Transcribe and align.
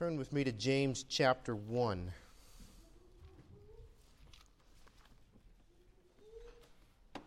Turn 0.00 0.16
with 0.16 0.32
me 0.32 0.42
to 0.44 0.52
James 0.52 1.02
chapter 1.02 1.54
1. 1.54 2.10
I 7.14 7.20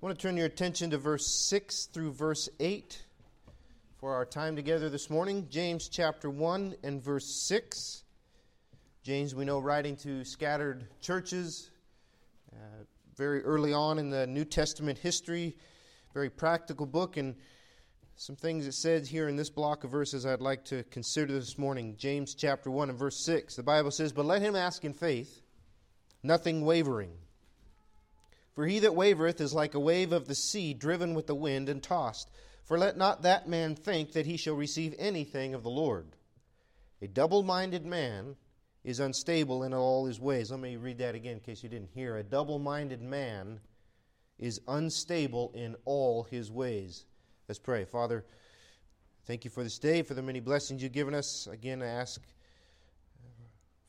want 0.00 0.16
to 0.16 0.22
turn 0.22 0.36
your 0.36 0.46
attention 0.46 0.90
to 0.90 0.98
verse 0.98 1.26
6 1.26 1.86
through 1.86 2.12
verse 2.12 2.48
8 2.60 3.02
for 3.98 4.14
our 4.14 4.24
time 4.24 4.54
together 4.54 4.88
this 4.88 5.10
morning. 5.10 5.48
James 5.50 5.88
chapter 5.88 6.30
1 6.30 6.76
and 6.84 7.02
verse 7.02 7.26
6. 7.48 8.04
James, 9.02 9.34
we 9.34 9.44
know, 9.44 9.58
writing 9.58 9.96
to 9.96 10.24
scattered 10.24 10.86
churches 11.00 11.70
uh, 12.52 12.84
very 13.16 13.42
early 13.42 13.72
on 13.72 13.98
in 13.98 14.10
the 14.10 14.28
New 14.28 14.44
Testament 14.44 14.96
history, 14.96 15.56
very 16.14 16.30
practical 16.30 16.86
book, 16.86 17.16
and 17.16 17.34
some 18.16 18.36
things 18.36 18.66
it 18.66 18.74
said 18.74 19.06
here 19.06 19.28
in 19.28 19.36
this 19.36 19.50
block 19.50 19.84
of 19.84 19.90
verses 19.90 20.26
I'd 20.26 20.40
like 20.40 20.64
to 20.66 20.84
consider 20.84 21.32
this 21.32 21.58
morning. 21.58 21.96
James 21.96 22.34
chapter 22.34 22.70
1 22.70 22.90
and 22.90 22.98
verse 22.98 23.24
6. 23.24 23.56
The 23.56 23.62
Bible 23.62 23.90
says, 23.90 24.12
But 24.12 24.26
let 24.26 24.42
him 24.42 24.54
ask 24.54 24.84
in 24.84 24.92
faith, 24.92 25.40
nothing 26.22 26.64
wavering. 26.64 27.12
For 28.54 28.66
he 28.66 28.80
that 28.80 28.94
wavereth 28.94 29.40
is 29.40 29.54
like 29.54 29.74
a 29.74 29.80
wave 29.80 30.12
of 30.12 30.28
the 30.28 30.34
sea 30.34 30.74
driven 30.74 31.14
with 31.14 31.26
the 31.26 31.34
wind 31.34 31.68
and 31.68 31.82
tossed. 31.82 32.30
For 32.64 32.78
let 32.78 32.96
not 32.96 33.22
that 33.22 33.48
man 33.48 33.74
think 33.74 34.12
that 34.12 34.26
he 34.26 34.36
shall 34.36 34.54
receive 34.54 34.94
anything 34.98 35.54
of 35.54 35.62
the 35.62 35.70
Lord. 35.70 36.06
A 37.00 37.08
double 37.08 37.42
minded 37.42 37.84
man 37.84 38.36
is 38.84 39.00
unstable 39.00 39.64
in 39.64 39.72
all 39.72 40.06
his 40.06 40.20
ways. 40.20 40.50
Let 40.50 40.60
me 40.60 40.76
read 40.76 40.98
that 40.98 41.14
again 41.14 41.34
in 41.34 41.40
case 41.40 41.62
you 41.62 41.68
didn't 41.68 41.90
hear. 41.94 42.16
A 42.16 42.22
double 42.22 42.58
minded 42.58 43.00
man 43.00 43.60
is 44.38 44.60
unstable 44.68 45.52
in 45.54 45.76
all 45.84 46.24
his 46.24 46.50
ways. 46.50 47.06
Let's 47.48 47.58
pray. 47.58 47.84
Father, 47.84 48.24
thank 49.26 49.44
you 49.44 49.50
for 49.50 49.64
this 49.64 49.78
day, 49.78 50.02
for 50.02 50.14
the 50.14 50.22
many 50.22 50.38
blessings 50.38 50.82
you've 50.82 50.92
given 50.92 51.12
us. 51.12 51.48
Again, 51.50 51.82
I 51.82 51.86
ask 51.86 52.20
uh, 52.20 53.28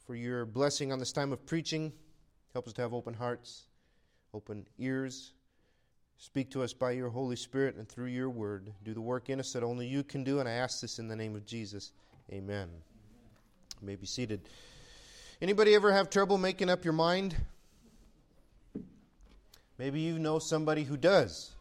for 0.06 0.16
your 0.16 0.46
blessing 0.46 0.92
on 0.92 0.98
this 0.98 1.12
time 1.12 1.32
of 1.32 1.46
preaching. 1.46 1.94
Help 2.54 2.68
us 2.68 2.74
to 2.74 2.82
have 2.82 2.94
open 2.94 3.14
hearts, 3.14 3.68
open 4.34 4.66
ears. 4.80 5.34
Speak 6.18 6.50
to 6.52 6.64
us 6.64 6.74
by 6.74 6.92
your 6.92 7.10
Holy 7.10 7.36
Spirit 7.36 7.76
and 7.76 7.88
through 7.88 8.08
your 8.08 8.30
word. 8.30 8.74
Do 8.84 8.94
the 8.94 9.02
work 9.02 9.30
in 9.30 9.40
us 9.40 9.54
that 9.54 9.64
only 9.64 9.86
you 9.86 10.04
can 10.04 10.24
do, 10.24 10.40
and 10.40 10.50
I 10.50 10.54
ask 10.54 10.82
this 10.82 10.98
in 10.98 11.08
the 11.08 11.16
name 11.16 11.36
of 11.36 11.46
Jesus. 11.46 11.92
Amen. 12.32 12.70
You 13.82 13.88
may 13.88 13.96
be 13.96 14.08
seated. 14.08 14.42
Anybody 15.42 15.76
ever 15.76 15.92
have 15.92 16.10
trouble 16.10 16.38
making 16.38 16.70
up 16.70 16.84
your 16.84 16.94
mind? 16.94 17.36
Maybe 19.78 20.00
you 20.00 20.18
know 20.18 20.40
somebody 20.40 20.84
who 20.84 20.98
does. 20.98 21.53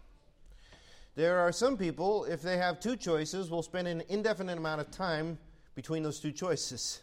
There 1.14 1.40
are 1.40 1.52
some 1.52 1.76
people, 1.76 2.24
if 2.24 2.40
they 2.40 2.56
have 2.56 2.80
two 2.80 2.96
choices, 2.96 3.50
will 3.50 3.62
spend 3.62 3.86
an 3.86 4.02
indefinite 4.08 4.56
amount 4.56 4.80
of 4.80 4.90
time 4.90 5.38
between 5.74 6.02
those 6.02 6.18
two 6.18 6.32
choices, 6.32 7.02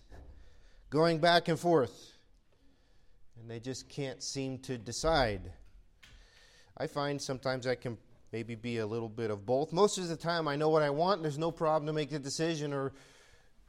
going 0.89 1.19
back 1.19 1.47
and 1.47 1.59
forth. 1.59 2.13
And 3.39 3.49
they 3.49 3.59
just 3.59 3.87
can't 3.87 4.23
seem 4.23 4.57
to 4.59 4.79
decide. 4.79 5.51
I 6.75 6.87
find 6.87 7.21
sometimes 7.21 7.67
I 7.67 7.75
can 7.75 7.99
maybe 8.31 8.55
be 8.55 8.79
a 8.79 8.87
little 8.87 9.09
bit 9.09 9.29
of 9.29 9.45
both. 9.45 9.71
Most 9.71 9.99
of 9.99 10.07
the 10.07 10.17
time, 10.17 10.47
I 10.47 10.55
know 10.55 10.69
what 10.69 10.81
I 10.81 10.89
want. 10.89 11.21
There's 11.21 11.37
no 11.37 11.51
problem 11.51 11.85
to 11.85 11.93
make 11.93 12.09
the 12.09 12.19
decision 12.19 12.73
or 12.73 12.93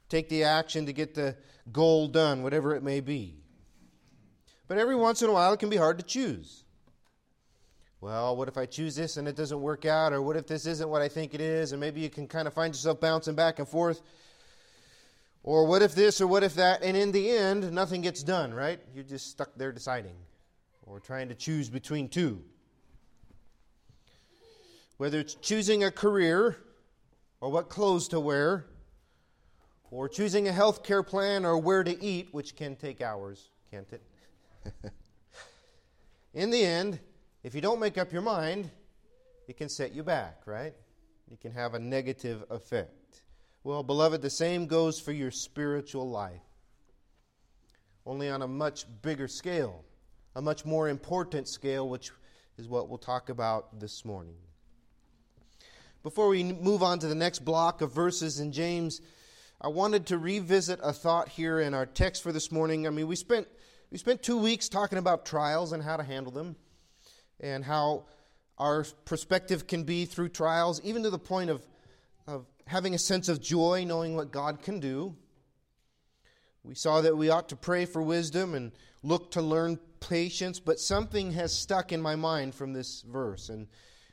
take 0.09 0.27
the 0.27 0.43
action 0.43 0.87
to 0.87 0.93
get 0.93 1.13
the 1.13 1.35
goal 1.71 2.07
done, 2.07 2.41
whatever 2.41 2.75
it 2.75 2.81
may 2.81 2.99
be. 2.99 3.35
But 4.67 4.79
every 4.79 4.95
once 4.95 5.21
in 5.21 5.29
a 5.29 5.33
while, 5.33 5.53
it 5.53 5.59
can 5.59 5.69
be 5.69 5.77
hard 5.77 5.99
to 5.99 6.03
choose 6.03 6.63
well, 8.01 8.35
what 8.35 8.47
if 8.47 8.57
I 8.57 8.65
choose 8.65 8.95
this 8.95 9.17
and 9.17 9.27
it 9.27 9.35
doesn't 9.35 9.61
work 9.61 9.85
out? 9.85 10.11
Or 10.11 10.21
what 10.23 10.35
if 10.35 10.47
this 10.47 10.65
isn't 10.65 10.89
what 10.89 11.03
I 11.03 11.07
think 11.07 11.35
it 11.35 11.41
is? 11.41 11.71
And 11.71 11.79
maybe 11.79 12.01
you 12.01 12.09
can 12.09 12.27
kind 12.27 12.47
of 12.47 12.53
find 12.53 12.73
yourself 12.73 12.99
bouncing 12.99 13.35
back 13.35 13.59
and 13.59 13.67
forth. 13.67 14.01
Or 15.43 15.65
what 15.65 15.83
if 15.83 15.93
this 15.93 16.19
or 16.19 16.27
what 16.27 16.43
if 16.43 16.55
that? 16.55 16.83
And 16.83 16.97
in 16.97 17.11
the 17.11 17.29
end, 17.29 17.71
nothing 17.71 18.01
gets 18.01 18.23
done, 18.23 18.53
right? 18.53 18.79
You're 18.93 19.03
just 19.03 19.29
stuck 19.29 19.55
there 19.55 19.71
deciding 19.71 20.15
or 20.87 20.99
trying 20.99 21.29
to 21.29 21.35
choose 21.35 21.69
between 21.69 22.09
two. 22.09 22.43
Whether 24.97 25.19
it's 25.19 25.35
choosing 25.35 25.83
a 25.83 25.91
career 25.91 26.57
or 27.39 27.49
what 27.51 27.69
clothes 27.69 28.07
to 28.09 28.19
wear, 28.19 28.65
or 29.91 30.07
choosing 30.07 30.47
a 30.47 30.51
health 30.51 30.83
care 30.83 31.03
plan 31.03 31.45
or 31.45 31.57
where 31.57 31.83
to 31.83 32.03
eat, 32.03 32.29
which 32.31 32.55
can 32.55 32.75
take 32.75 33.01
hours, 33.01 33.49
can't 33.69 33.91
it? 33.91 34.01
in 36.33 36.49
the 36.49 36.63
end, 36.63 36.99
if 37.43 37.55
you 37.55 37.61
don't 37.61 37.79
make 37.79 37.97
up 37.97 38.11
your 38.11 38.21
mind, 38.21 38.69
it 39.47 39.57
can 39.57 39.69
set 39.69 39.93
you 39.93 40.03
back, 40.03 40.41
right? 40.45 40.73
It 41.31 41.41
can 41.41 41.51
have 41.53 41.73
a 41.73 41.79
negative 41.79 42.43
effect. 42.49 43.21
Well, 43.63 43.83
beloved, 43.83 44.21
the 44.21 44.29
same 44.29 44.67
goes 44.67 44.99
for 44.99 45.11
your 45.11 45.31
spiritual 45.31 46.09
life, 46.09 46.41
only 48.05 48.29
on 48.29 48.41
a 48.41 48.47
much 48.47 48.85
bigger 49.01 49.27
scale, 49.27 49.83
a 50.35 50.41
much 50.41 50.65
more 50.65 50.89
important 50.89 51.47
scale, 51.47 51.87
which 51.87 52.11
is 52.57 52.67
what 52.67 52.89
we'll 52.89 52.97
talk 52.97 53.29
about 53.29 53.79
this 53.79 54.03
morning. 54.03 54.35
Before 56.03 56.27
we 56.27 56.43
move 56.43 56.81
on 56.81 56.99
to 56.99 57.07
the 57.07 57.15
next 57.15 57.45
block 57.45 57.81
of 57.81 57.93
verses 57.93 58.39
in 58.39 58.51
James, 58.51 59.01
I 59.59 59.67
wanted 59.67 60.07
to 60.07 60.17
revisit 60.17 60.79
a 60.81 60.91
thought 60.91 61.29
here 61.29 61.59
in 61.59 61.75
our 61.75 61.85
text 61.85 62.23
for 62.23 62.31
this 62.31 62.51
morning. 62.51 62.87
I 62.87 62.89
mean, 62.89 63.07
we 63.07 63.15
spent 63.15 63.47
we 63.91 63.97
spent 63.99 64.23
2 64.23 64.37
weeks 64.37 64.69
talking 64.69 64.97
about 64.97 65.25
trials 65.25 65.73
and 65.73 65.83
how 65.83 65.97
to 65.97 66.03
handle 66.03 66.31
them 66.31 66.55
and 67.41 67.65
how 67.65 68.05
our 68.57 68.85
perspective 69.05 69.67
can 69.67 69.83
be 69.83 70.05
through 70.05 70.29
trials, 70.29 70.79
even 70.83 71.03
to 71.03 71.09
the 71.09 71.19
point 71.19 71.49
of, 71.49 71.67
of 72.27 72.45
having 72.67 72.93
a 72.93 72.99
sense 72.99 73.27
of 73.27 73.41
joy, 73.41 73.83
knowing 73.85 74.15
what 74.15 74.31
God 74.31 74.61
can 74.61 74.79
do. 74.79 75.15
We 76.63 76.75
saw 76.75 77.01
that 77.01 77.17
we 77.17 77.29
ought 77.29 77.49
to 77.49 77.55
pray 77.55 77.85
for 77.85 78.01
wisdom 78.01 78.53
and 78.53 78.71
look 79.01 79.31
to 79.31 79.41
learn 79.41 79.79
patience, 79.99 80.59
but 80.59 80.79
something 80.79 81.31
has 81.31 81.51
stuck 81.51 81.91
in 81.91 82.01
my 82.01 82.15
mind 82.15 82.53
from 82.53 82.73
this 82.73 83.01
verse. 83.01 83.49
And 83.49 83.67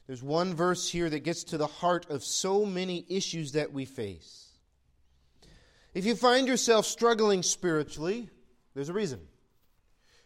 there's 0.07 0.23
one 0.23 0.55
verse 0.55 0.89
here 0.89 1.11
that 1.11 1.25
gets 1.25 1.45
to 1.45 1.59
the 1.59 1.67
heart 1.67 2.09
of 2.09 2.25
so 2.25 2.65
many 2.65 3.05
issues 3.09 3.53
that 3.53 3.73
we 3.73 3.85
face. 3.85 4.47
If 5.93 6.07
you 6.07 6.15
find 6.15 6.49
yourself 6.49 6.87
struggling 6.87 7.43
spiritually, 7.43 8.31
there's 8.75 8.89
a 8.89 8.95
reason. 8.95 9.21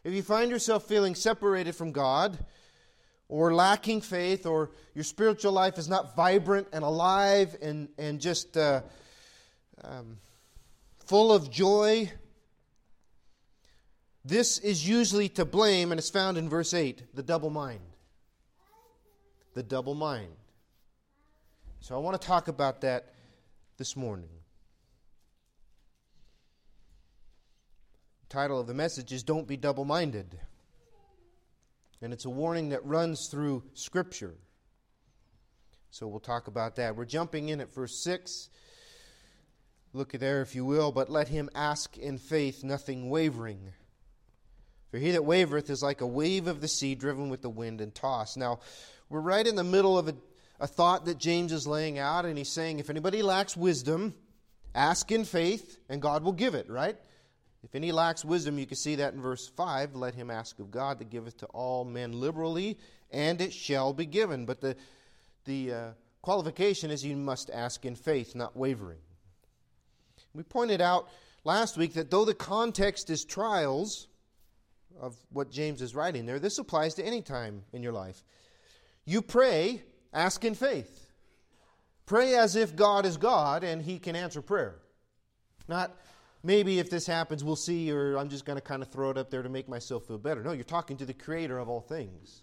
If 0.05 0.13
you 0.13 0.23
find 0.23 0.51
yourself 0.51 0.85
feeling 0.85 1.15
separated 1.15 1.75
from 1.75 1.91
God, 1.91 2.39
or 3.33 3.55
lacking 3.55 4.03
faith, 4.03 4.45
or 4.45 4.73
your 4.95 5.05
spiritual 5.05 5.53
life 5.53 5.79
is 5.79 5.89
not 5.89 6.15
vibrant 6.15 6.69
and 6.71 6.85
alive 6.85 7.57
and, 7.63 7.89
and 7.97 8.21
just 8.21 8.59
uh, 8.59 8.83
um, 9.83 10.19
full 11.07 11.33
of 11.33 11.51
joy, 11.51 12.13
this 14.23 14.59
is 14.59 14.87
usually 14.87 15.31
to 15.31 15.47
blame, 15.47 15.93
and 15.93 15.99
it's 15.99 16.11
found 16.11 16.37
in 16.37 16.51
verse 16.51 16.75
8 16.75 17.15
the 17.15 17.23
double 17.23 17.49
mind. 17.49 17.81
The 19.55 19.63
double 19.63 19.95
mind. 19.95 20.37
So 21.81 21.95
I 21.95 21.99
want 22.01 22.21
to 22.21 22.27
talk 22.27 22.49
about 22.49 22.83
that 22.83 23.15
this 23.79 23.97
morning. 23.97 24.29
The 28.29 28.35
title 28.35 28.61
of 28.61 28.67
the 28.67 28.75
message 28.75 29.11
is 29.11 29.23
Don't 29.23 29.49
Be 29.49 29.57
Double 29.57 29.87
Minded. 29.87 30.39
And 32.03 32.13
it's 32.13 32.25
a 32.25 32.31
warning 32.31 32.71
that 32.71 32.85
runs 32.85 33.29
through 33.29 33.63
Scripture. 33.75 34.35
So 35.91 36.09
we'll 36.09 36.21
talk 36.21 36.49
about 36.49 36.77
that. 36.77 36.97
We're 36.97 37.05
jumping 37.05 37.49
in 37.49 37.61
at 37.61 37.73
verse 37.73 37.95
6. 38.03 38.49
Look 39.93 40.15
at 40.15 40.21
there, 40.21 40.43
if 40.43 40.55
you 40.55 40.65
will. 40.65 40.91
But 40.91 41.11
let 41.11 41.29
him 41.29 41.49
ask 41.55 41.97
in 41.97 42.19
faith, 42.19 42.65
nothing 42.65 43.09
wavering. 43.09 43.73
For 44.91 44.99
he 44.99 45.13
that 45.13 45.23
wavereth 45.23 45.71
is 45.71 45.83
like 45.83 46.01
a 46.01 46.07
wave 46.07 46.49
of 46.49 46.61
the 46.61 46.69
sea 46.69 46.95
driven 46.95 47.31
with 47.31 47.41
the 47.41 47.51
wind 47.51 47.81
and 47.81 47.95
tossed. 47.95 48.37
Now, 48.37 48.61
we're 49.09 49.21
right 49.21 49.47
in 49.47 49.55
the 49.55 49.65
middle 49.65 49.97
of 49.97 50.09
a, 50.09 50.15
a 50.59 50.67
thought 50.67 51.05
that 51.05 51.19
James 51.19 51.53
is 51.53 51.67
laying 51.67 51.99
out, 51.99 52.25
and 52.27 52.37
he's 52.37 52.49
saying, 52.49 52.79
if 52.79 52.91
anybody 52.91 53.23
lacks 53.23 53.57
wisdom, 53.57 54.15
ask 54.75 55.13
in 55.13 55.25
faith, 55.25 55.79
and 55.89 56.03
God 56.03 56.25
will 56.25 56.33
give 56.33 56.55
it, 56.55 56.69
right? 56.69 56.97
If 57.65 57.75
any 57.75 57.93
lacks 57.93 58.25
wisdom, 58.25 58.59
you 58.59 58.67
can 58.67 58.77
see 58.77 58.97
that 58.97 59.15
in 59.15 59.21
verse 59.21 59.49
5 59.49 59.95
let 59.95 60.15
him 60.15 60.31
ask 60.31 60.59
of 60.59 60.71
God 60.71 60.99
that 60.99 61.11
giveth 61.11 61.37
to 61.39 61.47
all 61.47 61.85
men 61.85 62.13
liberally, 62.13 62.79
and 63.11 63.41
it 63.41 63.53
shall 63.53 63.93
be 63.93 64.07
given. 64.07 64.47
But 64.47 64.61
the, 64.61 64.77
the 65.45 65.73
uh, 65.73 65.91
qualification 66.23 66.91
is 66.91 67.05
you 67.05 67.17
must 67.17 67.51
ask 67.51 67.85
in 67.85 67.95
faith, 67.95 68.35
not 68.35 68.57
wavering. 68.57 68.99
We 70.35 70.43
pointed 70.43 70.81
out 70.81 71.09
last 71.45 71.77
week 71.77 71.95
that 71.95 72.11
though 72.11 72.25
the 72.25 72.35
context 72.35 73.11
is 73.11 73.25
trials 73.25 74.09
of 75.01 75.17
what 75.31 75.51
James 75.51 75.83
is 75.83 75.95
writing 75.95 76.27
there, 76.27 76.41
this 76.41 76.59
applies 76.59 76.95
to 76.95 77.05
any 77.05 77.23
time 77.23 77.63
in 77.73 77.83
your 77.83 77.93
life. 77.93 78.25
You 79.05 79.23
pray, 79.23 79.83
ask 80.13 80.45
in 80.45 80.55
faith. 80.55 81.11
Pray 82.07 82.35
as 82.35 82.57
if 82.57 82.75
God 82.75 83.07
is 83.07 83.17
God 83.17 83.63
and 83.63 83.83
he 83.83 83.99
can 83.99 84.17
answer 84.17 84.43
prayer. 84.43 84.77
Not 85.69 85.97
maybe 86.43 86.79
if 86.79 86.91
this 86.91 87.07
happens, 87.07 87.45
we'll 87.45 87.57
see, 87.57 87.91
or 87.91 88.17
I'm 88.17 88.29
just 88.29 88.45
going 88.45 88.57
to 88.57 88.63
kind 88.63 88.83
of 88.83 88.89
throw 88.89 89.11
it 89.11 89.19
up 89.19 89.31
there 89.31 89.43
to 89.43 89.49
make 89.49 89.69
myself 89.69 90.07
feel 90.07 90.19
better. 90.19 90.43
No, 90.43 90.53
you're 90.53 90.65
talking 90.65 90.97
to 90.99 91.07
the 91.07 91.15
creator 91.15 91.59
of 91.59 91.69
all 91.69 91.81
things, 91.81 92.43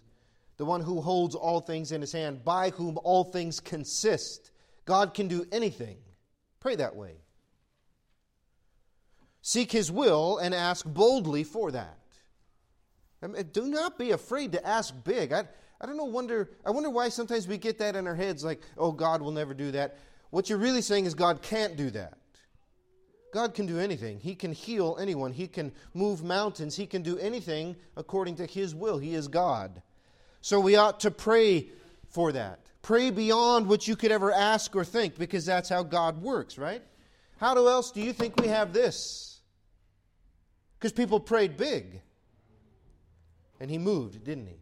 the 0.56 0.64
one 0.64 0.80
who 0.80 1.00
holds 1.00 1.34
all 1.34 1.60
things 1.60 1.92
in 1.92 2.00
his 2.00 2.12
hand, 2.12 2.44
by 2.44 2.70
whom 2.70 2.98
all 3.04 3.24
things 3.24 3.60
consist. 3.60 4.50
God 4.84 5.14
can 5.14 5.28
do 5.28 5.44
anything. 5.52 5.98
Pray 6.60 6.76
that 6.76 6.96
way. 6.96 7.16
Seek 9.42 9.72
His 9.72 9.90
will 9.90 10.38
and 10.38 10.54
ask 10.54 10.84
boldly 10.84 11.44
for 11.44 11.70
that. 11.72 11.98
Um, 13.22 13.34
I 13.34 13.38
mean, 13.38 13.50
do 13.52 13.66
not 13.66 13.98
be 13.98 14.12
afraid 14.12 14.52
to 14.52 14.66
ask 14.66 14.94
big. 15.04 15.32
I, 15.32 15.44
I 15.80 15.86
don't 15.86 15.96
know, 15.96 16.04
wonder, 16.04 16.50
I 16.64 16.70
wonder 16.70 16.90
why 16.90 17.08
sometimes 17.08 17.48
we 17.48 17.58
get 17.58 17.78
that 17.78 17.96
in 17.96 18.06
our 18.06 18.14
heads 18.14 18.44
like, 18.44 18.60
oh, 18.76 18.92
God 18.92 19.22
will 19.22 19.32
never 19.32 19.54
do 19.54 19.70
that. 19.72 19.98
What 20.30 20.48
you're 20.48 20.58
really 20.58 20.82
saying 20.82 21.06
is 21.06 21.14
God 21.14 21.42
can't 21.42 21.76
do 21.76 21.90
that. 21.90 22.18
God 23.32 23.54
can 23.54 23.66
do 23.66 23.78
anything. 23.78 24.18
He 24.18 24.34
can 24.34 24.52
heal 24.52 24.96
anyone. 25.00 25.32
He 25.32 25.46
can 25.46 25.72
move 25.94 26.22
mountains. 26.22 26.76
He 26.76 26.86
can 26.86 27.02
do 27.02 27.18
anything 27.18 27.76
according 27.96 28.36
to 28.36 28.46
His 28.46 28.74
will. 28.74 28.98
He 28.98 29.14
is 29.14 29.28
God. 29.28 29.82
So 30.40 30.58
we 30.58 30.76
ought 30.76 31.00
to 31.00 31.10
pray 31.10 31.68
for 32.08 32.32
that. 32.32 32.60
Pray 32.82 33.10
beyond 33.10 33.68
what 33.68 33.86
you 33.86 33.94
could 33.94 34.10
ever 34.10 34.32
ask 34.32 34.74
or 34.74 34.84
think 34.84 35.18
because 35.18 35.44
that's 35.44 35.68
how 35.68 35.82
God 35.82 36.22
works, 36.22 36.58
right? 36.58 36.82
How 37.38 37.54
else 37.66 37.90
do 37.90 38.00
you 38.00 38.12
think 38.12 38.40
we 38.40 38.48
have 38.48 38.72
this? 38.72 39.40
Because 40.78 40.92
people 40.92 41.20
prayed 41.20 41.56
big. 41.56 42.00
And 43.60 43.70
He 43.70 43.78
moved, 43.78 44.24
didn't 44.24 44.46
He? 44.46 44.58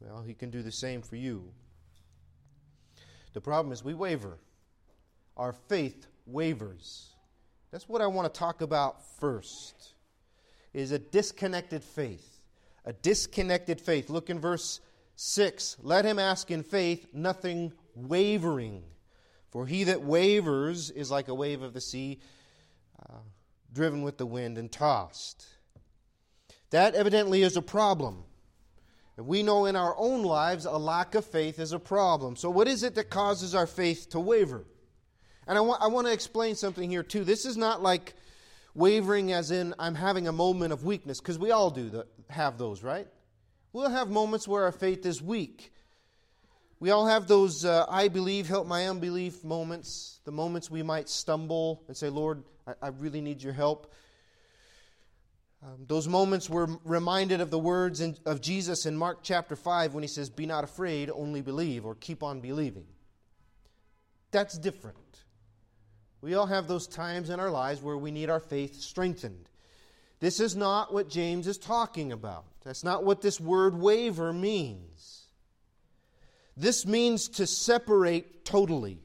Well, 0.00 0.22
He 0.22 0.34
can 0.34 0.50
do 0.50 0.62
the 0.62 0.72
same 0.72 1.02
for 1.02 1.16
you. 1.16 1.50
The 3.32 3.40
problem 3.40 3.72
is 3.72 3.84
we 3.84 3.94
waver. 3.94 4.38
Our 5.36 5.52
faith 5.52 6.06
wavers. 6.26 7.13
That's 7.74 7.88
what 7.88 8.00
I 8.00 8.06
want 8.06 8.32
to 8.32 8.38
talk 8.38 8.60
about 8.60 9.04
first. 9.18 9.94
Is 10.72 10.92
a 10.92 10.98
disconnected 11.00 11.82
faith. 11.82 12.38
A 12.84 12.92
disconnected 12.92 13.80
faith. 13.80 14.08
Look 14.08 14.30
in 14.30 14.38
verse 14.38 14.78
6. 15.16 15.78
Let 15.82 16.04
him 16.04 16.20
ask 16.20 16.52
in 16.52 16.62
faith, 16.62 17.08
nothing 17.12 17.72
wavering. 17.96 18.84
For 19.50 19.66
he 19.66 19.82
that 19.84 20.02
wavers 20.02 20.92
is 20.92 21.10
like 21.10 21.26
a 21.26 21.34
wave 21.34 21.62
of 21.62 21.72
the 21.72 21.80
sea, 21.80 22.20
uh, 23.10 23.18
driven 23.72 24.02
with 24.02 24.18
the 24.18 24.26
wind 24.26 24.56
and 24.56 24.70
tossed. 24.70 25.44
That 26.70 26.94
evidently 26.94 27.42
is 27.42 27.56
a 27.56 27.62
problem. 27.62 28.22
And 29.16 29.26
we 29.26 29.42
know 29.42 29.66
in 29.66 29.74
our 29.74 29.96
own 29.98 30.22
lives 30.22 30.64
a 30.64 30.78
lack 30.78 31.16
of 31.16 31.24
faith 31.24 31.58
is 31.58 31.72
a 31.72 31.80
problem. 31.80 32.36
So, 32.36 32.50
what 32.50 32.68
is 32.68 32.84
it 32.84 32.94
that 32.94 33.10
causes 33.10 33.52
our 33.52 33.66
faith 33.66 34.10
to 34.10 34.20
waver? 34.20 34.64
And 35.46 35.58
I 35.58 35.60
want, 35.60 35.82
I 35.82 35.88
want 35.88 36.06
to 36.06 36.12
explain 36.12 36.54
something 36.54 36.90
here, 36.90 37.02
too. 37.02 37.24
This 37.24 37.44
is 37.44 37.56
not 37.56 37.82
like 37.82 38.14
wavering 38.74 39.32
as 39.32 39.50
in 39.50 39.74
I'm 39.78 39.94
having 39.94 40.28
a 40.28 40.32
moment 40.32 40.72
of 40.72 40.84
weakness, 40.84 41.20
because 41.20 41.38
we 41.38 41.50
all 41.50 41.70
do 41.70 41.88
the, 41.88 42.06
have 42.30 42.58
those, 42.58 42.82
right? 42.82 43.06
We'll 43.72 43.90
have 43.90 44.08
moments 44.10 44.46
where 44.48 44.64
our 44.64 44.72
faith 44.72 45.04
is 45.06 45.20
weak. 45.20 45.72
We 46.80 46.90
all 46.90 47.06
have 47.06 47.26
those 47.26 47.64
uh, 47.64 47.86
I 47.88 48.08
believe, 48.08 48.48
help 48.48 48.66
my 48.66 48.88
unbelief 48.88 49.44
moments, 49.44 50.20
the 50.24 50.32
moments 50.32 50.70
we 50.70 50.82
might 50.82 51.08
stumble 51.08 51.82
and 51.88 51.96
say, 51.96 52.08
Lord, 52.08 52.42
I, 52.66 52.74
I 52.82 52.88
really 52.88 53.20
need 53.20 53.42
your 53.42 53.52
help. 53.52 53.92
Um, 55.62 55.86
those 55.86 56.06
moments 56.06 56.50
we're 56.50 56.68
reminded 56.84 57.40
of 57.40 57.50
the 57.50 57.58
words 57.58 58.00
in, 58.00 58.18
of 58.26 58.42
Jesus 58.42 58.84
in 58.84 58.96
Mark 58.96 59.20
chapter 59.22 59.56
5 59.56 59.94
when 59.94 60.02
he 60.02 60.08
says, 60.08 60.28
Be 60.28 60.44
not 60.44 60.62
afraid, 60.62 61.10
only 61.10 61.40
believe, 61.40 61.86
or 61.86 61.94
keep 61.94 62.22
on 62.22 62.40
believing. 62.40 62.84
That's 64.30 64.58
different. 64.58 64.98
We 66.24 66.32
all 66.36 66.46
have 66.46 66.66
those 66.66 66.86
times 66.86 67.28
in 67.28 67.38
our 67.38 67.50
lives 67.50 67.82
where 67.82 67.98
we 67.98 68.10
need 68.10 68.30
our 68.30 68.40
faith 68.40 68.80
strengthened. 68.80 69.50
This 70.20 70.40
is 70.40 70.56
not 70.56 70.90
what 70.90 71.10
James 71.10 71.46
is 71.46 71.58
talking 71.58 72.12
about. 72.12 72.46
That's 72.64 72.82
not 72.82 73.04
what 73.04 73.20
this 73.20 73.38
word 73.38 73.78
waver 73.78 74.32
means. 74.32 75.26
This 76.56 76.86
means 76.86 77.28
to 77.28 77.46
separate 77.46 78.46
totally, 78.46 79.00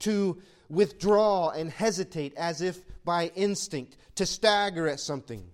to 0.00 0.42
withdraw 0.68 1.50
and 1.50 1.70
hesitate 1.70 2.34
as 2.36 2.62
if 2.62 2.82
by 3.04 3.30
instinct, 3.36 3.96
to 4.16 4.26
stagger 4.26 4.88
at 4.88 4.98
something. 4.98 5.44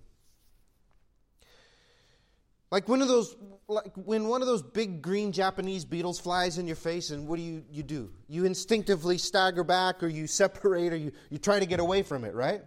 Like 2.71 2.87
one 2.87 3.01
of 3.01 3.09
those 3.09 3.35
like 3.67 3.91
when 3.95 4.27
one 4.27 4.41
of 4.41 4.47
those 4.47 4.61
big 4.61 5.01
green 5.01 5.31
Japanese 5.31 5.85
beetles 5.85 6.19
flies 6.19 6.57
in 6.57 6.67
your 6.67 6.75
face, 6.75 7.09
and 7.09 7.27
what 7.27 7.37
do 7.37 7.41
you, 7.41 7.63
you 7.71 7.83
do? 7.83 8.11
You 8.27 8.45
instinctively 8.45 9.17
stagger 9.17 9.63
back, 9.63 10.03
or 10.03 10.07
you 10.07 10.27
separate, 10.41 10.93
or 10.93 10.97
you, 10.97 11.11
you 11.29 11.37
try 11.37 11.59
to 11.59 11.65
get 11.65 11.79
away 11.79 12.03
from 12.03 12.23
it, 12.23 12.33
right? 12.33 12.61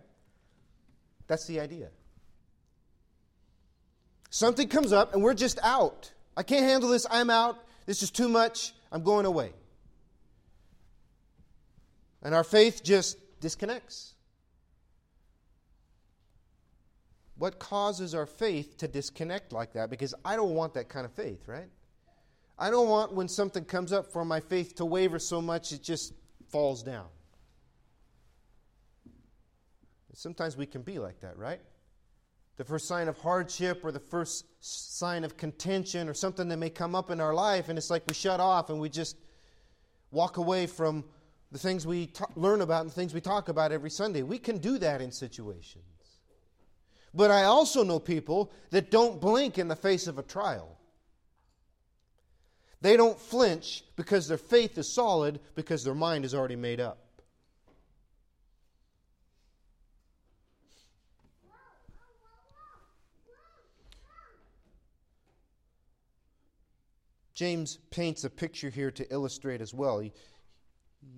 That's 1.27 1.47
the 1.47 1.61
idea. 1.61 1.89
Something 4.31 4.69
comes 4.69 4.93
up, 4.93 5.15
and 5.15 5.23
we're 5.23 5.35
just 5.35 5.59
out. 5.63 6.13
I 6.37 6.43
can't 6.43 6.65
handle 6.65 6.91
this. 6.91 7.07
I'm 7.11 7.31
out. 7.31 7.57
This 7.87 8.03
is 8.03 8.11
too 8.11 8.29
much. 8.29 8.75
I'm 8.91 9.03
going 9.03 9.27
away. 9.27 9.53
And 12.23 12.35
our 12.35 12.45
faith 12.45 12.83
just 12.83 13.19
disconnects. 13.41 14.14
What 17.45 17.59
causes 17.59 18.15
our 18.15 18.25
faith 18.25 18.79
to 18.79 18.89
disconnect 18.89 19.53
like 19.53 19.75
that? 19.75 19.91
Because 19.91 20.15
I 20.25 20.35
don't 20.35 20.55
want 20.55 20.73
that 20.73 20.89
kind 20.89 21.05
of 21.05 21.13
faith, 21.13 21.47
right? 21.47 21.69
I 22.59 22.71
don't 22.71 22.89
want 22.89 23.13
when 23.13 23.29
something 23.29 23.67
comes 23.67 23.93
up 23.93 24.11
for 24.11 24.25
my 24.25 24.41
faith 24.41 24.77
to 24.77 24.87
waver 24.87 25.19
so 25.19 25.43
much 25.43 25.71
it 25.71 25.83
just 25.83 26.15
falls 26.49 26.83
down. 26.83 27.05
Sometimes 30.15 30.57
we 30.57 30.65
can 30.65 30.81
be 30.81 30.99
like 30.99 31.21
that, 31.21 31.37
right? 31.37 31.61
The 32.57 32.65
first 32.65 32.89
sign 32.89 33.09
of 33.09 33.19
hardship 33.19 33.85
or 33.85 33.93
the 33.93 34.01
first 34.01 34.47
sign 34.61 35.23
of 35.23 35.37
contention 35.37 36.09
or 36.09 36.15
something 36.15 36.49
that 36.49 36.57
may 36.57 36.71
come 36.71 36.95
up 36.95 37.11
in 37.11 37.21
our 37.21 37.35
life, 37.35 37.69
and 37.69 37.77
it's 37.77 37.91
like 37.91 38.05
we 38.09 38.15
shut 38.15 38.41
off 38.41 38.71
and 38.71 38.81
we 38.81 38.89
just 38.89 39.19
walk 40.11 40.39
away 40.39 40.67
from 40.67 41.05
the 41.53 41.59
things 41.59 41.87
we 41.87 42.07
t- 42.07 42.25
learn 42.37 42.63
about 42.63 42.81
and 42.81 42.91
the 42.91 42.95
things 42.95 43.13
we 43.13 43.21
talk 43.21 43.51
about 43.51 43.71
every 43.71 43.91
Sunday. 43.91 44.23
We 44.23 44.39
can 44.39 44.57
do 44.57 44.79
that 44.79 45.03
in 45.03 45.13
situations. 45.13 45.94
But 47.15 47.31
I 47.31 47.45
also 47.45 47.85
know 47.85 48.01
people 48.01 48.51
that 48.71 48.91
don't 48.91 49.21
blink 49.21 49.57
in 49.57 49.69
the 49.69 49.77
face 49.77 50.09
of 50.09 50.19
a 50.19 50.23
trial. 50.23 50.77
They 52.81 52.97
don't 52.97 53.19
flinch 53.19 53.85
because 53.97 54.27
their 54.29 54.37
faith 54.37 54.77
is 54.77 54.93
solid, 54.93 55.41
because 55.55 55.85
their 55.85 55.95
mind 55.95 56.25
is 56.25 56.35
already 56.35 56.57
made 56.57 56.81
up. 56.81 56.99
James 67.33 67.79
paints 67.91 68.25
a 68.25 68.31
picture 68.31 68.71
here 68.71 68.93
to 68.93 69.13
illustrate 69.13 69.61
as 69.61 69.75
well. 69.75 69.99
He, 69.99 70.13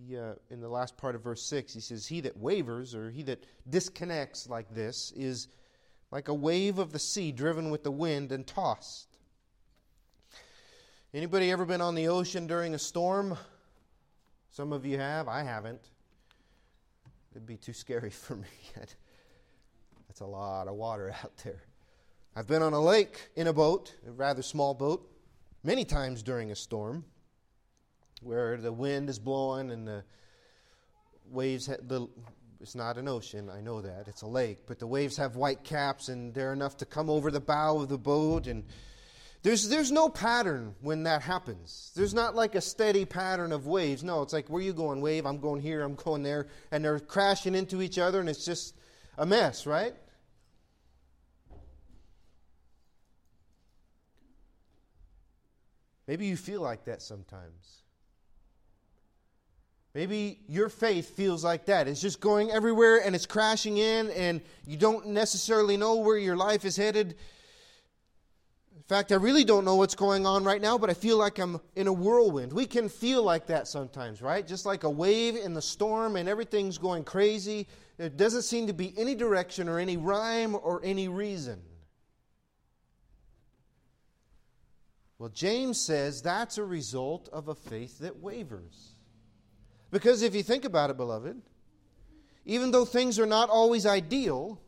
he, 0.07 0.17
uh, 0.17 0.35
in 0.51 0.61
the 0.61 0.69
last 0.69 0.97
part 0.97 1.15
of 1.15 1.23
verse 1.23 1.43
6, 1.43 1.75
he 1.75 1.81
says, 1.81 2.07
He 2.07 2.21
that 2.23 2.37
wavers 2.37 2.95
or 2.95 3.11
he 3.11 3.23
that 3.25 3.45
disconnects 3.69 4.49
like 4.49 4.73
this 4.75 5.13
is 5.15 5.49
like 6.17 6.29
a 6.29 6.35
wave 6.35 6.79
of 6.79 6.93
the 6.93 6.99
sea 6.99 7.31
driven 7.31 7.71
with 7.71 7.83
the 7.83 7.91
wind 7.91 8.33
and 8.33 8.47
tossed. 8.47 9.19
Anybody 11.13 11.51
ever 11.51 11.67
been 11.67 11.83
on 11.83 11.95
the 11.95 12.09
ocean 12.09 12.47
during 12.47 12.75
a 12.75 12.79
storm? 12.79 13.37
Some 14.49 14.73
of 14.73 14.87
you 14.87 14.99
have. 14.99 15.29
I 15.29 15.43
haven't. 15.43 15.91
It'd 17.33 17.47
be 17.47 17.59
too 17.59 17.75
scary 17.75 18.09
for 18.25 18.35
me. 18.35 18.49
That's 20.09 20.21
a 20.21 20.25
lot 20.25 20.69
of 20.69 20.77
water 20.77 21.15
out 21.23 21.37
there. 21.45 21.63
I've 22.35 22.47
been 22.47 22.63
on 22.63 22.73
a 22.73 22.81
lake 22.81 23.29
in 23.37 23.49
a 23.49 23.53
boat, 23.53 23.95
a 24.09 24.11
rather 24.11 24.41
small 24.41 24.73
boat, 24.73 25.07
many 25.63 25.85
times 25.85 26.23
during 26.23 26.51
a 26.51 26.57
storm, 26.57 27.05
where 28.23 28.57
the 28.57 28.73
wind 28.73 29.11
is 29.11 29.19
blowing 29.19 29.71
and 29.71 29.87
the 29.87 30.03
waves, 31.31 31.67
the 31.67 32.09
it's 32.67 32.75
not 32.75 32.99
an 32.99 33.07
ocean, 33.07 33.49
I 33.49 33.61
know 33.61 33.81
that. 33.81 34.09
It's 34.09 34.23
a 34.23 34.27
lake. 34.27 34.67
But 34.67 34.81
the 34.81 34.89
waves 34.89 35.17
have 35.19 35.37
white 35.37 35.63
caps 35.63 36.09
and 36.09 36.35
they're 36.35 36.53
enough 36.53 36.77
to 36.79 36.85
come 36.85 37.09
over 37.09 37.31
the 37.31 37.39
bow 37.39 37.79
of 37.79 37.89
the 37.89 37.97
boat. 37.97 38.49
And 38.49 38.65
there's, 39.45 39.69
there's 39.69 39.93
no 39.93 40.09
pattern 40.09 40.75
when 40.81 41.05
that 41.05 41.23
happens. 41.23 41.93
There's 41.95 42.13
not 42.13 42.35
like 42.35 42.57
a 42.57 42.61
steady 42.61 43.05
pattern 43.05 43.53
of 43.53 43.69
waves. 43.69 44.03
No, 44.03 44.21
it's 44.23 44.33
like, 44.33 44.49
where 44.49 44.61
you 44.61 44.73
going, 44.73 45.01
wave? 45.01 45.27
I'm 45.27 45.39
going 45.39 45.63
here, 45.63 45.83
I'm 45.83 45.95
going 45.95 46.25
there. 46.25 46.49
And 46.73 46.85
they're 46.85 46.99
crashing 46.99 47.55
into 47.55 47.83
each 47.83 48.01
other 48.01 48.19
and 48.19 48.29
it's 48.29 48.45
just 48.45 48.75
a 49.17 49.25
mess, 49.25 49.65
right? 49.65 49.95
Maybe 56.09 56.27
you 56.27 56.37
feel 56.37 56.63
like 56.63 56.87
that 56.87 57.01
sometimes. 57.01 57.85
Maybe 59.97 60.41
your 60.47 60.69
faith 60.69 61.17
feels 61.17 61.43
like 61.43 61.65
that. 61.65 61.89
It's 61.89 62.03
just 62.03 62.21
going 62.21 62.51
everywhere 62.51 62.99
and 63.03 63.15
it's 63.15 63.25
crashing 63.25 63.79
in, 63.79 64.11
and 64.11 64.43
you 64.67 64.77
don't 64.77 65.07
necessarily 65.07 65.79
know 65.79 65.95
where 65.97 66.19
your 66.19 66.37
life 66.37 66.67
is 66.67 66.77
headed. 66.77 67.13
In 68.75 68.83
fact, 68.89 69.11
I 69.11 69.15
really 69.15 69.43
don't 69.43 69.65
know 69.65 69.77
what's 69.77 69.95
going 69.95 70.27
on 70.27 70.45
right 70.45 70.61
now, 70.61 70.77
but 70.77 70.91
I 70.91 70.93
feel 70.93 71.17
like 71.17 71.39
I'm 71.39 71.63
in 71.77 71.87
a 71.87 71.93
whirlwind. 71.95 72.53
We 72.53 72.67
can 72.67 72.91
feel 72.91 73.23
like 73.23 73.47
that 73.47 73.69
sometimes, 73.69 74.21
right? 74.21 74.47
Just 74.47 74.67
like 74.67 74.85
a 74.85 74.91
wave 74.91 75.35
in 75.35 75.55
the 75.55 75.63
storm 75.63 76.17
and 76.17 76.29
everything's 76.29 76.77
going 76.77 77.03
crazy. 77.05 77.67
There 77.97 78.11
doesn't 78.11 78.43
seem 78.43 78.67
to 78.67 78.75
be 78.75 78.93
any 78.99 79.15
direction 79.15 79.67
or 79.67 79.79
any 79.79 79.97
rhyme 79.97 80.55
or 80.55 80.83
any 80.85 81.09
reason. 81.09 81.63
Well, 85.19 85.31
James 85.31 85.81
says 85.81 86.21
that's 86.21 86.59
a 86.59 86.65
result 86.65 87.31
of 87.33 87.49
a 87.49 87.55
faith 87.55 88.01
that 88.01 88.19
wavers. 88.19 88.96
Because 89.97 90.21
if 90.21 90.35
you 90.35 90.43
think 90.43 90.67
about 90.67 90.91
it, 90.91 90.99
beloved, 90.99 91.41
even 92.45 92.71
though 92.71 92.85
things 92.85 93.19
are 93.19 93.25
not 93.25 93.49
always 93.49 93.87
ideal, 93.87 94.61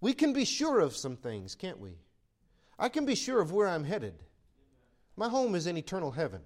we 0.00 0.12
can 0.12 0.32
be 0.32 0.44
sure 0.44 0.80
of 0.80 0.96
some 0.96 1.14
things, 1.14 1.54
can't 1.54 1.78
we? 1.78 1.92
I 2.76 2.88
can 2.88 3.06
be 3.06 3.14
sure 3.14 3.40
of 3.40 3.52
where 3.52 3.68
I'm 3.68 3.84
headed. 3.84 4.14
My 5.16 5.28
home 5.28 5.54
is 5.54 5.68
in 5.68 5.76
eternal 5.76 6.10
heaven. 6.10 6.40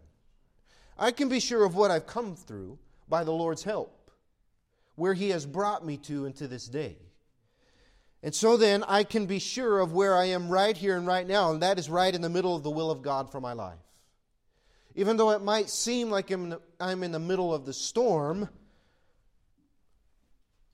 I 0.98 1.10
can 1.10 1.30
be 1.30 1.40
sure 1.40 1.64
of 1.64 1.74
what 1.74 1.90
I've 1.90 2.06
come 2.06 2.36
through 2.36 2.78
by 3.08 3.24
the 3.24 3.32
Lord's 3.32 3.62
help, 3.62 4.10
where 4.96 5.14
He 5.14 5.30
has 5.30 5.46
brought 5.46 5.82
me 5.82 5.96
to 5.96 6.26
into 6.26 6.46
this 6.46 6.66
day. 6.66 6.98
And 8.22 8.34
so 8.34 8.58
then 8.58 8.84
I 8.88 9.04
can 9.04 9.24
be 9.24 9.38
sure 9.38 9.80
of 9.80 9.94
where 9.94 10.14
I 10.14 10.26
am 10.26 10.50
right 10.50 10.76
here 10.76 10.98
and 10.98 11.06
right 11.06 11.26
now, 11.26 11.52
and 11.52 11.62
that 11.62 11.78
is 11.78 11.88
right 11.88 12.14
in 12.14 12.20
the 12.20 12.28
middle 12.28 12.54
of 12.54 12.62
the 12.62 12.70
will 12.70 12.90
of 12.90 13.00
God 13.00 13.32
for 13.32 13.40
my 13.40 13.54
life. 13.54 13.78
Even 14.94 15.16
though 15.16 15.30
it 15.30 15.42
might 15.42 15.70
seem 15.70 16.10
like 16.10 16.30
I'm 16.30 17.02
in 17.02 17.12
the 17.12 17.18
middle 17.18 17.54
of 17.54 17.64
the 17.64 17.72
storm, 17.72 18.48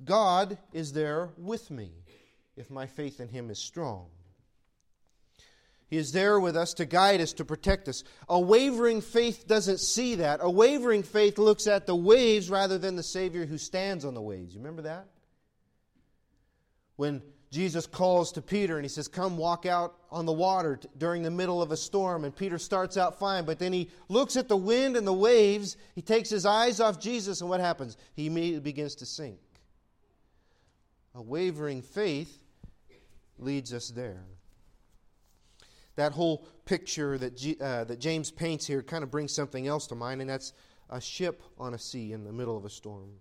God 0.04 0.58
is 0.73 0.92
there 0.92 1.30
with 1.37 1.70
me 1.70 1.92
if 2.56 2.70
my 2.70 2.87
faith 2.87 3.20
in 3.20 3.28
Him 3.28 3.50
is 3.50 3.58
strong. 3.58 4.06
He 5.88 5.99
is 5.99 6.11
there 6.11 6.40
with 6.40 6.56
us 6.56 6.75
to 6.75 6.85
guide 6.85 7.20
us, 7.20 7.32
to 7.35 7.44
protect 7.44 7.88
us. 7.88 8.02
A 8.28 8.40
wavering 8.40 9.00
faith 9.00 9.46
doesn't 9.46 9.78
see 9.78 10.16
that. 10.16 10.40
A 10.42 10.50
wavering 10.50 11.04
faith 11.04 11.38
looks 11.38 11.68
at 11.68 11.87
the 11.87 11.94
waves 11.94 12.50
rather 12.50 12.76
than 12.76 12.96
the 12.96 13.04
Savior 13.04 13.46
who 13.46 13.56
stands 13.56 14.04
on 14.04 14.14
the 14.14 14.20
waves. 14.20 14.54
You 14.54 14.61
remember 14.61 14.82
that? 14.82 15.06
When 16.96 17.23
Jesus 17.56 17.86
calls 17.86 18.32
to 18.32 18.42
Peter 18.42 18.76
and 18.76 18.84
he 18.84 18.88
says, 18.90 19.08
Come 19.08 19.38
walk 19.38 19.64
out 19.64 19.94
on 20.10 20.26
the 20.26 20.32
water 20.32 20.76
t- 20.76 20.90
during 20.98 21.22
the 21.22 21.30
middle 21.30 21.62
of 21.62 21.72
a 21.72 21.76
storm. 21.76 22.25
And 22.25 22.36
Peter 22.36 22.58
starts 22.58 22.98
out 22.98 23.18
fine, 23.18 23.46
but 23.46 23.58
then 23.58 23.72
he 23.72 23.88
looks 24.10 24.36
at 24.36 24.46
the 24.46 24.56
wind 24.58 24.94
and 24.94 25.06
the 25.06 25.12
waves. 25.14 25.78
He 25.94 26.02
takes 26.02 26.28
his 26.28 26.44
eyes 26.44 26.80
off 26.80 27.00
Jesus, 27.00 27.40
and 27.40 27.48
what 27.48 27.60
happens? 27.60 27.96
He 28.12 28.26
immediately 28.26 28.60
begins 28.60 28.94
to 28.96 29.06
sink. 29.06 29.38
A 31.14 31.22
wavering 31.22 31.80
faith 31.80 32.38
leads 33.38 33.72
us 33.72 33.88
there. 33.88 34.22
That 35.94 36.12
whole 36.12 36.46
picture 36.66 37.16
that, 37.16 37.38
G, 37.38 37.56
uh, 37.58 37.84
that 37.84 38.00
James 38.00 38.30
paints 38.30 38.66
here 38.66 38.82
kind 38.82 39.02
of 39.02 39.10
brings 39.10 39.32
something 39.32 39.66
else 39.66 39.86
to 39.86 39.94
mind, 39.94 40.20
and 40.20 40.28
that's 40.28 40.52
a 40.90 41.00
ship 41.00 41.42
on 41.56 41.72
a 41.72 41.78
sea 41.78 42.12
in 42.12 42.22
the 42.22 42.32
middle 42.34 42.58
of 42.58 42.66
a 42.66 42.70
storm. 42.70 43.12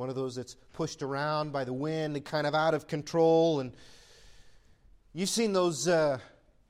One 0.00 0.08
of 0.08 0.14
those 0.14 0.34
that's 0.34 0.54
pushed 0.72 1.02
around 1.02 1.52
by 1.52 1.64
the 1.64 1.74
wind 1.74 2.16
and 2.16 2.24
kind 2.24 2.46
of 2.46 2.54
out 2.54 2.72
of 2.72 2.86
control. 2.86 3.60
And 3.60 3.70
you've 5.12 5.28
seen 5.28 5.52
those 5.52 5.86
uh, 5.86 6.16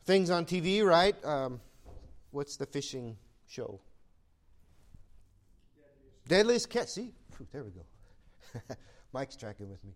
things 0.05 0.31
on 0.31 0.45
TV, 0.45 0.85
right? 0.85 1.15
Um, 1.25 1.61
what's 2.33 2.57
the 2.57 2.67
fishing 2.67 3.17
show? 3.47 3.79
Deadliest, 6.27 6.71
Catch. 6.71 6.89
See, 6.89 7.13
there 7.53 7.63
we 7.63 7.71
go. 7.71 8.75
Mike's 9.13 9.37
tracking 9.37 9.71
with 9.71 9.85
me. 9.85 9.93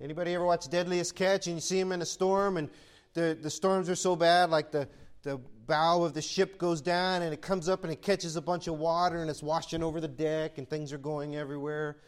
Anybody 0.00 0.34
ever 0.34 0.44
watch 0.44 0.68
Deadliest 0.68 1.14
Catch 1.14 1.46
and 1.46 1.54
you 1.54 1.60
see 1.60 1.78
him 1.78 1.92
in 1.92 2.02
a 2.02 2.06
storm 2.06 2.56
and 2.56 2.68
the, 3.14 3.38
the 3.40 3.50
storms 3.50 3.88
are 3.90 3.94
so 3.94 4.16
bad, 4.16 4.50
like 4.50 4.72
the, 4.72 4.88
the 5.22 5.38
bow 5.68 6.02
of 6.02 6.14
the 6.14 6.22
ship 6.22 6.58
goes 6.58 6.80
down 6.80 7.22
and 7.22 7.32
it 7.32 7.42
comes 7.42 7.68
up 7.68 7.84
and 7.84 7.92
it 7.92 8.02
catches 8.02 8.34
a 8.34 8.42
bunch 8.42 8.66
of 8.66 8.76
water 8.76 9.22
and 9.22 9.30
it's 9.30 9.40
washing 9.40 9.84
over 9.84 10.00
the 10.00 10.08
deck 10.08 10.58
and 10.58 10.68
things 10.68 10.92
are 10.92 10.98
going 10.98 11.36
everywhere. 11.36 11.98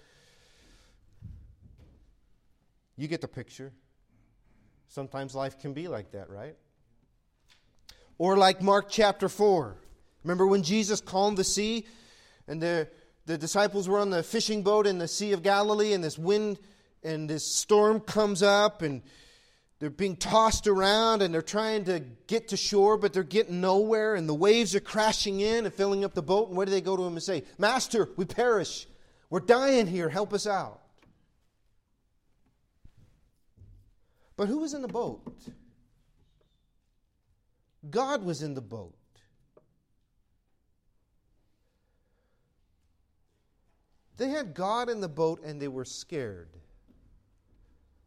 You 2.96 3.08
get 3.08 3.20
the 3.20 3.28
picture. 3.28 3.72
Sometimes 4.88 5.34
life 5.34 5.58
can 5.60 5.72
be 5.72 5.88
like 5.88 6.12
that, 6.12 6.30
right? 6.30 6.56
Or 8.18 8.36
like 8.36 8.62
Mark 8.62 8.86
chapter 8.88 9.28
4. 9.28 9.76
Remember 10.22 10.46
when 10.46 10.62
Jesus 10.62 11.00
calmed 11.00 11.36
the 11.36 11.44
sea 11.44 11.86
and 12.46 12.60
the, 12.60 12.88
the 13.26 13.36
disciples 13.36 13.88
were 13.88 13.98
on 13.98 14.10
the 14.10 14.22
fishing 14.22 14.62
boat 14.62 14.86
in 14.86 14.98
the 14.98 15.08
Sea 15.08 15.32
of 15.32 15.42
Galilee 15.42 15.92
and 15.92 16.04
this 16.04 16.18
wind 16.18 16.58
and 17.02 17.28
this 17.28 17.44
storm 17.44 18.00
comes 18.00 18.42
up 18.42 18.82
and 18.82 19.02
they're 19.80 19.90
being 19.90 20.16
tossed 20.16 20.66
around 20.66 21.20
and 21.20 21.34
they're 21.34 21.42
trying 21.42 21.84
to 21.84 22.00
get 22.26 22.48
to 22.48 22.56
shore, 22.56 22.96
but 22.96 23.12
they're 23.12 23.22
getting 23.22 23.60
nowhere, 23.60 24.14
and 24.14 24.28
the 24.28 24.34
waves 24.34 24.74
are 24.74 24.80
crashing 24.80 25.40
in 25.40 25.66
and 25.66 25.74
filling 25.74 26.04
up 26.04 26.14
the 26.14 26.22
boat. 26.22 26.48
And 26.48 26.56
what 26.56 26.66
do 26.66 26.70
they 26.70 26.80
go 26.80 26.96
to 26.96 27.02
him 27.02 27.14
and 27.14 27.22
say? 27.22 27.42
Master, 27.58 28.08
we 28.16 28.24
perish. 28.24 28.86
We're 29.28 29.40
dying 29.40 29.86
here. 29.86 30.08
Help 30.08 30.32
us 30.32 30.46
out. 30.46 30.80
But 34.36 34.48
who 34.48 34.58
was 34.58 34.74
in 34.74 34.82
the 34.82 34.88
boat? 34.88 35.22
God 37.90 38.24
was 38.24 38.42
in 38.42 38.54
the 38.54 38.60
boat. 38.60 38.94
They 44.16 44.28
had 44.28 44.54
God 44.54 44.88
in 44.88 45.00
the 45.00 45.08
boat 45.08 45.42
and 45.44 45.60
they 45.60 45.68
were 45.68 45.84
scared. 45.84 46.48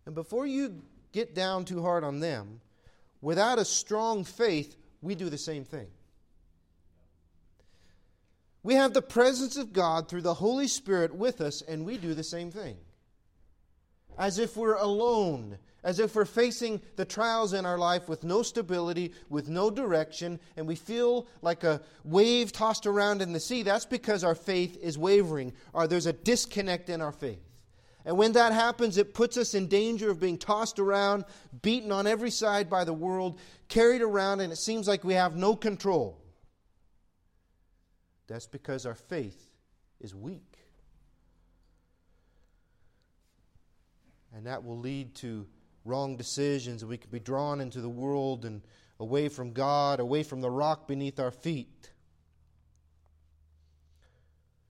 And 0.06 0.16
before 0.16 0.48
you 0.48 0.82
get 1.12 1.36
down 1.36 1.66
too 1.66 1.82
hard 1.82 2.04
on 2.04 2.20
them, 2.20 2.62
without 3.22 3.60
a 3.60 3.66
strong 3.66 4.24
faith, 4.24 4.78
we 5.02 5.16
do 5.16 5.30
the 5.30 5.38
same 5.38 5.66
thing. 5.66 5.88
We 8.64 8.76
have 8.76 8.94
the 8.94 9.02
presence 9.02 9.58
of 9.58 9.74
God 9.74 10.10
through 10.10 10.24
the 10.24 10.34
Holy 10.34 10.68
Spirit 10.68 11.16
with 11.16 11.40
us, 11.40 11.62
and 11.62 11.86
we 11.86 11.98
do 11.98 12.14
the 12.14 12.24
same 12.24 12.52
thing. 12.52 12.78
As 14.18 14.40
if 14.40 14.58
we're 14.58 14.76
alone, 14.76 15.58
as 15.88 16.00
if 16.00 16.16
we're 16.16 16.26
facing 16.26 16.82
the 16.98 17.06
trials 17.06 17.54
in 17.54 17.66
our 17.66 17.78
life 17.78 18.10
with 18.10 18.26
no 18.26 18.42
stability, 18.42 19.14
with 19.30 19.48
no 19.48 19.72
direction, 19.72 20.38
and 20.58 20.68
we 20.68 20.76
feel 20.76 21.26
like 21.42 21.64
a 21.64 21.80
wave 22.04 22.52
tossed 22.52 22.86
around 22.86 23.22
in 23.22 23.32
the 23.32 23.40
sea. 23.40 23.64
That's 23.64 23.86
because 23.86 24.26
our 24.26 24.36
faith 24.36 24.78
is 24.82 24.98
wavering, 24.98 25.54
or 25.72 25.88
there's 25.88 26.06
a 26.06 26.12
disconnect 26.12 26.90
in 26.90 27.00
our 27.00 27.14
faith. 27.14 27.40
And 28.04 28.18
when 28.18 28.34
that 28.34 28.52
happens, 28.52 28.98
it 28.98 29.14
puts 29.14 29.38
us 29.38 29.54
in 29.54 29.68
danger 29.68 30.12
of 30.12 30.20
being 30.20 30.38
tossed 30.38 30.78
around, 30.78 31.24
beaten 31.62 31.94
on 31.94 32.06
every 32.06 32.32
side 32.32 32.70
by 32.70 32.84
the 32.84 32.92
world, 32.92 33.40
carried 33.70 34.02
around, 34.02 34.42
and 34.42 34.52
it 34.52 34.58
seems 34.58 34.90
like 34.90 35.06
we 35.06 35.14
have 35.14 35.38
no 35.38 35.56
control. 35.56 36.22
That's 38.28 38.48
because 38.48 38.86
our 38.86 38.96
faith 38.96 39.54
is 40.02 40.14
weak. 40.14 40.58
And 44.36 44.48
that 44.48 44.66
will 44.66 44.80
lead 44.80 45.16
to 45.16 45.48
wrong 45.88 46.18
decisions. 46.18 46.82
And 46.82 46.90
we 46.90 46.98
could 46.98 47.12
be 47.12 47.20
drawn 47.20 47.62
into 47.62 47.82
the 47.82 47.90
world 47.90 48.46
and 48.46 48.62
away 49.00 49.30
from 49.30 49.54
God, 49.54 50.00
away 50.00 50.24
from 50.24 50.42
the 50.42 50.50
rock 50.52 50.88
beneath 50.88 51.20
our 51.20 51.32
feet. 51.32 51.92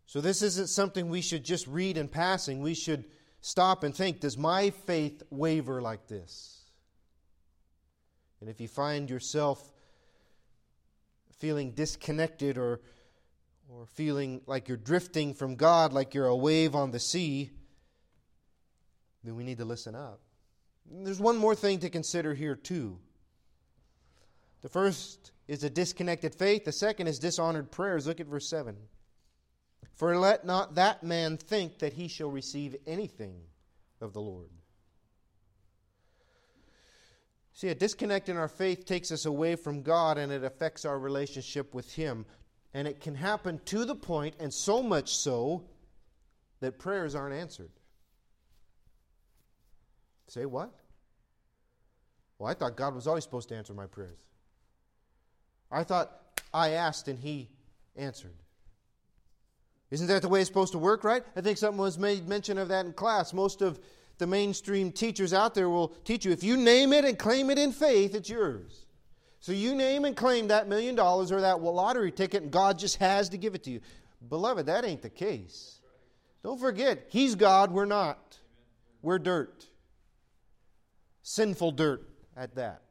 So, 0.06 0.22
this 0.22 0.42
isn't 0.42 0.70
something 0.70 1.10
we 1.10 1.22
should 1.22 1.44
just 1.44 1.68
read 1.68 1.98
in 1.98 2.08
passing. 2.08 2.62
We 2.62 2.74
should 2.74 3.06
stop 3.42 3.84
and 3.84 3.94
think 3.94 4.22
does 4.22 4.38
my 4.38 4.70
faith 4.70 5.22
waver 5.30 5.82
like 5.82 6.08
this? 6.08 6.62
And 8.40 8.50
if 8.50 8.62
you 8.62 8.68
find 8.68 9.10
yourself 9.10 9.62
feeling 11.40 11.72
disconnected 11.72 12.58
or, 12.58 12.82
or 13.70 13.86
feeling 13.86 14.42
like 14.46 14.68
you're 14.68 14.78
drifting 14.78 15.34
from 15.34 15.56
God, 15.56 15.92
like 15.92 16.14
you're 16.14 16.28
a 16.28 16.36
wave 16.36 16.76
on 16.76 16.92
the 16.92 17.00
sea, 17.00 17.52
then 19.24 19.36
we 19.36 19.44
need 19.44 19.58
to 19.58 19.66
listen 19.66 19.96
up. 19.96 20.22
There's 20.90 21.20
one 21.20 21.38
more 21.38 21.56
thing 21.56 21.80
to 21.80 21.90
consider 21.90 22.34
here, 22.34 22.56
too. 22.56 23.00
The 24.62 24.70
first 24.70 25.32
is 25.48 25.64
a 25.64 25.70
disconnected 25.70 26.36
faith, 26.36 26.66
the 26.66 26.72
second 26.72 27.08
is 27.08 27.20
dishonored 27.20 27.72
prayers. 27.72 28.08
Look 28.08 28.20
at 28.20 28.28
verse 28.28 28.50
7. 28.50 28.76
For 29.96 30.18
let 30.18 30.46
not 30.46 30.76
that 30.76 31.04
man 31.04 31.38
think 31.38 31.80
that 31.80 31.94
he 31.94 32.08
shall 32.08 32.30
receive 32.30 32.76
anything 32.86 33.42
of 34.02 34.14
the 34.14 34.22
Lord. 34.22 34.50
See, 37.58 37.70
a 37.70 37.76
disconnect 37.76 38.30
in 38.30 38.38
our 38.38 38.48
faith 38.48 38.86
takes 38.86 39.12
us 39.12 39.26
away 39.26 39.56
from 39.56 39.82
God 39.82 40.20
and 40.20 40.32
it 40.32 40.44
affects 40.44 40.86
our 40.86 41.00
relationship 41.00 41.74
with 41.74 41.92
Him. 41.92 42.28
And 42.72 42.88
it 42.88 43.02
can 43.02 43.16
happen 43.16 43.60
to 43.66 43.84
the 43.84 43.96
point, 43.96 44.36
and 44.40 44.54
so 44.54 44.84
much 44.84 45.16
so, 45.16 45.64
that 46.60 46.78
prayers 46.78 47.16
aren't 47.16 47.34
answered. 47.34 47.72
Say 50.28 50.46
what? 50.46 50.72
Well, 52.38 52.50
I 52.50 52.54
thought 52.54 52.76
God 52.76 52.94
was 52.94 53.08
always 53.08 53.24
supposed 53.24 53.50
to 53.50 53.56
answer 53.56 53.74
my 53.74 53.88
prayers. 53.88 54.20
I 55.72 55.84
thought 55.84 56.12
I 56.54 56.72
asked 56.72 57.08
and 57.08 57.20
He 57.20 57.50
answered. 57.96 58.36
Isn't 59.90 60.08
that 60.08 60.22
the 60.22 60.30
way 60.30 60.42
it's 60.42 60.50
supposed 60.50 60.74
to 60.74 60.78
work, 60.78 61.04
right? 61.04 61.24
I 61.36 61.42
think 61.42 61.58
something 61.58 61.80
was 61.80 61.98
made 61.98 62.28
mention 62.28 62.58
of 62.58 62.68
that 62.68 62.86
in 62.86 62.94
class. 62.94 63.34
Most 63.34 63.62
of 63.62 63.80
the 64.18 64.28
mainstream 64.28 64.92
teachers 64.92 65.34
out 65.34 65.56
there 65.56 65.70
will 65.70 65.90
teach 66.04 66.26
you 66.26 66.32
if 66.32 66.44
you 66.44 66.58
name 66.58 66.92
it 66.92 67.06
and 67.06 67.18
claim 67.18 67.50
it 67.50 67.58
in 67.58 67.72
faith, 67.72 68.14
it's 68.14 68.30
yours. 68.30 68.86
So 69.40 69.52
you 69.52 69.76
name 69.76 70.06
and 70.06 70.16
claim 70.16 70.48
that 70.48 70.68
million 70.68 70.96
dollars 70.96 71.32
or 71.32 71.42
that 71.42 71.62
lottery 71.62 72.12
ticket, 72.12 72.44
and 72.44 72.52
God 72.52 72.80
just 72.80 72.98
has 72.98 73.30
to 73.30 73.38
give 73.38 73.56
it 73.56 73.64
to 73.64 73.72
you. 73.72 73.82
Beloved, 74.28 74.66
that 74.66 74.84
ain't 74.84 75.02
the 75.02 75.10
case. 75.10 75.80
Don't 76.44 76.60
forget, 76.60 77.06
He's 77.10 77.36
God, 77.36 77.72
we're 77.72 77.86
not. 77.86 78.40
We're 79.02 79.20
dirt. 79.20 79.68
Sinful 81.30 81.74
dirt 81.74 82.08
at 82.38 82.56
that. 82.56 82.84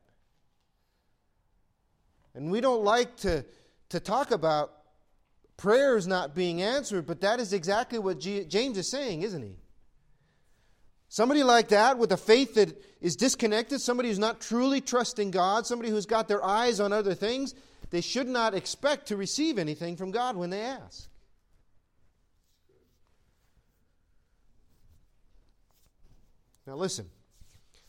And 2.35 2.51
we 2.51 2.61
don't 2.61 2.85
like 2.85 3.17
to, 3.21 3.47
to 3.89 3.99
talk 3.99 4.31
about 4.31 4.73
prayers 5.57 6.07
not 6.07 6.35
being 6.35 6.61
answered, 6.61 7.07
but 7.07 7.23
that 7.23 7.41
is 7.41 7.55
exactly 7.55 7.99
what 7.99 8.21
G- 8.21 8.45
James 8.45 8.77
is 8.77 8.91
saying, 8.91 9.23
isn't 9.23 9.43
he? 9.43 9.57
Somebody 11.09 11.45
like 11.45 11.69
that 11.69 11.97
with 11.97 12.13
a 12.13 12.19
faith 12.19 12.57
that 12.57 12.79
is 13.01 13.17
disconnected, 13.17 13.81
somebody 13.81 14.11
who's 14.11 14.19
not 14.19 14.39
truly 14.39 14.83
trusting 14.83 15.31
God, 15.31 15.67
somebody 15.67 15.89
who's 15.89 16.05
got 16.05 16.29
their 16.29 16.45
eyes 16.45 16.79
on 16.79 16.93
other 16.93 17.15
things, 17.15 17.55
they 17.89 18.03
should 18.03 18.29
not 18.29 18.53
expect 18.53 19.07
to 19.09 19.17
receive 19.17 19.59
anything 19.59 19.97
from 19.97 20.11
God 20.11 20.37
when 20.37 20.51
they 20.51 20.61
ask. 20.61 21.09
Now, 26.67 26.75
listen, 26.75 27.09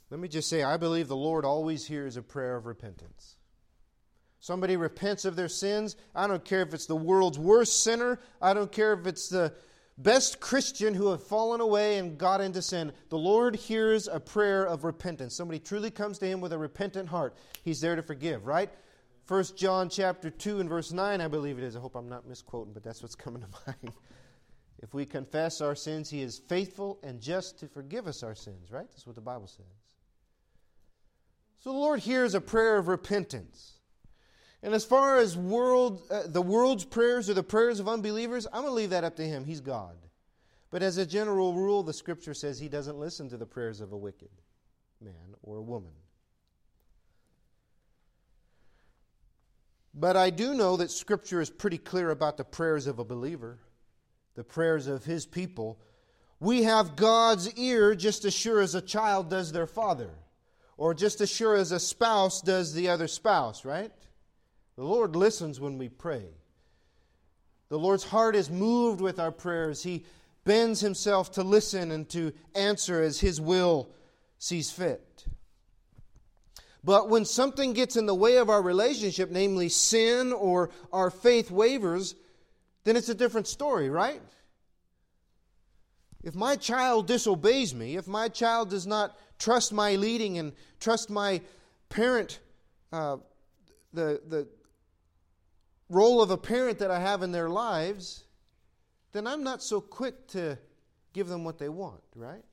let 0.10 0.20
me 0.20 0.28
just 0.28 0.50
say 0.50 0.64
I 0.64 0.78
believe 0.78 1.08
the 1.08 1.16
Lord 1.16 1.46
always 1.46 1.86
hears 1.86 2.18
a 2.18 2.22
prayer 2.22 2.56
of 2.56 2.66
repentance. 2.66 3.36
Somebody 4.40 4.78
repents 4.78 5.26
of 5.26 5.36
their 5.36 5.50
sins. 5.50 5.96
I 6.16 6.28
don't 6.28 6.46
care 6.46 6.62
if 6.62 6.74
it's 6.74 6.86
the 6.86 6.96
world's 6.96 7.40
worst 7.40 7.84
sinner, 7.84 8.20
I 8.42 8.54
don't 8.54 8.72
care 8.72 8.94
if 8.94 9.08
it's 9.08 9.30
the 9.30 9.54
best 9.98 10.40
Christian 10.40 10.94
who 10.94 11.10
have 11.10 11.24
fallen 11.24 11.60
away 11.60 11.98
and 11.98 12.18
got 12.18 12.40
into 12.40 12.62
sin. 12.62 12.92
The 13.10 13.18
Lord 13.18 13.56
hears 13.56 14.08
a 14.08 14.20
prayer 14.20 14.64
of 14.66 14.84
repentance. 14.84 15.36
Somebody 15.36 15.60
truly 15.60 15.90
comes 15.90 16.20
to 16.20 16.28
him 16.28 16.40
with 16.40 16.54
a 16.54 16.58
repentant 16.58 17.10
heart. 17.10 17.36
He's 17.64 17.82
there 17.82 17.96
to 17.96 18.04
forgive, 18.04 18.46
right? 18.46 18.70
1 19.28 19.44
John 19.58 19.90
chapter 19.90 20.30
2 20.30 20.60
and 20.60 20.70
verse 20.70 20.94
9, 20.94 21.20
I 21.20 21.28
believe 21.28 21.58
it 21.58 21.64
is. 21.64 21.76
I 21.76 21.80
hope 21.80 21.96
I'm 21.96 22.08
not 22.08 22.28
misquoting, 22.28 22.74
but 22.74 22.84
that's 22.84 23.02
what's 23.02 23.16
coming 23.16 23.42
to 23.42 23.48
mind. 23.66 23.94
If 24.80 24.94
we 24.94 25.06
confess 25.06 25.60
our 25.60 25.76
sins, 25.76 26.10
He 26.10 26.22
is 26.22 26.38
faithful 26.38 27.00
and 27.04 27.20
just 27.20 27.60
to 27.60 27.68
forgive 27.68 28.08
us 28.08 28.24
our 28.24 28.36
sins, 28.36 28.72
right? 28.72 28.88
That's 28.90 29.08
what 29.08 29.16
the 29.16 29.22
Bible 29.22 29.48
says. 29.48 29.66
So 31.60 31.72
the 31.72 31.78
Lord 31.78 32.00
hears 32.00 32.34
a 32.34 32.42
prayer 32.42 32.78
of 32.78 32.88
repentance. 32.88 33.74
And 34.64 34.74
as 34.74 34.86
far 34.86 35.18
as 35.18 35.38
world, 35.38 36.02
uh, 36.10 36.24
the 36.26 36.42
world's 36.42 36.86
prayers 36.86 37.30
or 37.30 37.34
the 37.34 37.44
prayers 37.44 37.80
of 37.80 37.88
unbelievers, 37.88 38.48
I'm 38.48 38.62
going 38.62 38.72
to 38.72 38.76
leave 38.76 38.90
that 38.92 39.04
up 39.04 39.16
to 39.18 39.24
Him. 39.24 39.46
He's 39.46 39.62
God. 39.62 39.96
But 40.70 40.84
as 40.84 40.98
a 40.98 41.06
general 41.06 41.54
rule, 41.54 41.84
the 41.84 41.94
Scripture 41.94 42.34
says 42.34 42.60
He 42.60 42.70
doesn't 42.70 43.00
listen 43.00 43.30
to 43.30 43.38
the 43.38 43.46
prayers 43.46 43.82
of 43.82 43.92
a 43.92 43.98
wicked 43.98 44.30
man 45.02 45.36
or 45.44 45.58
a 45.58 45.62
woman. 45.62 45.92
But 49.94 50.16
I 50.16 50.30
do 50.30 50.54
know 50.54 50.78
that 50.78 50.92
Scripture 50.92 51.42
is 51.42 51.50
pretty 51.50 51.78
clear 51.78 52.12
about 52.12 52.38
the 52.38 52.44
prayers 52.44 52.88
of 52.88 53.00
a 53.00 53.06
believer 53.06 53.60
the 54.38 54.44
prayers 54.44 54.86
of 54.86 55.04
his 55.04 55.26
people, 55.26 55.80
we 56.40 56.64
have 56.64 56.96
God's 56.96 57.52
ear 57.56 57.96
just 57.96 58.24
as 58.24 58.36
sure 58.36 58.62
as 58.62 58.76
a 58.76 58.82
child 58.82 59.32
does 59.32 59.52
their 59.52 59.66
father, 59.66 60.12
or 60.78 60.94
just 60.94 61.22
as 61.22 61.30
sure 61.30 61.56
as 61.56 61.72
a 61.72 61.80
spouse 61.80 62.42
does 62.42 62.74
the 62.74 62.90
other 62.90 63.08
spouse, 63.08 63.66
right? 63.66 63.92
The 64.76 64.84
Lord 64.84 65.16
listens 65.16 65.60
when 65.60 65.78
we 65.78 65.90
pray. 65.90 66.26
The 67.70 67.80
Lord's 67.80 68.04
heart 68.04 68.36
is 68.36 68.50
moved 68.50 69.02
with 69.02 69.20
our 69.20 69.32
prayers. 69.32 69.84
He 69.84 70.06
bends 70.46 70.80
himself 70.80 71.32
to 71.34 71.44
listen 71.44 71.92
and 71.92 72.08
to 72.10 72.32
answer 72.56 73.02
as 73.02 73.20
his 73.20 73.42
will 73.42 73.90
sees 74.38 74.72
fit. 74.72 75.26
But 76.84 77.10
when 77.10 77.26
something 77.26 77.74
gets 77.74 77.98
in 77.98 78.06
the 78.06 78.16
way 78.16 78.38
of 78.38 78.50
our 78.50 78.62
relationship, 78.62 79.30
namely 79.30 79.68
sin 79.68 80.32
or 80.32 80.70
our 80.94 81.10
faith 81.10 81.52
wavers, 81.52 82.16
then 82.86 82.96
it's 82.96 83.10
a 83.10 83.16
different 83.16 83.48
story, 83.48 83.90
right? 83.90 84.22
If 86.24 86.36
my 86.36 86.56
child 86.56 87.08
disobeys 87.08 87.76
me, 87.76 87.98
if 87.98 88.08
my 88.08 88.30
child 88.30 88.70
does 88.70 88.88
not 88.88 89.18
trust 89.40 89.74
my 89.74 89.96
leading 89.96 90.38
and 90.38 90.54
trust 90.80 91.10
my 91.10 91.42
parent, 91.90 92.40
uh, 92.92 93.18
the, 93.94 94.22
the 94.28 94.48
role 95.90 96.22
of 96.22 96.32
a 96.32 96.38
parent 96.38 96.80
that 96.80 96.92
I 96.92 97.00
have 97.00 97.24
in 97.24 97.32
their 97.32 97.50
lives, 97.50 98.24
then 99.12 99.26
I'm 99.28 99.44
not 99.44 99.64
so 99.64 99.80
quick 99.82 100.28
to 100.30 100.58
give 101.14 101.28
them 101.28 101.44
what 101.44 101.58
they 101.58 101.70
want, 101.70 102.02
right? 102.16 102.44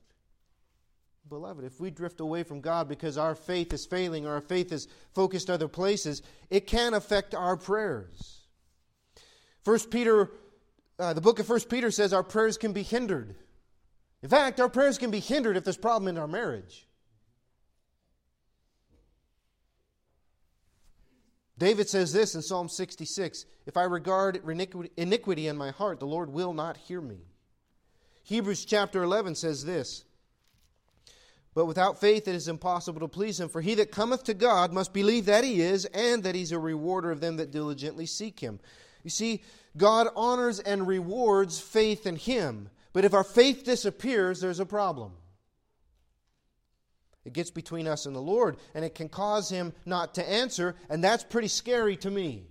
Beloved, 1.27 1.65
if 1.65 1.79
we 1.79 1.89
drift 1.89 2.19
away 2.19 2.43
from 2.43 2.61
God 2.61 2.87
because 2.87 3.17
our 3.17 3.33
faith 3.33 3.73
is 3.73 3.85
failing 3.85 4.25
or 4.25 4.33
our 4.33 4.41
faith 4.41 4.71
is 4.71 4.87
focused 5.13 5.49
other 5.49 5.67
places, 5.67 6.21
it 6.49 6.67
can 6.67 6.93
affect 6.93 7.33
our 7.33 7.57
prayers. 7.57 8.41
First 9.63 9.89
Peter, 9.89 10.31
uh, 10.99 11.13
the 11.13 11.21
book 11.21 11.39
of 11.39 11.47
First 11.47 11.67
Peter 11.67 11.89
says 11.89 12.13
our 12.13 12.23
prayers 12.23 12.57
can 12.57 12.73
be 12.73 12.83
hindered. 12.83 13.35
In 14.25 14.29
fact, 14.29 14.59
our 14.59 14.69
prayers 14.69 14.97
can 14.97 15.11
be 15.11 15.19
hindered 15.19 15.55
if 15.55 15.63
there's 15.63 15.77
problem 15.77 16.07
in 16.07 16.17
our 16.17 16.27
marriage. 16.27 16.87
David 21.59 21.87
says 21.87 22.11
this 22.11 22.33
in 22.33 22.41
Psalm 22.41 22.67
66 22.67 23.45
If 23.67 23.77
I 23.77 23.83
regard 23.83 24.41
iniquity 24.97 25.47
in 25.47 25.55
my 25.55 25.69
heart, 25.69 25.99
the 25.99 26.07
Lord 26.07 26.33
will 26.33 26.55
not 26.55 26.75
hear 26.75 27.01
me. 27.01 27.19
Hebrews 28.23 28.65
chapter 28.65 29.03
11 29.03 29.35
says 29.35 29.63
this 29.63 30.05
But 31.53 31.67
without 31.67 32.01
faith 32.01 32.27
it 32.27 32.33
is 32.33 32.47
impossible 32.47 33.01
to 33.01 33.07
please 33.07 33.39
him. 33.39 33.47
For 33.47 33.61
he 33.61 33.75
that 33.75 33.91
cometh 33.91 34.23
to 34.23 34.33
God 34.33 34.73
must 34.73 34.91
believe 34.91 35.27
that 35.27 35.43
he 35.43 35.61
is, 35.61 35.85
and 35.93 36.23
that 36.23 36.33
he's 36.33 36.51
a 36.51 36.57
rewarder 36.57 37.11
of 37.11 37.21
them 37.21 37.37
that 37.37 37.51
diligently 37.51 38.07
seek 38.07 38.39
him. 38.39 38.59
You 39.03 39.11
see, 39.11 39.43
God 39.77 40.07
honors 40.15 40.59
and 40.59 40.87
rewards 40.87 41.59
faith 41.59 42.07
in 42.07 42.15
Him. 42.15 42.69
But 42.95 43.03
if 43.03 43.13
our 43.13 43.25
faith 43.25 43.65
disappears, 43.65 44.39
there's 44.39 44.61
a 44.61 44.65
problem. 44.65 45.11
It 47.25 47.33
gets 47.33 47.51
between 47.51 47.89
us 47.89 48.05
and 48.05 48.15
the 48.15 48.21
Lord, 48.21 48.55
and 48.73 48.85
it 48.85 48.95
can 48.95 49.09
cause 49.09 49.49
Him 49.49 49.73
not 49.85 50.13
to 50.13 50.27
answer, 50.27 50.77
and 50.89 51.03
that's 51.03 51.25
pretty 51.25 51.49
scary 51.49 51.97
to 51.97 52.09
me. 52.09 52.45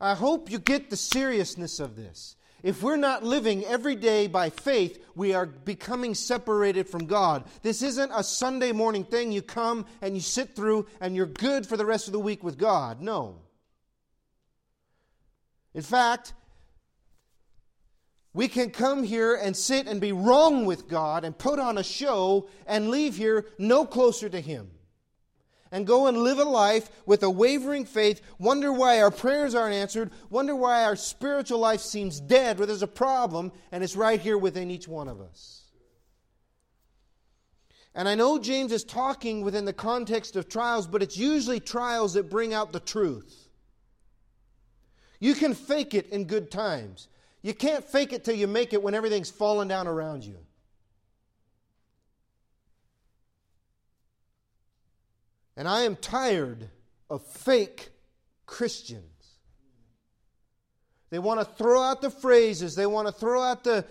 I 0.00 0.14
hope 0.14 0.48
you 0.48 0.60
get 0.60 0.90
the 0.90 0.96
seriousness 0.96 1.80
of 1.80 1.96
this. 1.96 2.36
If 2.62 2.84
we're 2.84 2.94
not 2.94 3.24
living 3.24 3.64
every 3.64 3.96
day 3.96 4.28
by 4.28 4.50
faith, 4.50 5.04
we 5.16 5.34
are 5.34 5.44
becoming 5.46 6.14
separated 6.14 6.88
from 6.88 7.06
God. 7.06 7.42
This 7.62 7.82
isn't 7.82 8.12
a 8.14 8.22
Sunday 8.22 8.70
morning 8.70 9.02
thing. 9.02 9.32
You 9.32 9.42
come 9.42 9.86
and 10.02 10.14
you 10.14 10.20
sit 10.20 10.54
through 10.54 10.86
and 11.00 11.16
you're 11.16 11.26
good 11.26 11.66
for 11.66 11.76
the 11.76 11.84
rest 11.84 12.06
of 12.06 12.12
the 12.12 12.20
week 12.20 12.44
with 12.44 12.58
God. 12.58 13.00
No. 13.00 13.40
In 15.74 15.82
fact, 15.82 16.32
we 18.34 18.48
can 18.48 18.70
come 18.70 19.04
here 19.04 19.36
and 19.36 19.56
sit 19.56 19.86
and 19.86 20.00
be 20.00 20.12
wrong 20.12 20.66
with 20.66 20.88
God 20.88 21.24
and 21.24 21.38
put 21.38 21.58
on 21.58 21.78
a 21.78 21.84
show 21.84 22.48
and 22.66 22.90
leave 22.90 23.16
here 23.16 23.46
no 23.58 23.86
closer 23.86 24.28
to 24.28 24.40
Him 24.40 24.70
and 25.70 25.86
go 25.86 26.06
and 26.06 26.18
live 26.18 26.38
a 26.38 26.44
life 26.44 26.88
with 27.06 27.22
a 27.24 27.30
wavering 27.30 27.84
faith, 27.84 28.20
wonder 28.38 28.72
why 28.72 29.00
our 29.00 29.10
prayers 29.10 29.56
aren't 29.56 29.74
answered, 29.74 30.10
wonder 30.30 30.54
why 30.54 30.84
our 30.84 30.94
spiritual 30.94 31.58
life 31.58 31.80
seems 31.80 32.20
dead, 32.20 32.58
where 32.58 32.66
there's 32.66 32.82
a 32.82 32.86
problem, 32.86 33.50
and 33.72 33.82
it's 33.82 33.96
right 33.96 34.20
here 34.20 34.38
within 34.38 34.70
each 34.70 34.86
one 34.86 35.08
of 35.08 35.20
us. 35.20 35.62
And 37.92 38.08
I 38.08 38.14
know 38.14 38.38
James 38.38 38.70
is 38.70 38.84
talking 38.84 39.42
within 39.42 39.64
the 39.64 39.72
context 39.72 40.36
of 40.36 40.48
trials, 40.48 40.86
but 40.86 41.02
it's 41.02 41.16
usually 41.16 41.58
trials 41.58 42.14
that 42.14 42.30
bring 42.30 42.54
out 42.54 42.72
the 42.72 42.80
truth. 42.80 43.48
You 45.18 45.34
can 45.34 45.54
fake 45.54 45.94
it 45.94 46.08
in 46.10 46.26
good 46.26 46.52
times. 46.52 47.08
You 47.44 47.52
can't 47.52 47.84
fake 47.84 48.14
it 48.14 48.24
till 48.24 48.34
you 48.34 48.46
make 48.46 48.72
it 48.72 48.82
when 48.82 48.94
everything's 48.94 49.30
falling 49.30 49.68
down 49.68 49.86
around 49.86 50.24
you. 50.24 50.38
And 55.54 55.68
I 55.68 55.82
am 55.82 55.94
tired 55.94 56.70
of 57.10 57.22
fake 57.22 57.90
Christians. 58.46 59.04
They 61.10 61.18
want 61.18 61.38
to 61.38 61.44
throw 61.44 61.82
out 61.82 62.00
the 62.00 62.08
phrases, 62.08 62.76
they 62.76 62.86
want 62.86 63.08
to 63.08 63.12
throw 63.12 63.42
out 63.42 63.62
the, 63.62 63.84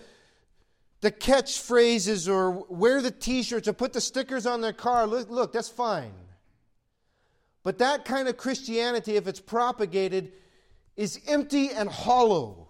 the 1.00 1.12
catchphrases 1.12 2.28
or 2.28 2.50
wear 2.50 3.00
the 3.00 3.12
t 3.12 3.44
shirts 3.44 3.68
or 3.68 3.72
put 3.72 3.92
the 3.92 4.00
stickers 4.00 4.46
on 4.46 4.62
their 4.62 4.72
car. 4.72 5.06
Look, 5.06 5.30
look, 5.30 5.52
that's 5.52 5.68
fine. 5.68 6.12
But 7.62 7.78
that 7.78 8.04
kind 8.04 8.26
of 8.26 8.36
Christianity, 8.36 9.14
if 9.14 9.28
it's 9.28 9.40
propagated, 9.40 10.32
is 10.96 11.20
empty 11.28 11.70
and 11.70 11.88
hollow. 11.88 12.63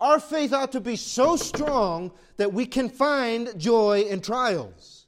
Our 0.00 0.20
faith 0.20 0.52
ought 0.52 0.72
to 0.72 0.80
be 0.80 0.96
so 0.96 1.36
strong 1.36 2.12
that 2.36 2.52
we 2.52 2.66
can 2.66 2.88
find 2.88 3.58
joy 3.58 4.02
in 4.02 4.20
trials 4.20 4.98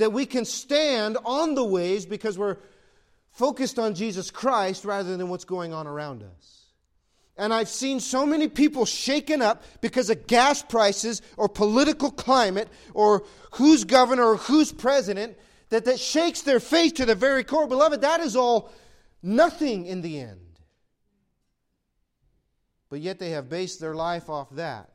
that 0.00 0.12
we 0.12 0.26
can 0.26 0.46
stand 0.46 1.18
on 1.24 1.54
the 1.54 1.64
waves 1.64 2.06
because 2.06 2.36
we're 2.36 2.56
focused 3.32 3.78
on 3.78 3.94
Jesus 3.94 4.30
Christ 4.30 4.84
rather 4.84 5.16
than 5.16 5.28
what's 5.28 5.44
going 5.44 5.72
on 5.74 5.86
around 5.86 6.22
us. 6.22 6.64
And 7.36 7.54
I've 7.54 7.68
seen 7.68 8.00
so 8.00 8.26
many 8.26 8.48
people 8.48 8.86
shaken 8.86 9.40
up 9.40 9.62
because 9.82 10.10
of 10.10 10.26
gas 10.26 10.62
prices 10.62 11.22
or 11.36 11.48
political 11.48 12.10
climate 12.10 12.68
or 12.94 13.24
who's 13.52 13.84
governor 13.84 14.24
or 14.24 14.36
who's 14.36 14.72
president 14.72 15.36
that 15.68 15.84
that 15.84 16.00
shakes 16.00 16.42
their 16.42 16.60
faith 16.60 16.94
to 16.94 17.06
the 17.06 17.14
very 17.14 17.44
core. 17.44 17.68
Beloved, 17.68 18.00
that 18.00 18.20
is 18.20 18.36
all 18.36 18.72
nothing 19.22 19.84
in 19.86 20.00
the 20.00 20.18
end. 20.18 20.40
But 22.90 23.00
yet 23.00 23.20
they 23.20 23.30
have 23.30 23.48
based 23.48 23.80
their 23.80 23.94
life 23.94 24.28
off 24.28 24.50
that. 24.50 24.90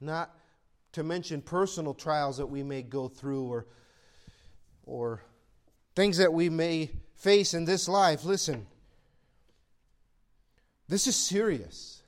Not 0.00 0.34
to 0.92 1.02
mention 1.02 1.42
personal 1.42 1.94
trials 1.94 2.38
that 2.38 2.46
we 2.46 2.62
may 2.62 2.82
go 2.82 3.08
through 3.08 3.44
or, 3.44 3.66
or 4.84 5.22
things 5.94 6.18
that 6.18 6.32
we 6.32 6.48
may 6.48 6.90
face 7.14 7.54
in 7.54 7.64
this 7.64 7.88
life. 7.88 8.24
Listen, 8.24 8.66
this 10.88 11.06
is 11.06 11.16
serious. 11.16 12.02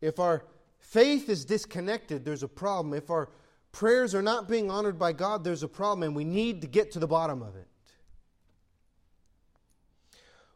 If 0.00 0.18
our 0.18 0.44
faith 0.78 1.28
is 1.28 1.44
disconnected, 1.44 2.24
there's 2.24 2.42
a 2.42 2.48
problem. 2.48 2.94
If 2.94 3.10
our 3.10 3.30
prayers 3.72 4.14
are 4.14 4.22
not 4.22 4.48
being 4.48 4.70
honored 4.70 4.98
by 4.98 5.12
God, 5.12 5.44
there's 5.44 5.62
a 5.62 5.68
problem, 5.68 6.02
and 6.02 6.16
we 6.16 6.24
need 6.24 6.60
to 6.62 6.66
get 6.66 6.92
to 6.92 6.98
the 6.98 7.06
bottom 7.06 7.42
of 7.42 7.56
it. 7.56 7.68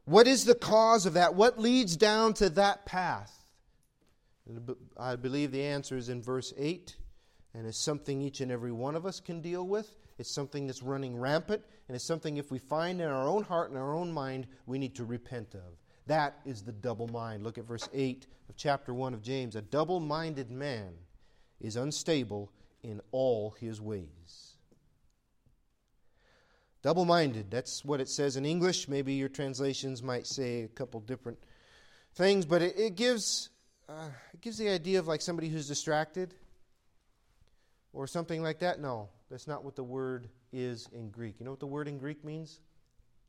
What 0.06 0.28
is 0.28 0.44
the 0.44 0.54
cause 0.54 1.04
of 1.04 1.14
that? 1.14 1.34
What 1.34 1.58
leads 1.58 1.96
down 1.96 2.34
to 2.34 2.48
that 2.50 2.86
path? 2.86 3.44
I 4.96 5.16
believe 5.16 5.50
the 5.50 5.64
answer 5.64 5.96
is 5.96 6.08
in 6.08 6.22
verse 6.22 6.54
8, 6.56 6.96
and 7.54 7.66
it's 7.66 7.76
something 7.76 8.22
each 8.22 8.40
and 8.40 8.52
every 8.52 8.70
one 8.70 8.94
of 8.94 9.04
us 9.04 9.18
can 9.18 9.40
deal 9.40 9.66
with. 9.66 9.96
It's 10.18 10.30
something 10.30 10.68
that's 10.68 10.82
running 10.82 11.16
rampant, 11.16 11.62
and 11.88 11.96
it's 11.96 12.04
something 12.04 12.36
if 12.36 12.52
we 12.52 12.58
find 12.58 13.00
in 13.00 13.08
our 13.08 13.26
own 13.26 13.42
heart 13.42 13.70
and 13.70 13.78
our 13.78 13.94
own 13.94 14.12
mind, 14.12 14.46
we 14.64 14.78
need 14.78 14.94
to 14.94 15.04
repent 15.04 15.54
of. 15.54 15.76
That 16.06 16.38
is 16.44 16.62
the 16.62 16.72
double 16.72 17.08
mind. 17.08 17.42
Look 17.42 17.58
at 17.58 17.66
verse 17.66 17.88
8 17.92 18.28
of 18.48 18.56
chapter 18.56 18.94
1 18.94 19.12
of 19.12 19.22
James. 19.22 19.56
A 19.56 19.62
double 19.62 19.98
minded 19.98 20.52
man 20.52 20.92
is 21.60 21.74
unstable 21.74 22.52
in 22.84 23.00
all 23.10 23.56
his 23.58 23.80
ways. 23.80 24.45
Double 26.86 27.04
minded, 27.04 27.50
that's 27.50 27.84
what 27.84 28.00
it 28.00 28.08
says 28.08 28.36
in 28.36 28.46
English. 28.46 28.86
Maybe 28.86 29.14
your 29.14 29.28
translations 29.28 30.04
might 30.04 30.24
say 30.24 30.62
a 30.62 30.68
couple 30.68 31.00
different 31.00 31.36
things, 32.14 32.46
but 32.46 32.62
it, 32.62 32.78
it 32.78 32.94
gives, 32.94 33.48
uh, 33.88 34.10
it 34.32 34.40
gives 34.40 34.56
the 34.56 34.68
idea 34.68 35.00
of 35.00 35.08
like 35.08 35.20
somebody 35.20 35.48
who's 35.48 35.66
distracted 35.66 36.32
or 37.92 38.06
something 38.06 38.40
like 38.40 38.60
that. 38.60 38.78
No, 38.78 39.08
that's 39.28 39.48
not 39.48 39.64
what 39.64 39.74
the 39.74 39.82
word 39.82 40.28
is 40.52 40.88
in 40.92 41.10
Greek. 41.10 41.40
You 41.40 41.44
know 41.44 41.50
what 41.50 41.58
the 41.58 41.66
word 41.66 41.88
in 41.88 41.98
Greek 41.98 42.24
means? 42.24 42.60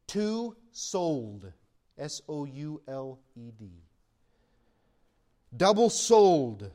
Two 0.05 0.55
souled. 0.71 1.51
S 1.97 2.21
O 2.29 2.45
U 2.45 2.83
L 2.87 3.17
E 3.35 3.49
D. 3.57 3.71
Double 5.57 5.89
souled. 5.89 6.69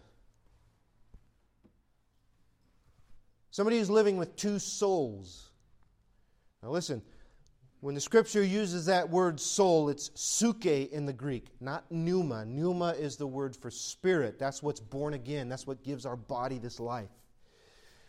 Somebody 3.52 3.78
who's 3.78 3.88
living 3.88 4.16
with 4.16 4.34
two 4.34 4.58
souls. 4.58 5.51
Now, 6.62 6.70
listen, 6.70 7.02
when 7.80 7.96
the 7.96 8.00
scripture 8.00 8.44
uses 8.44 8.86
that 8.86 9.10
word 9.10 9.40
soul, 9.40 9.88
it's 9.88 10.10
psuche 10.10 10.90
in 10.90 11.04
the 11.04 11.12
Greek, 11.12 11.48
not 11.60 11.90
pneuma. 11.90 12.44
Pneuma 12.44 12.90
is 12.90 13.16
the 13.16 13.26
word 13.26 13.56
for 13.56 13.72
spirit. 13.72 14.38
That's 14.38 14.62
what's 14.62 14.78
born 14.78 15.14
again, 15.14 15.48
that's 15.48 15.66
what 15.66 15.82
gives 15.82 16.06
our 16.06 16.14
body 16.16 16.58
this 16.58 16.78
life. 16.78 17.10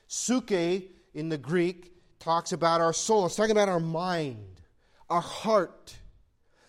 Psuche 0.08 0.90
in 1.16 1.30
the 1.30 1.38
Greek 1.40 1.92
talks 2.20 2.52
about 2.52 2.82
our 2.82 2.94
soul, 2.94 3.26
it's 3.26 3.36
talking 3.36 3.52
about 3.52 3.68
our 3.68 3.80
mind, 3.80 4.62
our 5.10 5.22
heart, 5.22 5.98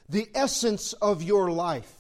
the 0.09 0.27
essence 0.35 0.95
of 0.95 1.23
your 1.23 1.51
life. 1.51 1.93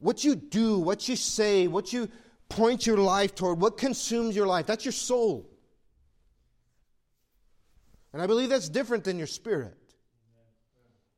What 0.00 0.24
you 0.24 0.34
do, 0.34 0.80
what 0.80 1.08
you 1.08 1.14
say, 1.14 1.68
what 1.68 1.92
you 1.92 2.08
point 2.48 2.86
your 2.86 2.98
life 2.98 3.36
toward, 3.36 3.60
what 3.60 3.78
consumes 3.78 4.34
your 4.34 4.46
life, 4.48 4.66
that's 4.66 4.84
your 4.84 4.92
soul. 4.92 5.48
And 8.14 8.22
I 8.22 8.28
believe 8.28 8.48
that's 8.48 8.68
different 8.68 9.02
than 9.02 9.18
your 9.18 9.26
spirit. 9.26 9.76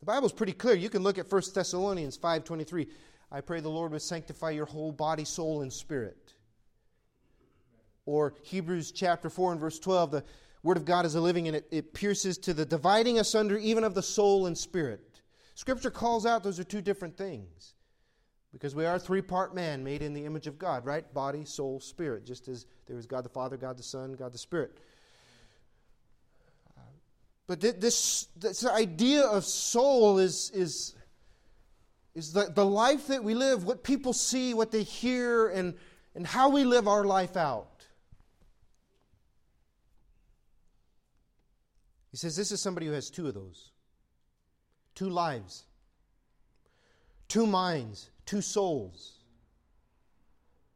The 0.00 0.06
Bible's 0.06 0.32
pretty 0.32 0.54
clear. 0.54 0.74
You 0.74 0.88
can 0.88 1.02
look 1.02 1.18
at 1.18 1.30
1 1.30 1.42
Thessalonians 1.54 2.16
5:23. 2.16 2.88
I 3.30 3.42
pray 3.42 3.60
the 3.60 3.68
Lord 3.68 3.92
would 3.92 4.00
sanctify 4.00 4.50
your 4.50 4.64
whole 4.64 4.92
body, 4.92 5.26
soul, 5.26 5.60
and 5.60 5.70
spirit. 5.70 6.32
Or 8.06 8.32
Hebrews 8.42 8.92
chapter 8.92 9.28
4 9.28 9.52
and 9.52 9.60
verse 9.60 9.78
12, 9.78 10.10
the 10.10 10.24
word 10.62 10.78
of 10.78 10.86
God 10.86 11.04
is 11.04 11.16
a 11.16 11.20
living 11.20 11.48
and 11.48 11.56
it, 11.56 11.68
it 11.70 11.92
pierces 11.92 12.38
to 12.38 12.54
the 12.54 12.64
dividing 12.64 13.18
asunder 13.18 13.58
even 13.58 13.84
of 13.84 13.94
the 13.94 14.02
soul 14.02 14.46
and 14.46 14.56
spirit. 14.56 15.20
Scripture 15.54 15.90
calls 15.90 16.24
out 16.24 16.42
those 16.42 16.58
are 16.58 16.64
two 16.64 16.80
different 16.80 17.18
things. 17.18 17.74
Because 18.52 18.74
we 18.74 18.86
are 18.86 18.98
three 18.98 19.20
part 19.20 19.54
man 19.54 19.84
made 19.84 20.00
in 20.00 20.14
the 20.14 20.24
image 20.24 20.46
of 20.46 20.58
God, 20.58 20.86
right? 20.86 21.12
Body, 21.12 21.44
soul, 21.44 21.78
spirit. 21.78 22.24
Just 22.24 22.48
as 22.48 22.64
there 22.86 22.96
is 22.96 23.04
God 23.04 23.22
the 23.22 23.28
Father, 23.28 23.58
God 23.58 23.76
the 23.76 23.82
Son, 23.82 24.14
God 24.14 24.32
the 24.32 24.38
Spirit. 24.38 24.78
But 27.46 27.60
this, 27.60 28.26
this 28.36 28.66
idea 28.66 29.22
of 29.22 29.44
soul 29.44 30.18
is, 30.18 30.50
is, 30.50 30.94
is 32.14 32.32
the, 32.32 32.50
the 32.52 32.64
life 32.64 33.06
that 33.06 33.22
we 33.22 33.34
live, 33.34 33.64
what 33.64 33.84
people 33.84 34.12
see, 34.12 34.52
what 34.52 34.72
they 34.72 34.82
hear, 34.82 35.48
and, 35.48 35.74
and 36.16 36.26
how 36.26 36.48
we 36.48 36.64
live 36.64 36.88
our 36.88 37.04
life 37.04 37.36
out. 37.36 37.84
He 42.10 42.16
says 42.16 42.34
this 42.34 42.50
is 42.50 42.60
somebody 42.60 42.86
who 42.86 42.92
has 42.92 43.10
two 43.10 43.28
of 43.28 43.34
those 43.34 43.70
two 44.94 45.10
lives, 45.10 45.64
two 47.28 47.46
minds, 47.46 48.10
two 48.24 48.40
souls. 48.40 49.12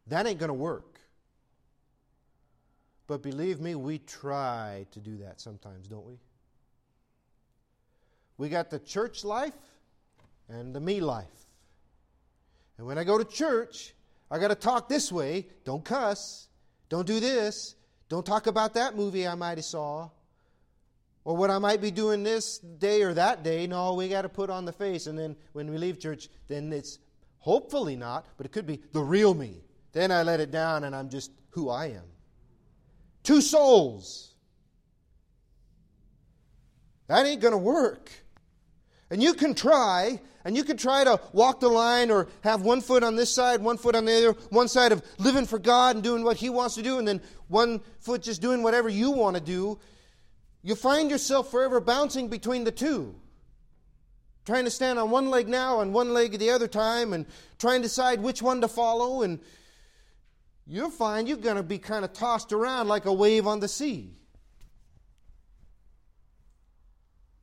That 0.07 0.27
ain't 0.27 0.39
going 0.39 0.49
to 0.49 0.55
work. 0.55 1.01
But 3.07 3.23
believe 3.23 3.59
me, 3.61 3.75
we 3.75 3.99
try 3.99 4.87
to 4.91 5.01
do 5.01 5.17
that 5.19 5.41
sometimes, 5.41 5.89
don't 5.89 6.07
we? 6.07 6.19
We 8.41 8.49
got 8.49 8.71
the 8.71 8.79
church 8.79 9.23
life 9.23 9.53
and 10.49 10.75
the 10.75 10.81
me 10.81 11.03
life. 11.03 11.27
And 12.79 12.87
when 12.87 12.97
I 12.97 13.05
go 13.05 13.19
to 13.19 13.25
church, 13.25 13.93
I 14.31 14.39
got 14.39 14.49
to 14.49 14.55
talk 14.55 14.89
this 14.89 15.13
way. 15.13 15.47
Don't 15.67 15.85
cuss. 15.85 16.49
Don't 16.89 17.07
do 17.07 17.21
this. 17.21 17.75
Don't 18.09 18.25
talk 18.25 18.47
about 18.47 18.73
that 18.75 18.97
movie 18.97 19.29
I 19.29 19.35
might 19.35 19.59
have 19.59 19.67
saw. 19.67 20.09
Or 21.25 21.37
what 21.37 21.51
I 21.51 21.59
might 21.59 21.83
be 21.83 21.91
doing 21.91 22.23
this 22.23 22.57
day 22.57 23.03
or 23.03 23.13
that 23.13 23.43
day. 23.43 23.67
No, 23.67 23.93
we 23.93 24.09
got 24.09 24.23
to 24.23 24.31
put 24.31 24.49
on 24.49 24.65
the 24.65 24.73
face. 24.73 25.07
And 25.07 25.19
then 25.19 25.37
when 25.53 25.71
we 25.71 25.77
leave 25.77 26.01
church, 26.01 26.31
then 26.49 26.73
it's 26.73 26.99
hopefully 27.41 27.95
not, 27.95 28.25
but 28.39 28.47
it 28.47 28.53
could 28.53 28.67
be 28.67 28.81
the 28.93 29.03
real 29.03 29.35
me. 29.35 29.63
Then 29.93 30.11
I 30.11 30.23
let 30.23 30.41
it 30.41 30.51
down 30.51 30.85
and 30.85 30.97
I'm 30.97 31.11
just 31.11 31.31
who 31.51 31.69
I 31.69 31.89
am. 31.89 32.09
Two 33.23 33.43
souls. 33.43 34.33
That 37.09 37.27
ain't 37.27 37.43
going 37.43 37.53
to 37.53 37.59
work. 37.59 38.11
And 39.11 39.23
you 39.23 39.35
can 39.35 39.55
try, 39.55 40.21
and 40.45 40.57
you 40.57 40.63
can 40.63 40.77
try 40.77 41.03
to 41.03 41.21
walk 41.33 41.59
the 41.61 41.69
line 41.69 42.11
or 42.11 42.29
have 42.43 42.63
one 42.63 42.81
foot 42.81 43.03
on 43.03 43.17
this 43.17 43.35
side, 43.35 43.61
one 43.61 43.77
foot 43.77 43.97
on 43.97 44.05
the 44.05 44.17
other, 44.17 44.33
one 44.51 44.69
side 44.69 44.93
of 44.93 45.03
living 45.19 45.47
for 45.47 45.59
God 45.59 45.97
and 45.97 46.05
doing 46.05 46.23
what 46.23 46.37
He 46.37 46.49
wants 46.49 46.77
to 46.77 46.83
do, 46.83 46.99
and 46.99 47.09
then 47.09 47.21
one 47.49 47.81
foot 47.99 48.23
just 48.23 48.41
doing 48.41 48.63
whatever 48.63 48.89
you 48.89 49.11
want 49.11 49.37
to 49.37 49.43
do. 49.43 49.79
You 50.63 50.77
find 50.77 51.11
yourself 51.11 51.51
forever 51.51 51.81
bouncing 51.81 52.29
between 52.29 52.65
the 52.65 52.71
two. 52.71 53.15
Trying 54.47 54.65
to 54.65 54.71
stand 54.71 54.99
on 54.99 55.11
one 55.11 55.29
leg 55.29 55.49
now 55.49 55.81
and 55.81 55.93
one 55.93 56.15
leg 56.15 56.39
the 56.39 56.51
other 56.51 56.69
time, 56.69 57.13
and 57.13 57.27
trying 57.59 57.83
to 57.83 57.89
decide 57.89 58.21
which 58.21 58.43
one 58.43 58.61
to 58.61 58.69
follow, 58.69 59.23
and 59.23 59.41
you'll 60.67 60.91
find 60.91 61.27
you're 61.27 61.37
going 61.37 61.57
to 61.57 61.63
be 61.65 61.79
kind 61.79 62.05
of 62.05 62.13
tossed 62.13 62.53
around 62.53 62.87
like 62.87 63.07
a 63.07 63.13
wave 63.13 63.47
on 63.47 63.59
the 63.59 63.69
sea. 63.69 64.20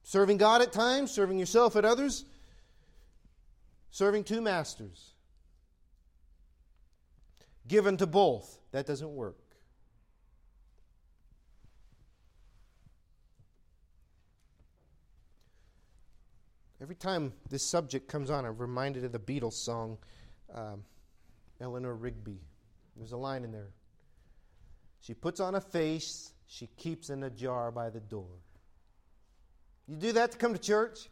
Serving 0.08 0.38
God 0.38 0.62
at 0.62 0.72
times, 0.72 1.12
serving 1.12 1.38
yourself 1.38 1.76
at 1.76 1.84
others, 1.84 2.24
serving 3.92 4.24
two 4.24 4.40
masters. 4.40 5.12
Given 7.68 7.98
to 7.98 8.08
both. 8.08 8.58
That 8.72 8.86
doesn't 8.86 9.14
work. 9.14 9.36
Every 16.82 16.96
time 16.96 17.34
this 17.50 17.64
subject 17.64 18.08
comes 18.08 18.30
on, 18.30 18.46
I'm 18.46 18.58
reminded 18.58 19.04
of 19.04 19.12
the 19.12 19.20
Beatles 19.20 19.62
song, 19.62 19.98
um, 20.56 20.86
Eleanor 21.60 21.94
Rigby. 21.94 22.40
There's 22.96 23.12
a 23.12 23.18
line 23.18 23.44
in 23.44 23.52
there. 23.52 23.72
She 25.02 25.14
puts 25.14 25.42
on 25.42 25.56
a 25.56 25.60
face 25.60 26.32
she 26.48 26.68
keeps 26.78 27.10
in 27.10 27.24
a 27.24 27.30
jar 27.30 27.72
by 27.72 27.90
the 27.90 28.00
door. 28.00 28.40
You 29.88 29.96
do 29.96 30.12
that 30.14 30.32
to 30.34 30.38
come 30.38 30.54
to 30.54 30.60
church? 30.60 31.10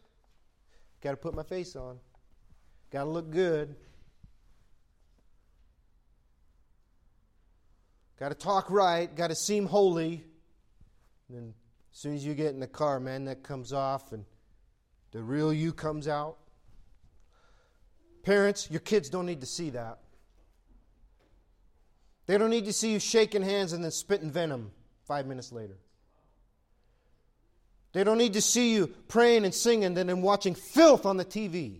Got 1.02 1.12
to 1.12 1.18
put 1.18 1.34
my 1.34 1.44
face 1.44 1.76
on. 1.76 2.00
Got 2.92 3.06
to 3.06 3.10
look 3.10 3.32
good. 3.32 3.76
Got 8.20 8.30
to 8.30 8.36
talk 8.36 8.70
right. 8.70 9.14
Got 9.14 9.28
to 9.28 9.36
seem 9.36 9.66
holy. 9.66 10.24
And 11.28 11.38
then 11.38 11.54
as 11.94 12.00
soon 12.00 12.16
as 12.16 12.26
you 12.26 12.34
get 12.34 12.54
in 12.54 12.60
the 12.60 12.68
car, 12.68 13.00
man, 13.00 13.26
that 13.26 13.44
comes 13.44 13.72
off 13.72 14.12
and 14.12 14.26
the 15.12 15.22
real 15.22 15.54
you 15.54 15.72
comes 15.72 16.08
out. 16.08 16.38
Parents, 18.24 18.70
your 18.70 18.80
kids 18.80 19.10
don't 19.10 19.26
need 19.26 19.42
to 19.42 19.46
see 19.46 19.70
that. 19.70 20.00
They 22.26 22.38
don't 22.38 22.50
need 22.50 22.66
to 22.66 22.74
see 22.74 22.92
you 22.92 23.00
shaking 23.00 23.44
hands 23.44 23.72
and 23.74 23.84
then 23.84 23.92
spitting 23.92 24.32
venom 24.32 24.72
five 25.06 25.28
minutes 25.28 25.52
later. 25.52 25.78
They 27.96 28.04
don't 28.04 28.18
need 28.18 28.34
to 28.34 28.42
see 28.42 28.74
you 28.74 28.88
praying 29.08 29.46
and 29.46 29.54
singing 29.54 29.86
and 29.86 30.10
then 30.10 30.22
watching 30.22 30.54
filth 30.54 31.06
on 31.06 31.16
the 31.16 31.24
TV. 31.24 31.78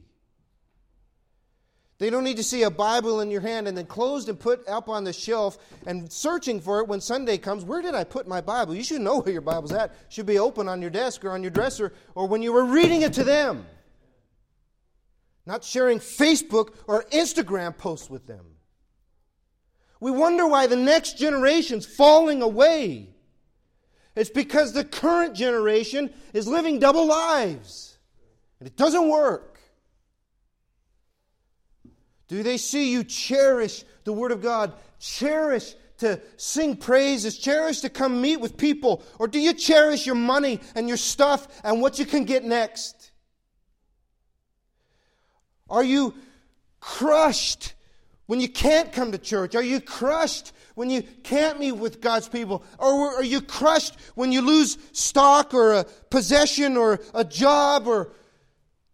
They 1.98 2.10
don't 2.10 2.24
need 2.24 2.38
to 2.38 2.44
see 2.44 2.64
a 2.64 2.70
Bible 2.70 3.20
in 3.20 3.30
your 3.30 3.42
hand 3.42 3.68
and 3.68 3.78
then 3.78 3.86
closed 3.86 4.30
and 4.30 4.40
put 4.40 4.66
up 4.66 4.88
on 4.88 5.04
the 5.04 5.12
shelf 5.12 5.58
and 5.86 6.10
searching 6.10 6.62
for 6.62 6.80
it 6.80 6.88
when 6.88 7.02
Sunday 7.02 7.38
comes. 7.38 7.66
Where 7.66 7.82
did 7.82 7.96
I 7.96 8.06
put 8.06 8.30
my 8.30 8.40
Bible? 8.40 8.74
You 8.74 8.84
should 8.84 9.02
know 9.02 9.20
where 9.20 9.34
your 9.34 9.42
Bible's 9.42 9.74
at. 9.74 9.92
It 9.92 9.98
should 10.08 10.26
be 10.26 10.40
open 10.40 10.70
on 10.70 10.80
your 10.80 10.90
desk 10.90 11.26
or 11.26 11.32
on 11.32 11.44
your 11.44 11.52
dresser 11.52 11.92
or 12.16 12.30
when 12.30 12.42
you 12.42 12.54
were 12.54 12.64
reading 12.64 13.02
it 13.02 13.12
to 13.12 13.26
them. 13.26 13.66
not 15.46 15.66
sharing 15.66 16.00
Facebook 16.00 16.76
or 16.88 17.04
Instagram 17.12 17.78
posts 17.78 18.10
with 18.10 18.26
them. 18.26 18.46
We 20.00 20.12
wonder 20.12 20.48
why 20.48 20.68
the 20.68 20.78
next 20.78 21.18
generation's 21.18 21.86
falling 21.86 22.42
away. 22.42 23.15
It's 24.16 24.30
because 24.30 24.72
the 24.72 24.86
current 24.86 25.36
generation 25.36 26.14
is 26.34 26.48
living 26.48 26.80
double 26.80 27.06
lives. 27.06 27.98
And 28.60 28.68
it 28.68 28.78
doesn't 28.78 29.10
work. 29.10 29.60
Do 32.28 32.42
they 32.42 32.58
see 32.58 32.92
you 32.92 33.04
cherish 33.04 33.84
the 34.04 34.14
Word 34.14 34.32
of 34.32 34.42
God? 34.42 34.74
Cherish 35.00 35.76
to 35.98 36.20
sing 36.38 36.76
praises, 36.76 37.38
cherish 37.38 37.82
to 37.82 37.90
come 37.90 38.22
meet 38.22 38.38
with 38.38 38.58
people? 38.58 39.04
Or 39.20 39.28
do 39.28 39.40
you 39.40 39.54
cherish 39.54 40.06
your 40.06 40.16
money 40.16 40.60
and 40.76 40.88
your 40.88 40.98
stuff 40.98 41.48
and 41.64 41.82
what 41.82 42.00
you 42.00 42.06
can 42.06 42.26
get 42.26 42.44
next? 42.44 43.12
Are 45.70 45.84
you 45.84 46.14
crushed 46.80 47.74
when 48.28 48.40
you 48.40 48.50
can't 48.50 48.92
come 48.92 49.12
to 49.12 49.18
church? 49.18 49.56
Are 49.56 49.64
you 49.64 49.80
crushed 49.80 50.52
when 50.76 50.90
you 50.90 51.02
can't 51.02 51.60
meet 51.60 51.72
with 51.72 52.02
God's 52.02 52.30
people? 52.30 52.64
Or 52.78 53.16
are 53.16 53.24
you 53.24 53.42
crushed 53.42 53.96
when 54.14 54.32
you 54.32 54.42
lose 54.42 54.78
stock 54.92 55.54
or 55.54 55.74
a 55.74 55.84
possession 55.84 56.78
or 56.78 57.00
a 57.14 57.24
job 57.24 57.88
or 57.88 58.12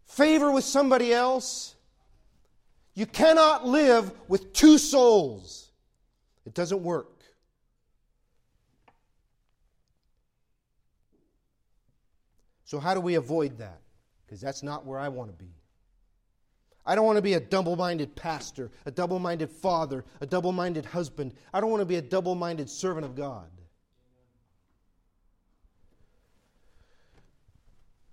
favor 0.06 0.50
with 0.50 0.64
somebody 0.64 1.12
else? 1.12 1.74
You 2.94 3.06
cannot 3.06 3.66
live 3.66 4.12
with 4.28 4.52
two 4.52 4.78
souls. 4.78 5.70
It 6.44 6.54
doesn't 6.54 6.82
work. 6.82 7.08
So, 12.64 12.78
how 12.78 12.94
do 12.94 13.00
we 13.00 13.16
avoid 13.16 13.58
that? 13.58 13.80
Because 14.24 14.40
that's 14.40 14.62
not 14.62 14.86
where 14.86 14.98
I 14.98 15.08
want 15.08 15.30
to 15.30 15.36
be. 15.36 15.50
I 16.84 16.94
don't 16.94 17.06
want 17.06 17.16
to 17.16 17.22
be 17.22 17.34
a 17.34 17.40
double 17.40 17.76
minded 17.76 18.16
pastor, 18.16 18.70
a 18.86 18.90
double 18.90 19.18
minded 19.18 19.50
father, 19.50 20.04
a 20.20 20.26
double 20.26 20.52
minded 20.52 20.84
husband. 20.84 21.34
I 21.52 21.60
don't 21.60 21.70
want 21.70 21.80
to 21.80 21.86
be 21.86 21.96
a 21.96 22.02
double 22.02 22.34
minded 22.34 22.68
servant 22.68 23.04
of 23.04 23.14
God. 23.14 23.48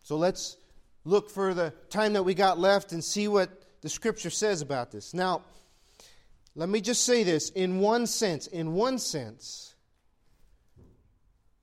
So 0.03 0.17
let's 0.17 0.57
look 1.05 1.29
for 1.29 1.53
the 1.53 1.73
time 1.89 2.13
that 2.13 2.23
we 2.23 2.33
got 2.33 2.59
left 2.59 2.91
and 2.91 3.03
see 3.03 3.27
what 3.27 3.49
the 3.81 3.89
scripture 3.89 4.29
says 4.29 4.61
about 4.61 4.91
this. 4.91 5.13
Now, 5.13 5.43
let 6.55 6.69
me 6.69 6.81
just 6.81 7.05
say 7.05 7.23
this 7.23 7.49
in 7.51 7.79
one 7.79 8.05
sense, 8.05 8.47
in 8.47 8.73
one 8.73 8.99
sense, 8.99 9.75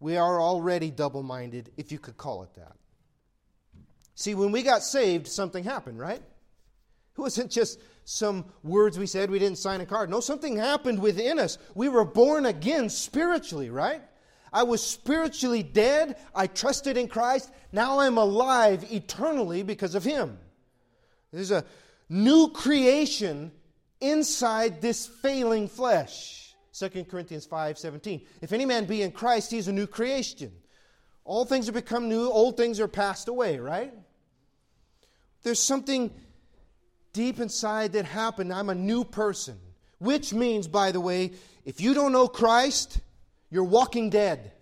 we 0.01 0.17
are 0.17 0.41
already 0.41 0.91
double 0.91 1.23
minded, 1.23 1.71
if 1.77 1.91
you 1.91 1.99
could 1.99 2.17
call 2.17 2.43
it 2.43 2.55
that. 2.55 2.77
See, 4.15 4.35
when 4.35 4.53
we 4.53 4.63
got 4.63 4.83
saved, 4.83 5.27
something 5.27 5.65
happened, 5.65 5.99
right? 5.99 6.23
It 7.17 7.21
wasn't 7.21 7.51
just 7.51 7.81
some 8.05 8.45
words 8.63 8.99
we 8.99 9.07
said, 9.07 9.31
we 9.31 9.39
didn't 9.39 9.59
sign 9.59 9.81
a 9.81 9.87
card. 9.87 10.11
No, 10.11 10.21
something 10.21 10.57
happened 10.57 11.01
within 11.01 11.39
us. 11.39 11.59
We 11.75 11.89
were 11.89 12.05
born 12.05 12.47
again 12.47 12.89
spiritually, 12.89 13.71
right? 13.71 14.03
I 14.53 14.63
was 14.63 14.83
spiritually 14.83 15.63
dead. 15.63 16.17
I 16.35 16.47
trusted 16.47 16.97
in 16.97 17.09
Christ. 17.09 17.51
Now 17.73 18.01
I'm 18.01 18.17
alive 18.19 18.85
eternally 18.93 19.63
because 19.63 19.95
of 19.95 20.05
Him. 20.05 20.39
There's 21.33 21.51
a 21.51 21.65
new 22.09 22.51
creation 22.51 23.51
inside 24.01 24.81
this 24.81 25.07
failing 25.07 25.69
flesh. 25.69 26.55
2 26.79 27.05
Corinthians 27.05 27.47
5 27.47 27.79
17. 27.79 28.27
If 28.43 28.53
any 28.53 28.67
man 28.67 28.85
be 28.85 29.03
in 29.03 29.11
Christ, 29.11 29.51
he 29.51 29.59
is 29.59 29.69
a 29.69 29.73
new 29.73 29.87
creation. 29.87 30.53
All 31.25 31.45
things 31.45 31.67
have 31.67 31.75
become 31.75 32.09
new, 32.09 32.31
old 32.31 32.57
things 32.57 32.79
are 32.79 32.89
passed 32.89 33.29
away, 33.29 33.59
right? 33.59 33.93
There's 35.43 35.59
something 35.59 36.13
deep 37.17 37.41
inside 37.41 37.95
that 37.95 38.05
happened. 38.05 38.53
I'm 38.53 38.69
a 38.69 38.75
new 38.75 39.03
person. 39.03 39.59
Which 39.99 40.35
means, 40.35 40.69
by 40.69 40.93
the 40.93 41.01
way, 41.01 41.33
if 41.65 41.81
you 41.81 41.95
don't 41.95 42.13
know 42.13 42.29
Christ, 42.29 43.01
you're 43.51 43.65
walking 43.65 44.11
dead. 44.11 44.53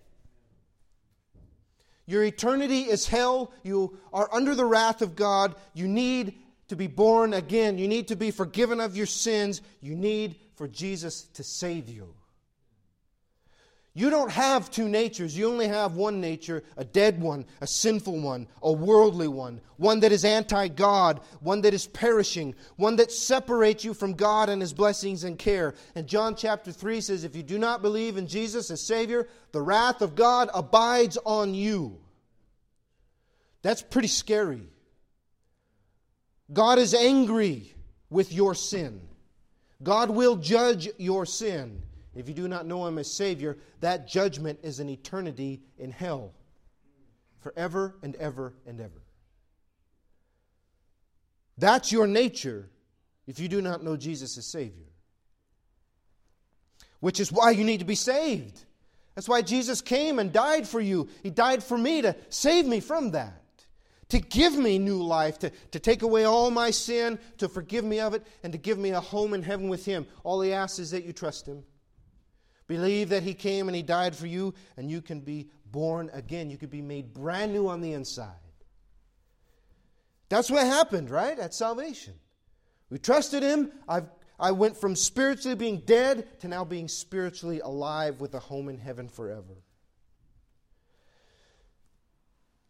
Your 2.07 2.23
eternity 2.23 2.83
is 2.83 3.07
hell. 3.07 3.51
You 3.63 3.97
are 4.13 4.29
under 4.31 4.55
the 4.55 4.63
wrath 4.63 5.01
of 5.01 5.17
God. 5.17 5.55
You 5.73 5.89
need 5.89 6.35
to 6.69 6.77
be 6.77 6.87
born 6.87 7.33
again. 7.33 7.77
You 7.77 7.89
need 7.89 8.07
to 8.07 8.15
be 8.15 8.31
forgiven 8.31 8.79
of 8.79 8.95
your 8.95 9.05
sins. 9.05 9.61
You 9.81 9.95
need 9.95 10.37
for 10.55 10.69
Jesus 10.69 11.23
to 11.33 11.43
save 11.43 11.89
you. 11.89 12.13
You 13.97 14.09
don't 14.09 14.31
have 14.31 14.69
two 14.69 14.89
natures. 14.89 15.37
You 15.37 15.49
only 15.49 15.69
have 15.69 15.95
one 15.95 16.19
nature 16.19 16.65
a 16.75 16.83
dead 16.83 17.21
one, 17.21 17.45
a 17.61 17.67
sinful 17.67 18.19
one, 18.19 18.45
a 18.61 18.69
worldly 18.69 19.29
one, 19.29 19.61
one 19.77 20.01
that 20.01 20.11
is 20.11 20.25
anti 20.25 20.67
God, 20.67 21.21
one 21.39 21.61
that 21.61 21.73
is 21.73 21.87
perishing, 21.87 22.55
one 22.75 22.97
that 22.97 23.09
separates 23.09 23.85
you 23.85 23.93
from 23.93 24.13
God 24.13 24.49
and 24.49 24.61
His 24.61 24.73
blessings 24.73 25.23
and 25.23 25.39
care. 25.39 25.75
And 25.95 26.07
John 26.07 26.35
chapter 26.35 26.73
3 26.73 26.99
says, 26.99 27.23
If 27.23 27.37
you 27.37 27.41
do 27.41 27.57
not 27.57 27.81
believe 27.81 28.17
in 28.17 28.27
Jesus 28.27 28.69
as 28.69 28.81
Savior, 28.81 29.29
the 29.53 29.61
wrath 29.61 30.01
of 30.01 30.13
God 30.13 30.49
abides 30.53 31.17
on 31.25 31.53
you. 31.53 31.97
That's 33.61 33.81
pretty 33.81 34.09
scary. 34.09 34.67
God 36.51 36.79
is 36.79 36.93
angry 36.93 37.73
with 38.09 38.33
your 38.33 38.55
sin. 38.55 38.99
God 39.81 40.09
will 40.09 40.35
judge 40.35 40.89
your 40.97 41.25
sin. 41.25 41.81
If 42.15 42.27
you 42.27 42.33
do 42.33 42.47
not 42.47 42.65
know 42.65 42.87
Him 42.87 42.97
as 42.97 43.11
Savior, 43.11 43.57
that 43.81 44.07
judgment 44.07 44.59
is 44.63 44.79
an 44.79 44.89
eternity 44.89 45.61
in 45.77 45.91
hell 45.91 46.33
forever 47.41 47.95
and 48.01 48.15
ever 48.15 48.53
and 48.65 48.79
ever. 48.79 49.01
That's 51.57 51.91
your 51.91 52.07
nature 52.07 52.69
if 53.27 53.39
you 53.39 53.47
do 53.47 53.61
not 53.61 53.83
know 53.83 53.97
Jesus 53.97 54.37
as 54.37 54.45
Savior. 54.45 54.85
Which 57.01 57.19
is 57.19 57.31
why 57.31 57.51
you 57.51 57.63
need 57.63 57.79
to 57.79 57.85
be 57.85 57.95
saved. 57.95 58.63
That's 59.13 59.29
why 59.29 59.41
Jesus 59.41 59.81
came 59.81 60.19
and 60.19 60.31
died 60.31 60.67
for 60.67 60.81
you. 60.81 61.07
He 61.23 61.29
died 61.29 61.63
for 61.63 61.77
me 61.77 62.01
to 62.01 62.15
save 62.29 62.65
me 62.65 62.79
from 62.79 63.11
that 63.11 63.41
to 64.09 64.19
give 64.19 64.55
me 64.55 64.77
new 64.77 65.01
life, 65.01 65.39
to, 65.39 65.51
to 65.71 65.79
take 65.79 66.01
away 66.01 66.25
all 66.25 66.51
my 66.51 66.71
sin, 66.71 67.17
to 67.37 67.49
forgive 67.49 67.83
me 67.83 67.99
of 67.99 68.13
it, 68.13 68.25
and 68.43 68.53
to 68.53 68.59
give 68.59 68.77
me 68.77 68.91
a 68.91 68.99
home 68.99 69.33
in 69.33 69.41
heaven 69.41 69.67
with 69.67 69.85
Him. 69.85 70.05
All 70.23 70.41
He 70.41 70.53
asks 70.53 70.79
is 70.79 70.91
that 70.91 71.05
you 71.05 71.13
trust 71.13 71.47
Him. 71.47 71.63
Believe 72.67 73.09
that 73.09 73.23
He 73.23 73.33
came 73.33 73.67
and 73.67 73.75
He 73.75 73.83
died 73.83 74.15
for 74.15 74.27
you, 74.27 74.53
and 74.77 74.89
you 74.89 75.01
can 75.01 75.19
be 75.19 75.49
born 75.71 76.09
again. 76.13 76.49
You 76.49 76.57
can 76.57 76.69
be 76.69 76.81
made 76.81 77.13
brand 77.13 77.53
new 77.53 77.67
on 77.67 77.81
the 77.81 77.93
inside. 77.93 78.33
That's 80.29 80.49
what 80.49 80.65
happened, 80.65 81.09
right? 81.09 81.37
At 81.37 81.53
salvation. 81.53 82.13
We 82.89 82.97
trusted 82.97 83.43
Him. 83.43 83.71
I've, 83.87 84.09
I 84.39 84.51
went 84.51 84.77
from 84.77 84.95
spiritually 84.95 85.55
being 85.55 85.81
dead 85.85 86.39
to 86.41 86.47
now 86.47 86.65
being 86.65 86.87
spiritually 86.87 87.59
alive 87.59 88.19
with 88.19 88.33
a 88.33 88.39
home 88.39 88.69
in 88.69 88.77
heaven 88.77 89.07
forever. 89.07 89.61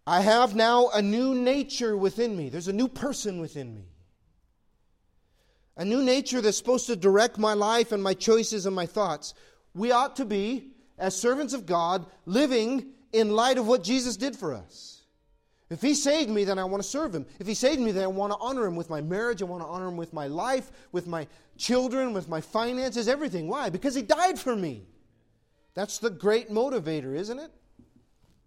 I 0.07 0.21
have 0.21 0.53
now 0.53 0.89
a 0.89 1.01
new 1.01 1.33
nature 1.33 1.97
within 1.97 2.37
me. 2.37 2.49
There's 2.49 2.67
a 2.67 2.73
new 2.73 2.87
person 2.87 3.39
within 3.39 3.73
me. 3.73 3.87
A 5.77 5.83
new 5.83 6.03
nature 6.03 6.41
that's 6.41 6.57
supposed 6.57 6.87
to 6.87 6.95
direct 6.95 7.37
my 7.37 7.53
life 7.53 7.91
and 7.91 8.01
my 8.01 8.13
choices 8.13 8.65
and 8.65 8.75
my 8.75 8.85
thoughts. 8.85 9.33
We 9.75 9.91
ought 9.91 10.15
to 10.15 10.25
be, 10.25 10.71
as 10.97 11.15
servants 11.15 11.53
of 11.53 11.67
God, 11.67 12.05
living 12.25 12.93
in 13.11 13.29
light 13.29 13.59
of 13.59 13.67
what 13.67 13.83
Jesus 13.83 14.17
did 14.17 14.35
for 14.35 14.53
us. 14.53 15.03
If 15.69 15.81
He 15.81 15.93
saved 15.93 16.29
me, 16.29 16.45
then 16.45 16.57
I 16.57 16.63
want 16.63 16.81
to 16.81 16.89
serve 16.89 17.13
Him. 17.13 17.25
If 17.39 17.45
He 17.45 17.53
saved 17.53 17.81
me, 17.81 17.91
then 17.91 18.03
I 18.03 18.07
want 18.07 18.31
to 18.31 18.39
honor 18.39 18.65
Him 18.65 18.75
with 18.75 18.89
my 18.89 19.01
marriage. 19.01 19.41
I 19.41 19.45
want 19.45 19.63
to 19.63 19.67
honor 19.67 19.87
Him 19.87 19.97
with 19.97 20.13
my 20.13 20.27
life, 20.27 20.71
with 20.91 21.07
my 21.07 21.27
children, 21.57 22.13
with 22.13 22.29
my 22.29 22.39
finances, 22.39 23.07
everything. 23.07 23.47
Why? 23.47 23.69
Because 23.69 23.95
He 23.95 24.01
died 24.01 24.39
for 24.39 24.55
me. 24.55 24.87
That's 25.73 25.97
the 25.97 26.09
great 26.09 26.49
motivator, 26.49 27.15
isn't 27.15 27.39
it? 27.39 27.51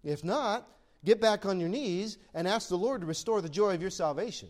If 0.03 0.23
not, 0.23 0.67
get 1.05 1.21
back 1.21 1.45
on 1.45 1.59
your 1.59 1.69
knees 1.69 2.17
and 2.33 2.47
ask 2.47 2.69
the 2.69 2.77
Lord 2.77 3.01
to 3.01 3.07
restore 3.07 3.41
the 3.41 3.49
joy 3.49 3.75
of 3.75 3.81
your 3.81 3.91
salvation. 3.91 4.49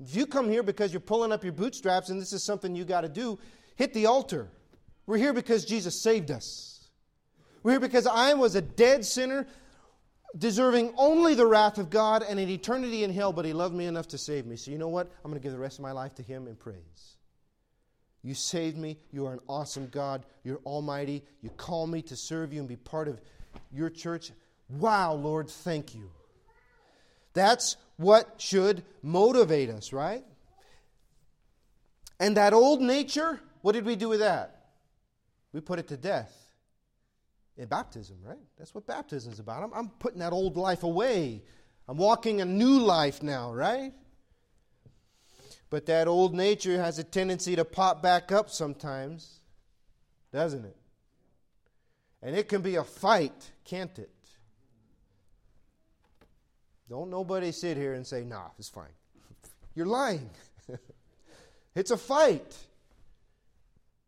If 0.00 0.16
you 0.16 0.26
come 0.26 0.48
here 0.48 0.64
because 0.64 0.92
you're 0.92 1.00
pulling 1.00 1.30
up 1.30 1.44
your 1.44 1.52
bootstraps 1.52 2.08
and 2.08 2.20
this 2.20 2.32
is 2.32 2.42
something 2.42 2.74
you 2.74 2.84
got 2.84 3.02
to 3.02 3.08
do, 3.08 3.38
hit 3.76 3.94
the 3.94 4.06
altar. 4.06 4.48
We're 5.12 5.18
here 5.18 5.34
because 5.34 5.66
Jesus 5.66 6.00
saved 6.00 6.30
us. 6.30 6.88
We're 7.62 7.72
here 7.72 7.80
because 7.80 8.06
I 8.06 8.32
was 8.32 8.54
a 8.54 8.62
dead 8.62 9.04
sinner, 9.04 9.46
deserving 10.38 10.94
only 10.96 11.34
the 11.34 11.44
wrath 11.44 11.76
of 11.76 11.90
God 11.90 12.24
and 12.26 12.40
an 12.40 12.48
eternity 12.48 13.04
in 13.04 13.12
hell, 13.12 13.30
but 13.30 13.44
He 13.44 13.52
loved 13.52 13.74
me 13.74 13.84
enough 13.84 14.08
to 14.08 14.16
save 14.16 14.46
me. 14.46 14.56
So, 14.56 14.70
you 14.70 14.78
know 14.78 14.88
what? 14.88 15.12
I'm 15.22 15.30
going 15.30 15.38
to 15.38 15.44
give 15.44 15.52
the 15.52 15.58
rest 15.58 15.78
of 15.78 15.82
my 15.82 15.92
life 15.92 16.14
to 16.14 16.22
Him 16.22 16.48
in 16.48 16.56
praise. 16.56 17.18
You 18.22 18.32
saved 18.32 18.78
me. 18.78 18.96
You 19.12 19.26
are 19.26 19.34
an 19.34 19.40
awesome 19.50 19.88
God. 19.88 20.24
You're 20.44 20.62
almighty. 20.64 21.22
You 21.42 21.50
call 21.50 21.86
me 21.86 22.00
to 22.00 22.16
serve 22.16 22.54
you 22.54 22.60
and 22.60 22.66
be 22.66 22.76
part 22.76 23.06
of 23.06 23.20
your 23.70 23.90
church. 23.90 24.32
Wow, 24.70 25.12
Lord, 25.12 25.50
thank 25.50 25.94
you. 25.94 26.10
That's 27.34 27.76
what 27.98 28.40
should 28.40 28.82
motivate 29.02 29.68
us, 29.68 29.92
right? 29.92 30.24
And 32.18 32.38
that 32.38 32.54
old 32.54 32.80
nature, 32.80 33.40
what 33.60 33.72
did 33.72 33.84
we 33.84 33.94
do 33.94 34.08
with 34.08 34.20
that? 34.20 34.60
We 35.52 35.60
put 35.60 35.78
it 35.78 35.88
to 35.88 35.96
death 35.96 36.32
in 37.56 37.68
baptism, 37.68 38.16
right? 38.24 38.38
That's 38.58 38.74
what 38.74 38.86
baptism 38.86 39.32
is 39.32 39.38
about. 39.38 39.62
I'm, 39.62 39.72
I'm 39.74 39.88
putting 39.88 40.20
that 40.20 40.32
old 40.32 40.56
life 40.56 40.82
away. 40.82 41.42
I'm 41.88 41.96
walking 41.96 42.40
a 42.40 42.44
new 42.44 42.78
life 42.78 43.22
now, 43.22 43.52
right? 43.52 43.92
But 45.68 45.86
that 45.86 46.08
old 46.08 46.34
nature 46.34 46.80
has 46.80 46.98
a 46.98 47.04
tendency 47.04 47.56
to 47.56 47.64
pop 47.64 48.02
back 48.02 48.32
up 48.32 48.50
sometimes, 48.50 49.40
doesn't 50.32 50.64
it? 50.64 50.76
And 52.22 52.36
it 52.36 52.48
can 52.48 52.62
be 52.62 52.76
a 52.76 52.84
fight, 52.84 53.50
can't 53.64 53.98
it? 53.98 54.10
Don't 56.88 57.10
nobody 57.10 57.52
sit 57.52 57.76
here 57.76 57.94
and 57.94 58.06
say, 58.06 58.22
nah, 58.22 58.48
it's 58.58 58.68
fine. 58.68 58.84
You're 59.74 59.86
lying. 59.86 60.30
it's 61.74 61.90
a 61.90 61.96
fight, 61.96 62.56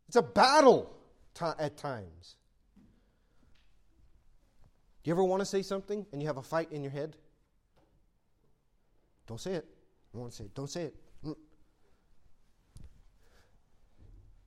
it's 0.07 0.15
a 0.15 0.21
battle 0.21 0.95
at 1.41 1.77
times. 1.77 2.35
Do 5.03 5.09
you 5.09 5.13
ever 5.13 5.23
want 5.23 5.41
to 5.41 5.45
say 5.45 5.61
something 5.61 6.05
and 6.11 6.21
you 6.21 6.27
have 6.27 6.37
a 6.37 6.43
fight 6.43 6.71
in 6.71 6.81
your 6.81 6.91
head? 6.91 7.15
Don't 9.27 9.39
say 9.39 9.53
it. 9.53 9.65
I 10.13 10.17
want 10.17 10.31
to 10.31 10.37
say 10.37 10.43
it. 10.45 10.55
Don't 10.55 10.69
say 10.69 10.83
it. 10.83 10.95
Mm. 11.25 11.35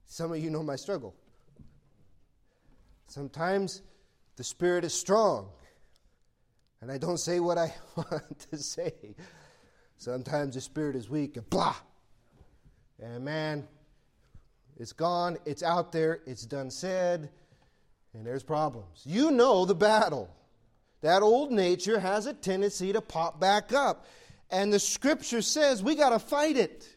Some 0.05 0.31
of 0.31 0.39
you 0.39 0.49
know 0.49 0.63
my 0.63 0.75
struggle. 0.75 1.15
Sometimes 3.07 3.81
the 4.35 4.43
Spirit 4.43 4.83
is 4.83 4.93
strong 4.93 5.49
and 6.81 6.91
I 6.91 6.97
don't 6.97 7.17
say 7.17 7.39
what 7.39 7.57
I 7.57 7.73
want 7.95 8.47
to 8.51 8.57
say. 8.57 9.15
Sometimes 9.97 10.55
the 10.55 10.61
spirit 10.61 10.95
is 10.95 11.09
weak 11.09 11.35
and 11.35 11.49
blah. 11.49 11.75
And 13.01 13.23
man, 13.25 13.67
it's 14.79 14.93
gone, 14.93 15.37
it's 15.45 15.61
out 15.61 15.91
there, 15.91 16.21
it's 16.25 16.45
done 16.45 16.71
said, 16.71 17.29
and 18.13 18.25
there's 18.25 18.43
problems. 18.43 19.03
You 19.05 19.29
know 19.31 19.65
the 19.65 19.75
battle. 19.75 20.33
That 21.01 21.21
old 21.21 21.51
nature 21.51 21.99
has 21.99 22.25
a 22.25 22.33
tendency 22.33 22.91
to 22.93 23.01
pop 23.01 23.39
back 23.39 23.71
up. 23.71 24.05
And 24.49 24.73
the 24.73 24.79
scripture 24.79 25.41
says 25.41 25.83
we 25.83 25.95
got 25.95 26.09
to 26.09 26.19
fight 26.19 26.57
it. 26.57 26.89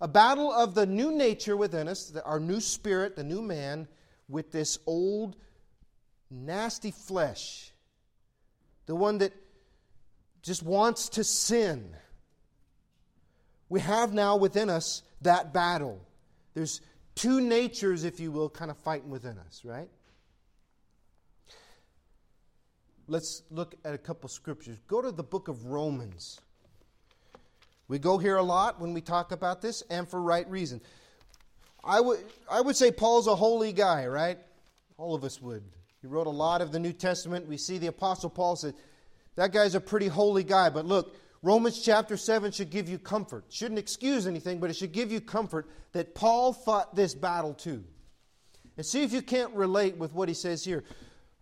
A 0.00 0.08
battle 0.08 0.52
of 0.52 0.74
the 0.74 0.86
new 0.86 1.12
nature 1.12 1.56
within 1.56 1.86
us, 1.86 2.12
our 2.24 2.40
new 2.40 2.60
spirit, 2.60 3.14
the 3.14 3.22
new 3.22 3.40
man, 3.40 3.86
with 4.28 4.50
this 4.50 4.78
old, 4.86 5.36
nasty 6.30 6.90
flesh 6.90 7.74
the 8.86 8.94
one 8.94 9.18
that 9.18 9.32
just 10.42 10.62
wants 10.62 11.08
to 11.10 11.24
sin. 11.24 11.96
We 13.68 13.80
have 13.80 14.12
now 14.12 14.36
within 14.36 14.68
us 14.68 15.02
that 15.22 15.52
battle. 15.52 16.00
There's 16.52 16.80
two 17.14 17.40
natures, 17.40 18.04
if 18.04 18.20
you 18.20 18.32
will, 18.32 18.48
kind 18.48 18.70
of 18.70 18.76
fighting 18.78 19.10
within 19.10 19.38
us, 19.38 19.62
right? 19.64 19.88
Let's 23.06 23.42
look 23.50 23.74
at 23.84 23.94
a 23.94 23.98
couple 23.98 24.28
scriptures. 24.28 24.78
Go 24.88 25.02
to 25.02 25.12
the 25.12 25.22
book 25.22 25.48
of 25.48 25.66
Romans. 25.66 26.40
We 27.86 27.98
go 27.98 28.16
here 28.16 28.36
a 28.36 28.42
lot 28.42 28.80
when 28.80 28.94
we 28.94 29.02
talk 29.02 29.30
about 29.30 29.60
this, 29.60 29.82
and 29.90 30.08
for 30.08 30.20
right 30.20 30.48
reason. 30.48 30.80
I 31.84 32.00
would, 32.00 32.18
I 32.50 32.62
would 32.62 32.76
say 32.76 32.90
Paul's 32.90 33.26
a 33.26 33.36
holy 33.36 33.72
guy, 33.72 34.06
right? 34.06 34.38
All 34.96 35.14
of 35.14 35.22
us 35.22 35.40
would. 35.42 35.62
He 36.00 36.06
wrote 36.06 36.26
a 36.26 36.30
lot 36.30 36.62
of 36.62 36.72
the 36.72 36.78
New 36.78 36.92
Testament. 36.92 37.46
We 37.46 37.58
see 37.58 37.76
the 37.78 37.88
Apostle 37.88 38.30
Paul 38.30 38.56
said, 38.56 38.74
that 39.36 39.52
guy's 39.52 39.74
a 39.74 39.80
pretty 39.80 40.08
holy 40.08 40.44
guy. 40.44 40.70
But 40.70 40.86
look, 40.86 41.16
Romans 41.44 41.78
chapter 41.78 42.16
7 42.16 42.52
should 42.52 42.70
give 42.70 42.88
you 42.88 42.98
comfort. 42.98 43.44
Shouldn't 43.50 43.78
excuse 43.78 44.26
anything, 44.26 44.60
but 44.60 44.70
it 44.70 44.76
should 44.76 44.92
give 44.92 45.12
you 45.12 45.20
comfort 45.20 45.68
that 45.92 46.14
Paul 46.14 46.54
fought 46.54 46.96
this 46.96 47.14
battle 47.14 47.52
too. 47.52 47.84
And 48.78 48.86
see 48.86 49.02
if 49.02 49.12
you 49.12 49.20
can't 49.20 49.52
relate 49.52 49.98
with 49.98 50.14
what 50.14 50.26
he 50.28 50.34
says 50.34 50.64
here. 50.64 50.84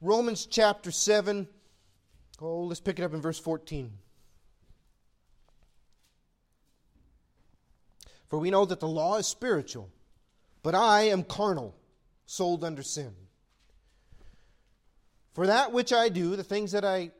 Romans 0.00 0.44
chapter 0.44 0.90
7. 0.90 1.46
Oh, 2.40 2.64
let's 2.64 2.80
pick 2.80 2.98
it 2.98 3.04
up 3.04 3.14
in 3.14 3.20
verse 3.20 3.38
14. 3.38 3.92
For 8.28 8.40
we 8.40 8.50
know 8.50 8.64
that 8.64 8.80
the 8.80 8.88
law 8.88 9.18
is 9.18 9.28
spiritual, 9.28 9.88
but 10.64 10.74
I 10.74 11.02
am 11.02 11.22
carnal, 11.22 11.76
sold 12.26 12.64
under 12.64 12.82
sin. 12.82 13.14
For 15.34 15.46
that 15.46 15.70
which 15.70 15.92
I 15.92 16.08
do, 16.08 16.34
the 16.34 16.42
things 16.42 16.72
that 16.72 16.84
I 16.84 17.12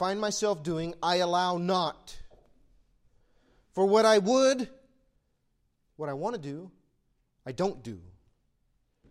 find 0.00 0.20
myself 0.20 0.64
doing, 0.64 0.94
I 1.00 1.18
allow 1.18 1.58
not. 1.58 2.16
For 3.74 3.84
what 3.84 4.04
I 4.04 4.18
would, 4.18 4.68
what 5.96 6.08
I 6.08 6.12
want 6.12 6.36
to 6.36 6.40
do, 6.40 6.70
I 7.44 7.52
don't 7.52 7.82
do. 7.82 8.00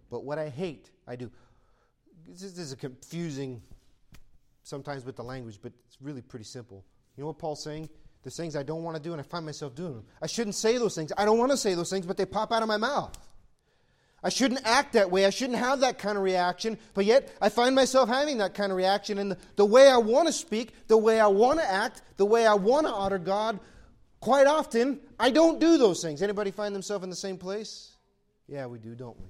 But 0.10 0.24
what 0.24 0.38
I 0.38 0.50
hate, 0.50 0.90
I 1.08 1.16
do. 1.16 1.30
This 2.28 2.44
is 2.44 2.72
a 2.72 2.78
confusing 2.78 3.62
sometimes 4.64 5.06
with 5.06 5.16
the 5.16 5.24
language, 5.24 5.60
but 5.62 5.74
it's 5.88 5.98
really 6.02 6.22
pretty 6.22 6.46
simple. 6.46 6.86
You 7.18 7.22
know 7.24 7.28
what 7.28 7.40
Paul's 7.40 7.64
saying? 7.64 7.90
There's 8.24 8.38
things 8.38 8.56
I 8.56 8.64
don't 8.64 8.84
want 8.84 8.96
to 8.96 9.04
do, 9.04 9.12
and 9.12 9.20
I 9.20 9.24
find 9.24 9.46
myself 9.46 9.76
doing 9.76 9.94
them. 9.94 10.06
I 10.22 10.28
shouldn't 10.28 10.56
say 10.56 10.78
those 10.78 10.96
things. 10.96 11.12
I 11.18 11.26
don't 11.26 11.38
want 11.38 11.52
to 11.52 11.58
say 11.58 11.76
those 11.76 11.90
things, 11.90 12.06
but 12.06 12.16
they 12.16 12.26
pop 12.26 12.54
out 12.54 12.62
of 12.62 12.70
my 12.70 12.78
mouth. 12.78 13.18
I 14.24 14.30
shouldn't 14.30 14.62
act 14.64 14.94
that 14.94 15.12
way. 15.12 15.26
I 15.26 15.30
shouldn't 15.30 15.60
have 15.60 15.82
that 15.82 16.00
kind 16.00 16.18
of 16.18 16.24
reaction. 16.24 16.78
But 16.94 17.04
yet, 17.04 17.36
I 17.42 17.50
find 17.50 17.76
myself 17.76 18.08
having 18.08 18.38
that 18.38 18.54
kind 18.54 18.72
of 18.72 18.78
reaction. 18.78 19.18
And 19.18 19.32
the, 19.32 19.38
the 19.58 19.66
way 19.66 19.90
I 19.90 19.98
want 19.98 20.28
to 20.28 20.34
speak, 20.34 20.74
the 20.88 20.98
way 20.98 21.20
I 21.20 21.28
want 21.28 21.60
to 21.60 21.70
act, 21.70 22.02
the 22.16 22.26
way 22.26 22.48
I 22.48 22.54
want 22.54 22.88
to 22.88 22.94
honor 22.94 23.18
God, 23.18 23.60
quite 24.24 24.48
often, 24.48 25.02
I 25.20 25.32
don't 25.32 25.60
do 25.60 25.78
those 25.78 26.02
things. 26.02 26.22
Anybody 26.22 26.50
find 26.50 26.74
themselves 26.74 27.04
in 27.04 27.10
the 27.10 27.16
same 27.16 27.38
place? 27.38 27.98
Yeah, 28.48 28.68
we 28.68 28.80
do, 28.80 28.96
don't 28.96 29.20
we? 29.20 29.28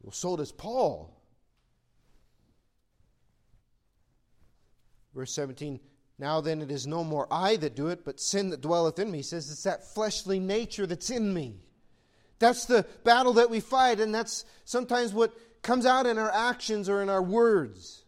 Well, 0.00 0.12
so 0.12 0.34
does 0.34 0.50
Paul. 0.50 1.14
Verse 5.14 5.30
17 5.34 5.78
Now 6.18 6.40
then, 6.40 6.62
it 6.62 6.70
is 6.70 6.86
no 6.86 7.04
more 7.04 7.28
I 7.30 7.56
that 7.56 7.76
do 7.76 7.88
it, 7.88 8.02
but 8.02 8.18
sin 8.18 8.48
that 8.48 8.62
dwelleth 8.62 8.98
in 8.98 9.10
me. 9.10 9.18
He 9.18 9.22
says 9.22 9.50
it's 9.50 9.64
that 9.64 9.92
fleshly 9.92 10.40
nature 10.40 10.86
that's 10.86 11.10
in 11.10 11.34
me. 11.34 11.60
That's 12.38 12.64
the 12.64 12.86
battle 13.04 13.34
that 13.34 13.50
we 13.50 13.60
fight, 13.60 14.00
and 14.00 14.14
that's 14.14 14.46
sometimes 14.64 15.12
what 15.12 15.34
comes 15.62 15.84
out 15.84 16.06
in 16.06 16.16
our 16.16 16.32
actions 16.32 16.88
or 16.88 17.02
in 17.02 17.10
our 17.10 17.22
words. 17.22 18.04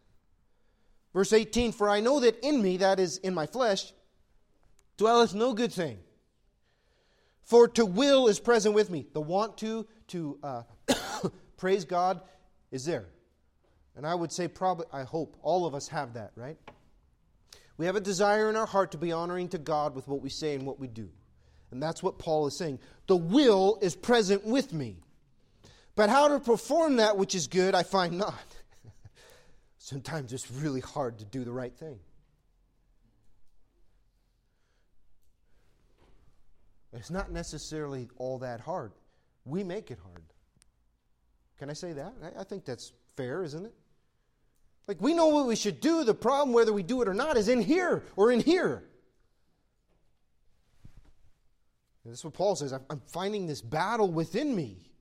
Verse 1.13 1.31
18 1.31 1.73
For 1.73 1.87
I 1.87 1.99
know 1.99 2.21
that 2.21 2.43
in 2.43 2.59
me, 2.59 2.77
that 2.77 2.99
is 2.99 3.17
in 3.19 3.35
my 3.35 3.45
flesh, 3.45 3.93
dwelleth 4.97 5.33
no 5.33 5.53
good 5.53 5.71
thing. 5.71 5.99
For 7.43 7.67
to 7.69 7.85
will 7.85 8.27
is 8.27 8.39
present 8.39 8.75
with 8.75 8.89
me. 8.89 9.07
The 9.13 9.21
want 9.21 9.57
to, 9.59 9.87
to 10.07 10.37
uh, 10.43 10.63
praise 11.57 11.85
God, 11.85 12.21
is 12.71 12.83
there. 12.83 13.05
And 13.95 14.05
I 14.05 14.13
would 14.13 14.31
say, 14.31 14.47
probably, 14.47 14.85
I 14.91 15.03
hope 15.03 15.37
all 15.41 15.65
of 15.65 15.73
us 15.73 15.87
have 15.87 16.13
that, 16.13 16.31
right? 16.35 16.57
We 17.77 17.85
have 17.85 17.95
a 17.95 18.01
desire 18.01 18.49
in 18.49 18.55
our 18.55 18.65
heart 18.65 18.91
to 18.91 18.97
be 18.97 19.11
honoring 19.11 19.49
to 19.49 19.57
God 19.57 19.95
with 19.95 20.07
what 20.07 20.21
we 20.21 20.29
say 20.29 20.55
and 20.55 20.65
what 20.65 20.79
we 20.79 20.87
do. 20.87 21.09
And 21.71 21.81
that's 21.81 22.01
what 22.01 22.17
Paul 22.17 22.47
is 22.47 22.57
saying. 22.57 22.79
The 23.07 23.15
will 23.15 23.77
is 23.81 23.95
present 23.95 24.45
with 24.45 24.73
me. 24.73 24.97
But 25.95 26.09
how 26.09 26.27
to 26.27 26.39
perform 26.39 26.97
that 26.97 27.17
which 27.17 27.33
is 27.33 27.47
good, 27.47 27.75
I 27.75 27.83
find 27.83 28.17
not. 28.17 28.55
Sometimes 29.77 30.33
it's 30.33 30.51
really 30.51 30.81
hard 30.81 31.19
to 31.19 31.25
do 31.25 31.43
the 31.43 31.51
right 31.51 31.75
thing. 31.75 31.99
It's 36.93 37.09
not 37.09 37.31
necessarily 37.31 38.09
all 38.17 38.39
that 38.39 38.59
hard. 38.59 38.91
We 39.45 39.63
make 39.63 39.91
it 39.91 39.99
hard. 40.03 40.23
Can 41.59 41.69
I 41.69 41.73
say 41.73 41.93
that? 41.93 42.13
I, 42.37 42.43
think 42.43 42.65
that's 42.65 42.93
fair, 43.15 43.43
isn't 43.43 43.65
it? 43.65 43.73
Like, 44.87 45.01
we 45.01 45.13
know 45.13 45.27
what 45.27 45.47
we 45.47 45.55
should 45.55 45.81
do. 45.81 46.03
The 46.03 46.13
problem, 46.13 46.53
whether 46.53 46.71
we 46.71 46.83
do 46.83 47.01
it 47.01 47.07
or 47.07 47.13
not, 47.13 47.35
is 47.35 47.49
in 47.49 47.61
here 47.61 48.03
or 48.15 48.31
in 48.31 48.39
here. 48.39 48.83
And 52.03 52.13
this 52.13 52.19
is 52.19 52.25
what 52.25 52.35
Paul 52.35 52.55
says 52.55 52.71
I'm 52.71 53.01
finding 53.07 53.47
this 53.47 53.61
battle 53.61 54.09
within 54.09 54.55
me. 54.55 54.91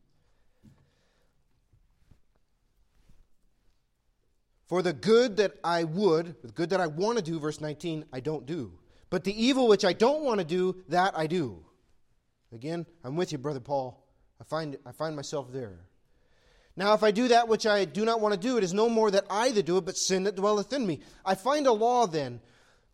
For 4.67 4.83
the 4.83 4.93
good 4.93 5.37
that 5.37 5.53
I 5.63 5.85
would, 5.85 6.35
the 6.43 6.51
good 6.51 6.71
that 6.71 6.81
I 6.81 6.89
want 6.89 7.19
to 7.19 7.23
do, 7.23 7.39
verse 7.39 7.61
19, 7.61 8.07
I 8.13 8.19
don't 8.19 8.47
do. 8.47 8.73
But 9.11 9.23
the 9.23 9.41
evil 9.41 9.69
which 9.69 9.85
I 9.85 9.93
don't 9.93 10.23
want 10.23 10.41
to 10.41 10.45
do, 10.45 10.83
that 10.89 11.17
I 11.17 11.29
do. 11.29 11.65
Again, 12.57 12.87
I'm 13.05 13.17
with 13.17 13.33
you, 13.33 13.39
Brother 13.39 13.61
Paul. 13.61 14.03
I 14.41 14.45
find, 14.45 14.79
I 14.87 14.93
find 14.93 15.15
myself 15.15 15.53
there. 15.53 15.79
Now, 16.75 16.95
if 16.95 17.03
I 17.03 17.11
do 17.11 17.29
that 17.29 17.49
which 17.49 17.67
I 17.67 17.85
do 17.85 18.03
not 18.03 18.23
want 18.23 18.33
to 18.33 18.41
do, 18.41 18.57
it 18.57 18.65
is 18.65 18.73
no 18.73 18.89
more 18.89 19.11
that 19.11 19.27
I 19.29 19.53
that 19.53 19.67
do 19.67 19.77
it, 19.77 19.85
but 19.85 19.99
sin 19.99 20.23
that 20.23 20.37
dwelleth 20.37 20.73
in 20.73 20.87
me. 20.87 21.01
I 21.23 21.35
find 21.35 21.67
a 21.67 21.73
law 21.73 22.07
then. 22.07 22.41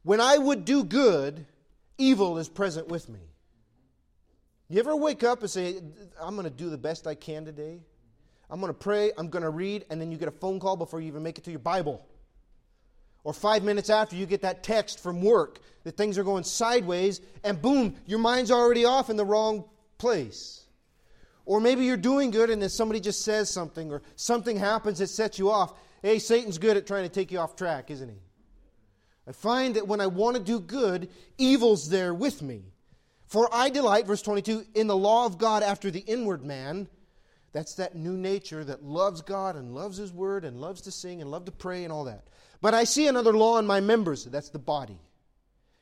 When 0.03 0.21
I 0.21 0.37
would 0.37 0.65
do 0.65 0.83
good, 0.83 1.47
evil 1.97 2.39
is 2.39 2.49
present 2.49 2.89
with 2.89 3.09
me. 3.09 3.21
You 4.69 4.81
ever 4.81 4.97
wake 4.97 5.23
up 5.23 5.43
and 5.43 5.51
say, 5.51 5.77
I'm 6.21 6.35
going 6.35 6.43
to 6.43 6.51
do 6.51 6.69
the 6.69 6.77
best 6.77 7.07
I 7.07 7.15
can 7.15 7.45
today? 7.45 7.79
I'm 8.51 8.59
going 8.59 8.73
to 8.73 8.79
pray, 8.79 9.13
I'm 9.17 9.29
going 9.29 9.45
to 9.45 9.51
read, 9.51 9.85
and 9.91 10.01
then 10.01 10.11
you 10.11 10.19
get 10.19 10.27
a 10.27 10.33
phone 10.33 10.59
call 10.59 10.77
before 10.77 11.01
you 11.01 11.07
even 11.07 11.23
make 11.23 11.39
it 11.39 11.45
to 11.45 11.53
your 11.53 11.61
Bible. 11.61 12.05
Or 13.25 13.33
five 13.33 13.63
minutes 13.63 13.91
after 13.91 14.17
you 14.17 14.27
get 14.27 14.43
that 14.43 14.63
text 14.63 15.01
from 15.01 15.23
work 15.23 15.61
that 15.85 15.97
things 15.97 16.19
are 16.19 16.25
going 16.25 16.45
sideways, 16.45 17.21
and 17.45 17.61
boom, 17.61 17.95
your 18.07 18.19
mind's 18.19 18.51
already 18.51 18.85
off 18.85 19.11
in 19.11 19.17
the 19.17 19.25
wrong 19.25 19.65
place. 19.99 20.65
Or 21.45 21.61
maybe 21.61 21.85
you're 21.85 21.97
doing 21.97 22.31
good 22.31 22.51
and 22.51 22.63
then 22.63 22.69
somebody 22.69 23.01
just 23.01 23.25
says 23.25 23.51
something, 23.51 23.91
or 23.91 24.03
something 24.17 24.57
happens 24.57 24.99
that 24.99 25.09
sets 25.09 25.39
you 25.39 25.51
off. 25.51 25.75
Hey, 26.03 26.19
Satan's 26.19 26.59
good 26.59 26.77
at 26.77 26.87
trying 26.87 27.05
to 27.05 27.09
take 27.09 27.33
you 27.33 27.39
off 27.39 27.57
track, 27.57 27.91
isn't 27.91 28.09
he? 28.09 28.19
I 29.27 29.33
find 29.33 29.77
that 29.77 29.87
when 29.87 30.01
I 30.01 30.09
want 30.09 30.37
to 30.37 30.43
do 30.43 30.59
good, 30.59 31.09
evil's 31.39 31.89
there 31.89 32.13
with 32.13 32.43
me. 32.43 32.65
For 33.27 33.49
I 33.53 33.71
delight, 33.71 34.07
verse 34.07 34.23
22, 34.23 34.67
in 34.75 34.89
the 34.89 34.97
law 34.97 35.27
of 35.27 35.39
God 35.39 35.63
after 35.63 35.91
the 35.91 36.01
inward 36.01 36.45
man. 36.45 36.89
That's 37.53 37.75
that 37.75 37.95
new 37.95 38.17
nature 38.17 38.65
that 38.65 38.83
loves 38.83 39.21
God 39.21 39.57
and 39.57 39.75
loves 39.75 39.99
His 39.99 40.13
Word 40.13 40.45
and 40.45 40.61
loves 40.61 40.81
to 40.83 40.91
sing 40.91 41.21
and 41.21 41.31
love 41.31 41.45
to 41.45 41.53
pray 41.53 41.85
and 41.85 41.93
all 41.93 42.05
that. 42.05 42.25
But 42.63 42.75
I 42.75 42.85
see 42.85 43.09
another 43.09 43.33
law 43.33 43.59
in 43.59 43.67
my 43.67 43.81
members. 43.81 44.25
That's 44.25 44.49
the 44.49 44.59
body. 44.59 44.99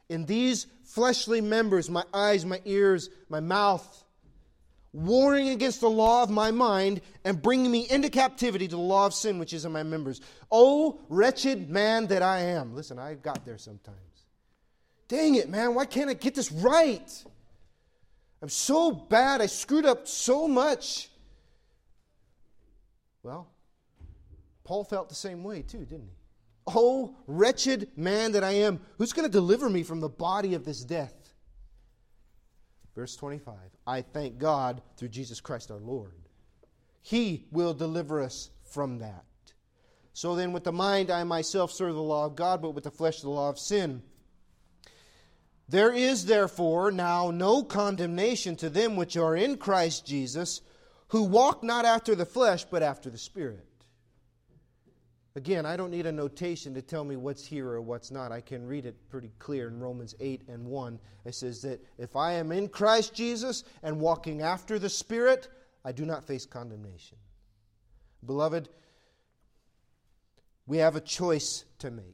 In 0.08 0.24
these 0.24 0.66
fleshly 0.82 1.40
members, 1.40 1.88
my 1.88 2.02
eyes, 2.12 2.44
my 2.44 2.60
ears, 2.64 3.10
my 3.28 3.38
mouth, 3.38 4.04
warring 4.92 5.50
against 5.50 5.80
the 5.80 5.90
law 5.90 6.22
of 6.22 6.30
my 6.30 6.50
mind 6.50 7.02
and 7.24 7.40
bringing 7.40 7.70
me 7.70 7.86
into 7.88 8.08
captivity 8.08 8.66
to 8.66 8.74
the 8.74 8.82
law 8.82 9.06
of 9.06 9.14
sin 9.14 9.38
which 9.38 9.52
is 9.52 9.64
in 9.64 9.72
my 9.72 9.82
members. 9.82 10.20
Oh, 10.50 10.98
wretched 11.10 11.70
man 11.70 12.08
that 12.08 12.22
I 12.22 12.40
am. 12.40 12.74
Listen, 12.74 12.98
I've 12.98 13.22
got 13.22 13.44
there 13.44 13.58
sometimes. 13.58 13.98
Dang 15.06 15.34
it, 15.34 15.48
man, 15.48 15.74
why 15.74 15.84
can't 15.84 16.08
I 16.08 16.14
get 16.14 16.34
this 16.34 16.50
right? 16.50 17.24
I'm 18.42 18.48
so 18.48 18.90
bad. 18.90 19.42
I 19.42 19.46
screwed 19.46 19.84
up 19.84 20.08
so 20.08 20.48
much. 20.48 21.10
Well, 23.22 23.48
Paul 24.64 24.84
felt 24.84 25.10
the 25.10 25.14
same 25.14 25.44
way 25.44 25.60
too, 25.60 25.84
didn't 25.84 26.08
he? 26.08 26.19
Oh, 26.66 27.16
wretched 27.26 27.88
man 27.96 28.32
that 28.32 28.44
I 28.44 28.52
am, 28.52 28.80
who's 28.98 29.12
going 29.12 29.26
to 29.26 29.32
deliver 29.32 29.68
me 29.68 29.82
from 29.82 30.00
the 30.00 30.08
body 30.08 30.54
of 30.54 30.64
this 30.64 30.84
death? 30.84 31.14
Verse 32.94 33.16
25 33.16 33.54
I 33.86 34.02
thank 34.02 34.38
God 34.38 34.82
through 34.96 35.08
Jesus 35.08 35.40
Christ 35.40 35.70
our 35.70 35.80
Lord. 35.80 36.12
He 37.02 37.46
will 37.50 37.74
deliver 37.74 38.20
us 38.22 38.50
from 38.64 38.98
that. 38.98 39.24
So 40.12 40.34
then, 40.34 40.52
with 40.52 40.64
the 40.64 40.72
mind, 40.72 41.10
I 41.10 41.24
myself 41.24 41.72
serve 41.72 41.94
the 41.94 42.02
law 42.02 42.26
of 42.26 42.36
God, 42.36 42.60
but 42.60 42.72
with 42.72 42.84
the 42.84 42.90
flesh, 42.90 43.20
the 43.20 43.30
law 43.30 43.48
of 43.48 43.58
sin. 43.58 44.02
There 45.68 45.92
is 45.92 46.26
therefore 46.26 46.90
now 46.90 47.30
no 47.30 47.62
condemnation 47.62 48.56
to 48.56 48.68
them 48.68 48.96
which 48.96 49.16
are 49.16 49.36
in 49.36 49.56
Christ 49.56 50.04
Jesus, 50.04 50.62
who 51.08 51.22
walk 51.22 51.62
not 51.62 51.84
after 51.84 52.14
the 52.14 52.26
flesh, 52.26 52.64
but 52.64 52.82
after 52.82 53.08
the 53.08 53.18
Spirit. 53.18 53.64
Again, 55.36 55.64
I 55.64 55.76
don't 55.76 55.92
need 55.92 56.06
a 56.06 56.12
notation 56.12 56.74
to 56.74 56.82
tell 56.82 57.04
me 57.04 57.16
what's 57.16 57.44
here 57.46 57.68
or 57.68 57.80
what's 57.80 58.10
not. 58.10 58.32
I 58.32 58.40
can 58.40 58.66
read 58.66 58.84
it 58.84 59.08
pretty 59.10 59.30
clear 59.38 59.68
in 59.68 59.78
Romans 59.78 60.14
8 60.18 60.42
and 60.48 60.66
1. 60.66 60.98
It 61.24 61.34
says 61.34 61.62
that 61.62 61.84
if 61.98 62.16
I 62.16 62.32
am 62.32 62.50
in 62.50 62.68
Christ 62.68 63.14
Jesus 63.14 63.62
and 63.82 64.00
walking 64.00 64.42
after 64.42 64.78
the 64.78 64.88
Spirit, 64.88 65.46
I 65.84 65.92
do 65.92 66.04
not 66.04 66.26
face 66.26 66.46
condemnation. 66.46 67.16
Beloved, 68.26 68.68
we 70.66 70.78
have 70.78 70.96
a 70.96 71.00
choice 71.00 71.64
to 71.78 71.92
make. 71.92 72.04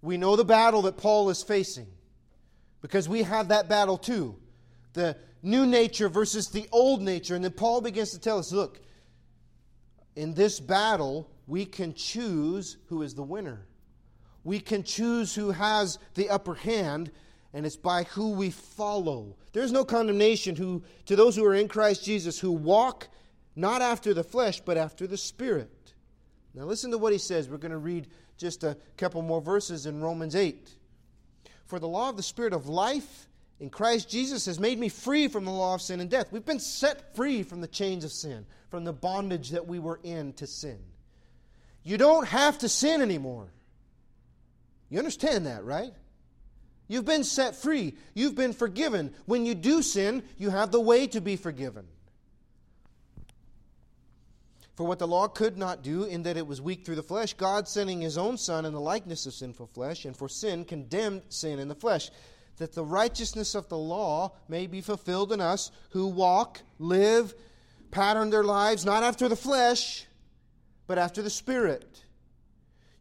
We 0.00 0.16
know 0.16 0.34
the 0.34 0.44
battle 0.44 0.82
that 0.82 0.96
Paul 0.96 1.28
is 1.28 1.42
facing 1.42 1.88
because 2.80 3.06
we 3.08 3.22
have 3.22 3.48
that 3.48 3.68
battle 3.68 3.98
too. 3.98 4.36
The 4.94 5.16
new 5.42 5.66
nature 5.66 6.08
versus 6.08 6.48
the 6.48 6.68
old 6.72 7.02
nature. 7.02 7.34
And 7.34 7.44
then 7.44 7.52
Paul 7.52 7.80
begins 7.80 8.12
to 8.12 8.18
tell 8.18 8.38
us 8.38 8.50
look, 8.50 8.80
in 10.16 10.34
this 10.34 10.58
battle, 10.58 11.30
we 11.48 11.64
can 11.64 11.94
choose 11.94 12.76
who 12.88 13.02
is 13.02 13.14
the 13.14 13.22
winner. 13.22 13.66
We 14.44 14.60
can 14.60 14.84
choose 14.84 15.34
who 15.34 15.50
has 15.50 15.98
the 16.14 16.28
upper 16.28 16.54
hand, 16.54 17.10
and 17.54 17.64
it's 17.64 17.76
by 17.76 18.04
who 18.04 18.32
we 18.32 18.50
follow. 18.50 19.34
There's 19.52 19.72
no 19.72 19.84
condemnation 19.84 20.54
who, 20.54 20.84
to 21.06 21.16
those 21.16 21.34
who 21.34 21.44
are 21.46 21.54
in 21.54 21.66
Christ 21.66 22.04
Jesus 22.04 22.38
who 22.38 22.52
walk 22.52 23.08
not 23.56 23.80
after 23.80 24.12
the 24.14 24.22
flesh, 24.22 24.60
but 24.60 24.76
after 24.76 25.06
the 25.06 25.16
Spirit. 25.16 25.94
Now, 26.54 26.64
listen 26.64 26.90
to 26.90 26.98
what 26.98 27.12
he 27.12 27.18
says. 27.18 27.48
We're 27.48 27.56
going 27.56 27.72
to 27.72 27.78
read 27.78 28.08
just 28.36 28.62
a 28.62 28.76
couple 28.96 29.22
more 29.22 29.40
verses 29.40 29.86
in 29.86 30.00
Romans 30.00 30.36
8. 30.36 30.70
For 31.64 31.78
the 31.78 31.88
law 31.88 32.10
of 32.10 32.16
the 32.16 32.22
Spirit 32.22 32.52
of 32.52 32.68
life 32.68 33.26
in 33.58 33.70
Christ 33.70 34.08
Jesus 34.08 34.46
has 34.46 34.60
made 34.60 34.78
me 34.78 34.88
free 34.88 35.28
from 35.28 35.44
the 35.44 35.50
law 35.50 35.74
of 35.74 35.82
sin 35.82 36.00
and 36.00 36.10
death. 36.10 36.30
We've 36.30 36.44
been 36.44 36.60
set 36.60 37.16
free 37.16 37.42
from 37.42 37.62
the 37.62 37.68
chains 37.68 38.04
of 38.04 38.12
sin, 38.12 38.46
from 38.70 38.84
the 38.84 38.92
bondage 38.92 39.50
that 39.50 39.66
we 39.66 39.78
were 39.78 39.98
in 40.02 40.34
to 40.34 40.46
sin. 40.46 40.78
You 41.88 41.96
don't 41.96 42.28
have 42.28 42.58
to 42.58 42.68
sin 42.68 43.00
anymore. 43.00 43.46
You 44.90 44.98
understand 44.98 45.46
that, 45.46 45.64
right? 45.64 45.94
You've 46.86 47.06
been 47.06 47.24
set 47.24 47.56
free. 47.56 47.94
You've 48.12 48.34
been 48.34 48.52
forgiven. 48.52 49.14
When 49.24 49.46
you 49.46 49.54
do 49.54 49.80
sin, 49.80 50.22
you 50.36 50.50
have 50.50 50.70
the 50.70 50.82
way 50.82 51.06
to 51.06 51.22
be 51.22 51.36
forgiven. 51.36 51.86
For 54.74 54.86
what 54.86 54.98
the 54.98 55.08
law 55.08 55.28
could 55.28 55.56
not 55.56 55.82
do, 55.82 56.04
in 56.04 56.24
that 56.24 56.36
it 56.36 56.46
was 56.46 56.60
weak 56.60 56.84
through 56.84 56.96
the 56.96 57.02
flesh, 57.02 57.32
God 57.32 57.66
sending 57.66 58.02
his 58.02 58.18
own 58.18 58.36
Son 58.36 58.66
in 58.66 58.74
the 58.74 58.80
likeness 58.80 59.24
of 59.24 59.32
sinful 59.32 59.68
flesh, 59.68 60.04
and 60.04 60.14
for 60.14 60.28
sin 60.28 60.66
condemned 60.66 61.22
sin 61.30 61.58
in 61.58 61.68
the 61.68 61.74
flesh, 61.74 62.10
that 62.58 62.74
the 62.74 62.84
righteousness 62.84 63.54
of 63.54 63.70
the 63.70 63.78
law 63.78 64.32
may 64.46 64.66
be 64.66 64.82
fulfilled 64.82 65.32
in 65.32 65.40
us 65.40 65.70
who 65.92 66.06
walk, 66.06 66.60
live, 66.78 67.34
pattern 67.90 68.28
their 68.28 68.44
lives 68.44 68.84
not 68.84 69.02
after 69.02 69.26
the 69.26 69.36
flesh, 69.36 70.04
but 70.88 70.98
after 70.98 71.22
the 71.22 71.30
Spirit. 71.30 72.02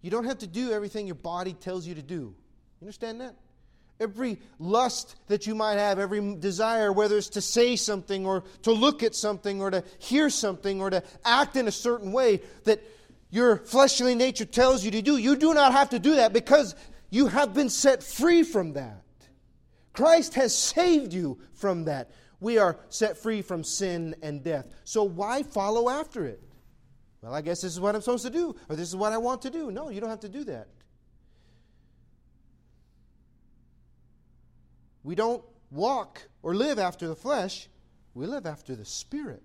You 0.02 0.12
don't 0.12 0.26
have 0.26 0.38
to 0.40 0.48
do 0.48 0.72
everything 0.72 1.08
your 1.08 1.16
body 1.16 1.54
tells 1.54 1.88
you 1.88 1.96
to 1.96 2.04
do. 2.04 2.16
You 2.16 2.36
understand 2.86 3.22
that? 3.22 3.36
Every 4.00 4.38
lust 4.60 5.16
that 5.28 5.48
you 5.48 5.56
might 5.56 5.78
have, 5.78 5.98
every 5.98 6.36
desire, 6.36 6.94
whether 6.94 7.18
it's 7.18 7.30
to 7.30 7.42
say 7.42 7.76
something 7.76 8.28
or 8.28 8.44
to 8.62 8.72
look 8.72 9.02
at 9.02 9.16
something 9.16 9.60
or 9.60 9.72
to 9.72 9.84
hear 9.98 10.30
something 10.30 10.80
or 10.80 10.92
to 10.92 11.02
act 11.26 11.56
in 11.56 11.68
a 11.68 11.72
certain 11.72 12.12
way 12.12 12.42
that 12.66 12.84
your 13.32 13.58
fleshly 13.58 14.14
nature 14.14 14.46
tells 14.46 14.86
you 14.86 14.92
to 14.92 15.02
do, 15.02 15.18
you 15.18 15.36
do 15.36 15.56
not 15.56 15.72
have 15.72 15.90
to 15.90 16.00
do 16.00 16.16
that 16.18 16.32
because 16.32 16.76
you 17.10 17.26
have 17.28 17.56
been 17.56 17.70
set 17.70 18.04
free 18.04 18.44
from 18.44 18.74
that. 18.74 19.04
Christ 19.94 20.36
has 20.36 20.56
saved 20.56 21.12
you 21.12 21.40
from 21.54 21.86
that. 21.86 22.12
We 22.40 22.60
are 22.60 22.78
set 22.90 23.18
free 23.18 23.42
from 23.42 23.64
sin 23.64 24.16
and 24.22 24.44
death. 24.44 24.68
So 24.84 25.04
why 25.04 25.42
follow 25.42 25.90
after 25.90 26.24
it? 26.26 26.47
Well, 27.28 27.36
I 27.36 27.42
guess 27.42 27.60
this 27.60 27.74
is 27.74 27.80
what 27.82 27.94
I'm 27.94 28.00
supposed 28.00 28.24
to 28.24 28.30
do, 28.30 28.56
or 28.70 28.78
this 28.78 28.88
is 28.88 28.96
what 28.96 29.12
I 29.12 29.18
want 29.18 29.42
to 29.42 29.50
do. 29.50 29.70
No, 29.70 29.90
you 29.90 30.00
don't 30.00 30.10
have 30.10 30.22
to 30.22 30.30
do 30.30 30.46
that. 30.46 30.70
We 35.04 35.14
don't 35.14 35.44
walk 35.70 36.26
or 36.42 36.56
live 36.56 36.80
after 36.80 37.06
the 37.06 37.18
flesh, 37.18 37.68
we 38.14 38.28
live 38.28 38.46
after 38.46 38.78
the 38.78 38.86
Spirit. 38.86 39.44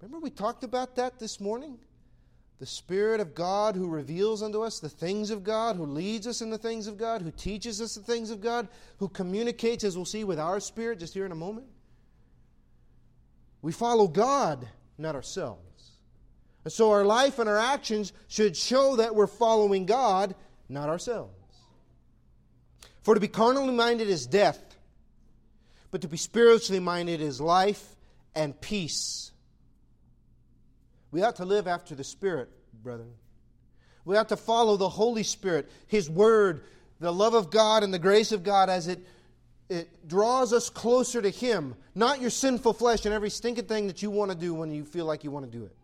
Remember, 0.00 0.20
we 0.20 0.30
talked 0.30 0.64
about 0.64 0.96
that 0.96 1.18
this 1.18 1.38
morning? 1.38 1.76
The 2.60 2.66
Spirit 2.66 3.20
of 3.20 3.34
God 3.34 3.76
who 3.76 3.86
reveals 3.86 4.42
unto 4.42 4.62
us 4.62 4.80
the 4.80 4.88
things 4.88 5.28
of 5.28 5.44
God, 5.44 5.76
who 5.76 5.84
leads 5.84 6.26
us 6.26 6.40
in 6.40 6.48
the 6.48 6.56
things 6.56 6.86
of 6.86 6.96
God, 6.96 7.20
who 7.20 7.30
teaches 7.30 7.82
us 7.82 7.94
the 7.94 8.00
things 8.00 8.30
of 8.30 8.40
God, 8.40 8.68
who 8.96 9.08
communicates, 9.10 9.84
as 9.84 9.96
we'll 9.96 10.06
see, 10.06 10.24
with 10.24 10.38
our 10.38 10.60
spirit 10.60 10.98
just 10.98 11.12
here 11.12 11.26
in 11.26 11.32
a 11.32 11.34
moment. 11.34 11.66
We 13.60 13.72
follow 13.72 14.08
God, 14.08 14.66
not 14.96 15.14
ourselves. 15.14 15.73
And 16.64 16.72
so 16.72 16.90
our 16.90 17.04
life 17.04 17.38
and 17.38 17.48
our 17.48 17.58
actions 17.58 18.12
should 18.26 18.56
show 18.56 18.96
that 18.96 19.14
we're 19.14 19.26
following 19.26 19.84
God, 19.84 20.34
not 20.68 20.88
ourselves. 20.88 21.32
For 23.02 23.14
to 23.14 23.20
be 23.20 23.28
carnally 23.28 23.74
minded 23.74 24.08
is 24.08 24.26
death, 24.26 24.58
but 25.90 26.00
to 26.00 26.08
be 26.08 26.16
spiritually 26.16 26.80
minded 26.80 27.20
is 27.20 27.40
life 27.40 27.94
and 28.34 28.58
peace. 28.58 29.30
We 31.10 31.22
ought 31.22 31.36
to 31.36 31.44
live 31.44 31.68
after 31.68 31.94
the 31.94 32.02
Spirit, 32.02 32.48
brethren. 32.82 33.12
We 34.06 34.16
ought 34.16 34.30
to 34.30 34.36
follow 34.36 34.76
the 34.76 34.88
Holy 34.88 35.22
Spirit, 35.22 35.70
His 35.86 36.08
Word, 36.08 36.64
the 36.98 37.12
love 37.12 37.34
of 37.34 37.50
God 37.50 37.82
and 37.82 37.92
the 37.92 37.98
grace 37.98 38.32
of 38.32 38.42
God 38.42 38.70
as 38.70 38.88
it, 38.88 39.06
it 39.68 40.08
draws 40.08 40.52
us 40.54 40.70
closer 40.70 41.20
to 41.20 41.30
Him, 41.30 41.74
not 41.94 42.22
your 42.22 42.30
sinful 42.30 42.72
flesh 42.72 43.04
and 43.04 43.14
every 43.14 43.30
stinking 43.30 43.66
thing 43.66 43.86
that 43.86 44.02
you 44.02 44.10
want 44.10 44.30
to 44.30 44.36
do 44.36 44.54
when 44.54 44.70
you 44.70 44.84
feel 44.84 45.04
like 45.04 45.24
you 45.24 45.30
want 45.30 45.50
to 45.50 45.58
do 45.58 45.64
it. 45.64 45.76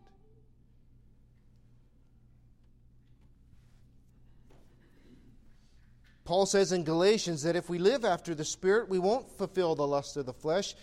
Paul 6.31 6.45
says 6.45 6.71
in 6.71 6.85
Galatians 6.85 7.43
that 7.43 7.57
if 7.57 7.69
we 7.69 7.77
live 7.77 8.05
after 8.05 8.33
the 8.33 8.45
Spirit, 8.45 8.87
we 8.87 8.99
won't 8.99 9.29
fulfill 9.37 9.75
the 9.75 9.85
lust 9.85 10.15
of 10.15 10.25
the 10.25 10.31
flesh, 10.31 10.75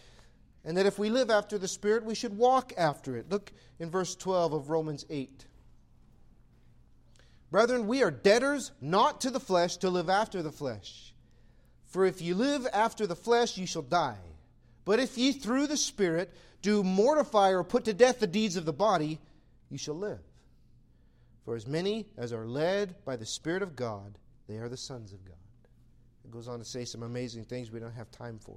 and 0.62 0.76
that 0.76 0.84
if 0.84 0.99
we 0.99 1.09
live 1.09 1.30
after 1.30 1.57
the 1.57 1.66
Spirit, 1.66 2.05
we 2.05 2.14
should 2.14 2.36
walk 2.36 2.74
after 2.76 3.16
it. 3.16 3.30
Look 3.30 3.51
in 3.78 3.90
verse 3.90 4.14
12 4.14 4.53
of 4.53 4.68
Romans 4.68 5.07
8. 5.09 5.46
Brethren, 7.51 7.86
we 7.86 8.03
are 8.03 8.11
debtors 8.11 8.72
not 8.82 9.22
to 9.22 9.30
the 9.30 9.40
flesh 9.40 9.78
to 9.78 9.88
live 9.88 10.11
after 10.11 10.42
the 10.42 10.53
flesh. 10.53 11.14
For 11.86 12.05
if 12.05 12.20
you 12.20 12.34
live 12.34 12.66
after 12.70 13.07
the 13.07 13.16
flesh, 13.16 13.57
you 13.57 13.66
shall 13.66 13.80
die. 13.80 14.20
But 14.84 15.01
if 15.01 15.16
ye 15.16 15.32
through 15.32 15.68
the 15.68 15.78
Spirit 15.78 16.30
do 16.61 16.84
mortify 16.84 17.55
or 17.55 17.64
put 17.64 17.86
to 17.86 17.94
death 17.94 18.20
the 18.20 18.26
deeds 18.26 18.57
of 18.57 18.66
the 18.66 18.74
body, 18.74 19.18
you 19.70 19.78
shall 19.78 19.96
live. 19.96 20.20
For 21.46 21.57
as 21.57 21.66
many 21.66 22.05
as 22.18 22.34
are 22.34 22.46
led 22.46 23.03
by 23.07 23.16
the 23.16 23.24
Spirit 23.24 23.62
of 23.62 23.76
God, 23.76 24.18
they 24.49 24.57
are 24.57 24.68
the 24.68 24.76
sons 24.76 25.12
of 25.12 25.24
God. 25.24 25.36
It 26.24 26.30
goes 26.30 26.49
on 26.49 26.59
to 26.59 26.64
say 26.64 26.84
some 26.84 27.03
amazing 27.03 27.44
things 27.44 27.70
we 27.70 27.80
don't 27.80 27.94
have 27.94 28.11
time 28.11 28.38
for. 28.38 28.57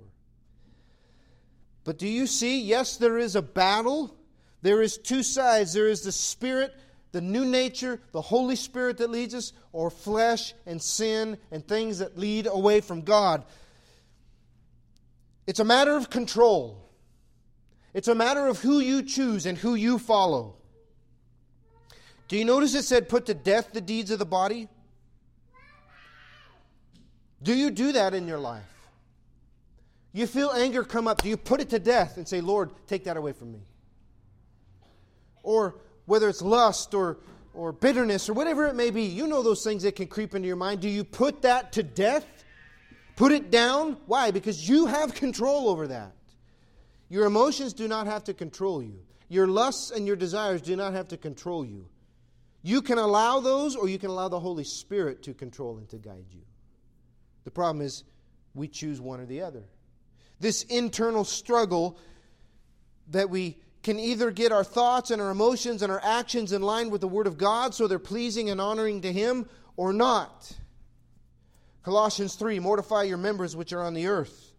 But 1.83 1.97
do 1.97 2.07
you 2.07 2.27
see? 2.27 2.61
Yes, 2.61 2.97
there 2.97 3.17
is 3.17 3.35
a 3.35 3.41
battle. 3.41 4.15
There 4.61 4.81
is 4.81 4.97
two 4.97 5.23
sides. 5.23 5.73
There 5.73 5.87
is 5.87 6.01
the 6.01 6.11
Spirit, 6.11 6.73
the 7.11 7.21
new 7.21 7.45
nature, 7.45 7.99
the 8.11 8.21
Holy 8.21 8.55
Spirit 8.55 8.97
that 8.97 9.09
leads 9.09 9.33
us, 9.33 9.53
or 9.73 9.89
flesh 9.89 10.53
and 10.65 10.81
sin 10.81 11.37
and 11.51 11.67
things 11.67 11.99
that 11.99 12.17
lead 12.17 12.47
away 12.47 12.81
from 12.81 13.01
God. 13.01 13.43
It's 15.47 15.59
a 15.59 15.65
matter 15.65 15.95
of 15.95 16.09
control. 16.09 16.89
It's 17.93 18.07
a 18.07 18.15
matter 18.15 18.47
of 18.47 18.59
who 18.59 18.79
you 18.79 19.03
choose 19.03 19.45
and 19.45 19.57
who 19.57 19.75
you 19.75 19.97
follow. 19.99 20.55
Do 22.27 22.37
you 22.37 22.45
notice 22.45 22.75
it 22.75 22.83
said, 22.83 23.09
put 23.09 23.25
to 23.25 23.33
death 23.33 23.73
the 23.73 23.81
deeds 23.81 24.11
of 24.11 24.19
the 24.19 24.25
body? 24.25 24.69
Do 27.43 27.55
you 27.55 27.71
do 27.71 27.93
that 27.93 28.13
in 28.13 28.27
your 28.27 28.37
life? 28.37 28.63
You 30.13 30.27
feel 30.27 30.51
anger 30.51 30.83
come 30.83 31.07
up. 31.07 31.21
Do 31.21 31.29
you 31.29 31.37
put 31.37 31.61
it 31.61 31.69
to 31.69 31.79
death 31.79 32.17
and 32.17 32.27
say, 32.27 32.41
Lord, 32.41 32.71
take 32.87 33.05
that 33.05 33.17
away 33.17 33.31
from 33.31 33.53
me? 33.53 33.61
Or 35.43 35.75
whether 36.05 36.27
it's 36.27 36.41
lust 36.41 36.93
or, 36.93 37.17
or 37.53 37.71
bitterness 37.71 38.29
or 38.29 38.33
whatever 38.33 38.67
it 38.67 38.75
may 38.75 38.91
be, 38.91 39.03
you 39.03 39.27
know 39.27 39.41
those 39.41 39.63
things 39.63 39.83
that 39.83 39.95
can 39.95 40.07
creep 40.07 40.35
into 40.35 40.47
your 40.47 40.57
mind. 40.57 40.81
Do 40.81 40.89
you 40.89 41.03
put 41.03 41.43
that 41.43 41.71
to 41.73 41.83
death? 41.83 42.25
Put 43.15 43.31
it 43.31 43.51
down? 43.51 43.97
Why? 44.05 44.31
Because 44.31 44.67
you 44.67 44.87
have 44.87 45.13
control 45.13 45.69
over 45.69 45.87
that. 45.87 46.11
Your 47.09 47.25
emotions 47.25 47.73
do 47.73 47.87
not 47.87 48.07
have 48.07 48.25
to 48.25 48.33
control 48.33 48.83
you. 48.83 48.99
Your 49.29 49.47
lusts 49.47 49.91
and 49.91 50.05
your 50.05 50.15
desires 50.15 50.61
do 50.61 50.75
not 50.75 50.93
have 50.93 51.07
to 51.09 51.17
control 51.17 51.65
you. 51.65 51.87
You 52.63 52.81
can 52.81 52.97
allow 52.97 53.39
those, 53.39 53.75
or 53.75 53.87
you 53.87 53.97
can 53.97 54.09
allow 54.09 54.27
the 54.27 54.39
Holy 54.39 54.63
Spirit 54.63 55.23
to 55.23 55.33
control 55.33 55.77
and 55.77 55.89
to 55.89 55.97
guide 55.97 56.25
you. 56.31 56.41
The 57.43 57.51
problem 57.51 57.83
is, 57.83 58.03
we 58.53 58.67
choose 58.67 58.99
one 58.99 59.19
or 59.19 59.25
the 59.25 59.41
other. 59.41 59.63
This 60.39 60.63
internal 60.63 61.23
struggle 61.23 61.97
that 63.09 63.29
we 63.29 63.57
can 63.83 63.99
either 63.99 64.31
get 64.31 64.51
our 64.51 64.63
thoughts 64.63 65.11
and 65.11 65.21
our 65.21 65.31
emotions 65.31 65.81
and 65.81 65.91
our 65.91 66.01
actions 66.03 66.51
in 66.51 66.61
line 66.61 66.89
with 66.89 67.01
the 67.01 67.07
Word 67.07 67.27
of 67.27 67.37
God 67.37 67.73
so 67.73 67.87
they're 67.87 67.99
pleasing 67.99 68.49
and 68.49 68.61
honoring 68.61 69.01
to 69.01 69.11
Him 69.11 69.47
or 69.75 69.93
not. 69.93 70.51
Colossians 71.83 72.35
3 72.35 72.59
Mortify 72.59 73.03
your 73.03 73.17
members 73.17 73.55
which 73.55 73.73
are 73.73 73.81
on 73.81 73.93
the 73.93 74.07
earth. 74.07 74.51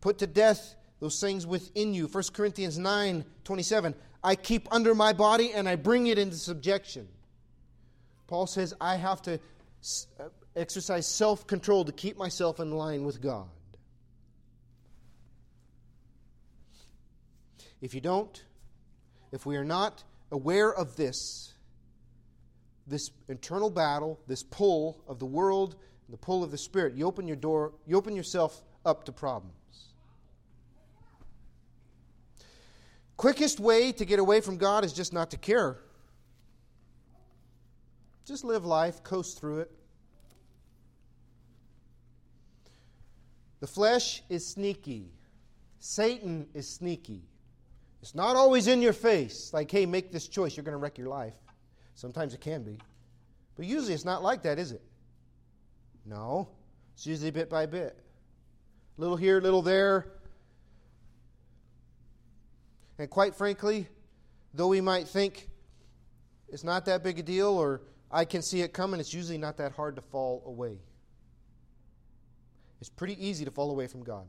Put 0.00 0.18
to 0.18 0.26
death 0.26 0.74
those 1.00 1.20
things 1.20 1.46
within 1.46 1.94
you. 1.94 2.06
1 2.06 2.24
Corinthians 2.32 2.78
9 2.78 3.24
27. 3.44 3.94
I 4.22 4.34
keep 4.36 4.68
under 4.72 4.94
my 4.94 5.12
body 5.12 5.52
and 5.52 5.68
I 5.68 5.76
bring 5.76 6.06
it 6.06 6.18
into 6.18 6.36
subjection. 6.36 7.08
Paul 8.26 8.46
says, 8.46 8.74
I 8.80 8.96
have 8.96 9.20
to 9.22 9.34
uh, 10.18 10.24
exercise 10.56 11.06
self 11.06 11.46
control 11.46 11.84
to 11.84 11.92
keep 11.92 12.16
myself 12.16 12.60
in 12.60 12.70
line 12.70 13.04
with 13.04 13.20
God. 13.20 13.48
If 17.80 17.94
you 17.94 18.00
don't, 18.00 18.42
if 19.32 19.44
we 19.44 19.56
are 19.56 19.64
not 19.64 20.04
aware 20.30 20.72
of 20.72 20.96
this, 20.96 21.52
this 22.86 23.10
internal 23.28 23.70
battle, 23.70 24.20
this 24.26 24.42
pull 24.42 25.02
of 25.06 25.18
the 25.18 25.26
world, 25.26 25.76
the 26.08 26.16
pull 26.16 26.42
of 26.44 26.50
the 26.50 26.58
Spirit, 26.58 26.94
you 26.94 27.06
open 27.06 27.26
your 27.26 27.36
door, 27.36 27.72
you 27.86 27.96
open 27.96 28.16
yourself 28.16 28.62
up 28.86 29.04
to 29.04 29.12
problems. 29.12 29.54
Quickest 33.16 33.60
way 33.60 33.92
to 33.92 34.04
get 34.04 34.18
away 34.18 34.40
from 34.40 34.56
God 34.56 34.84
is 34.84 34.92
just 34.92 35.12
not 35.12 35.30
to 35.30 35.36
care. 35.36 35.78
Just 38.24 38.44
live 38.44 38.64
life, 38.64 39.02
coast 39.02 39.38
through 39.38 39.60
it. 39.60 39.70
The 43.64 43.68
flesh 43.68 44.22
is 44.28 44.46
sneaky. 44.46 45.08
Satan 45.78 46.46
is 46.52 46.68
sneaky. 46.68 47.22
It's 48.02 48.14
not 48.14 48.36
always 48.36 48.66
in 48.66 48.82
your 48.82 48.92
face, 48.92 49.54
like, 49.54 49.70
hey, 49.70 49.86
make 49.86 50.12
this 50.12 50.28
choice, 50.28 50.54
you're 50.54 50.64
going 50.64 50.74
to 50.74 50.78
wreck 50.78 50.98
your 50.98 51.08
life. 51.08 51.32
Sometimes 51.94 52.34
it 52.34 52.42
can 52.42 52.62
be. 52.62 52.76
But 53.56 53.64
usually 53.64 53.94
it's 53.94 54.04
not 54.04 54.22
like 54.22 54.42
that, 54.42 54.58
is 54.58 54.72
it? 54.72 54.82
No. 56.04 56.46
It's 56.92 57.06
usually 57.06 57.30
bit 57.30 57.48
by 57.48 57.64
bit. 57.64 57.98
Little 58.98 59.16
here, 59.16 59.40
little 59.40 59.62
there. 59.62 60.12
And 62.98 63.08
quite 63.08 63.34
frankly, 63.34 63.88
though 64.52 64.68
we 64.68 64.82
might 64.82 65.08
think 65.08 65.48
it's 66.50 66.64
not 66.64 66.84
that 66.84 67.02
big 67.02 67.18
a 67.18 67.22
deal 67.22 67.48
or 67.48 67.80
I 68.10 68.26
can 68.26 68.42
see 68.42 68.60
it 68.60 68.74
coming, 68.74 69.00
it's 69.00 69.14
usually 69.14 69.38
not 69.38 69.56
that 69.56 69.72
hard 69.72 69.96
to 69.96 70.02
fall 70.02 70.42
away. 70.44 70.80
It's 72.84 72.90
pretty 72.90 73.26
easy 73.26 73.46
to 73.46 73.50
fall 73.50 73.70
away 73.70 73.86
from 73.86 74.02
God. 74.02 74.26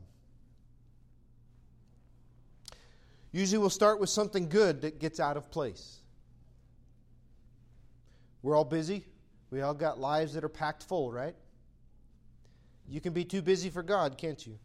Usually 3.30 3.58
we'll 3.58 3.68
start 3.68 4.00
with 4.00 4.08
something 4.08 4.48
good 4.48 4.80
that 4.80 4.98
gets 4.98 5.20
out 5.20 5.36
of 5.36 5.50
place. 5.50 6.00
We're 8.40 8.56
all 8.56 8.64
busy. 8.64 9.04
We 9.50 9.60
all 9.60 9.74
got 9.74 10.00
lives 10.00 10.32
that 10.32 10.42
are 10.42 10.48
packed 10.48 10.84
full, 10.84 11.12
right? 11.12 11.34
You 12.88 12.98
can 12.98 13.12
be 13.12 13.26
too 13.26 13.42
busy 13.42 13.68
for 13.68 13.82
God, 13.82 14.16
can't 14.16 14.46
you? 14.46 14.58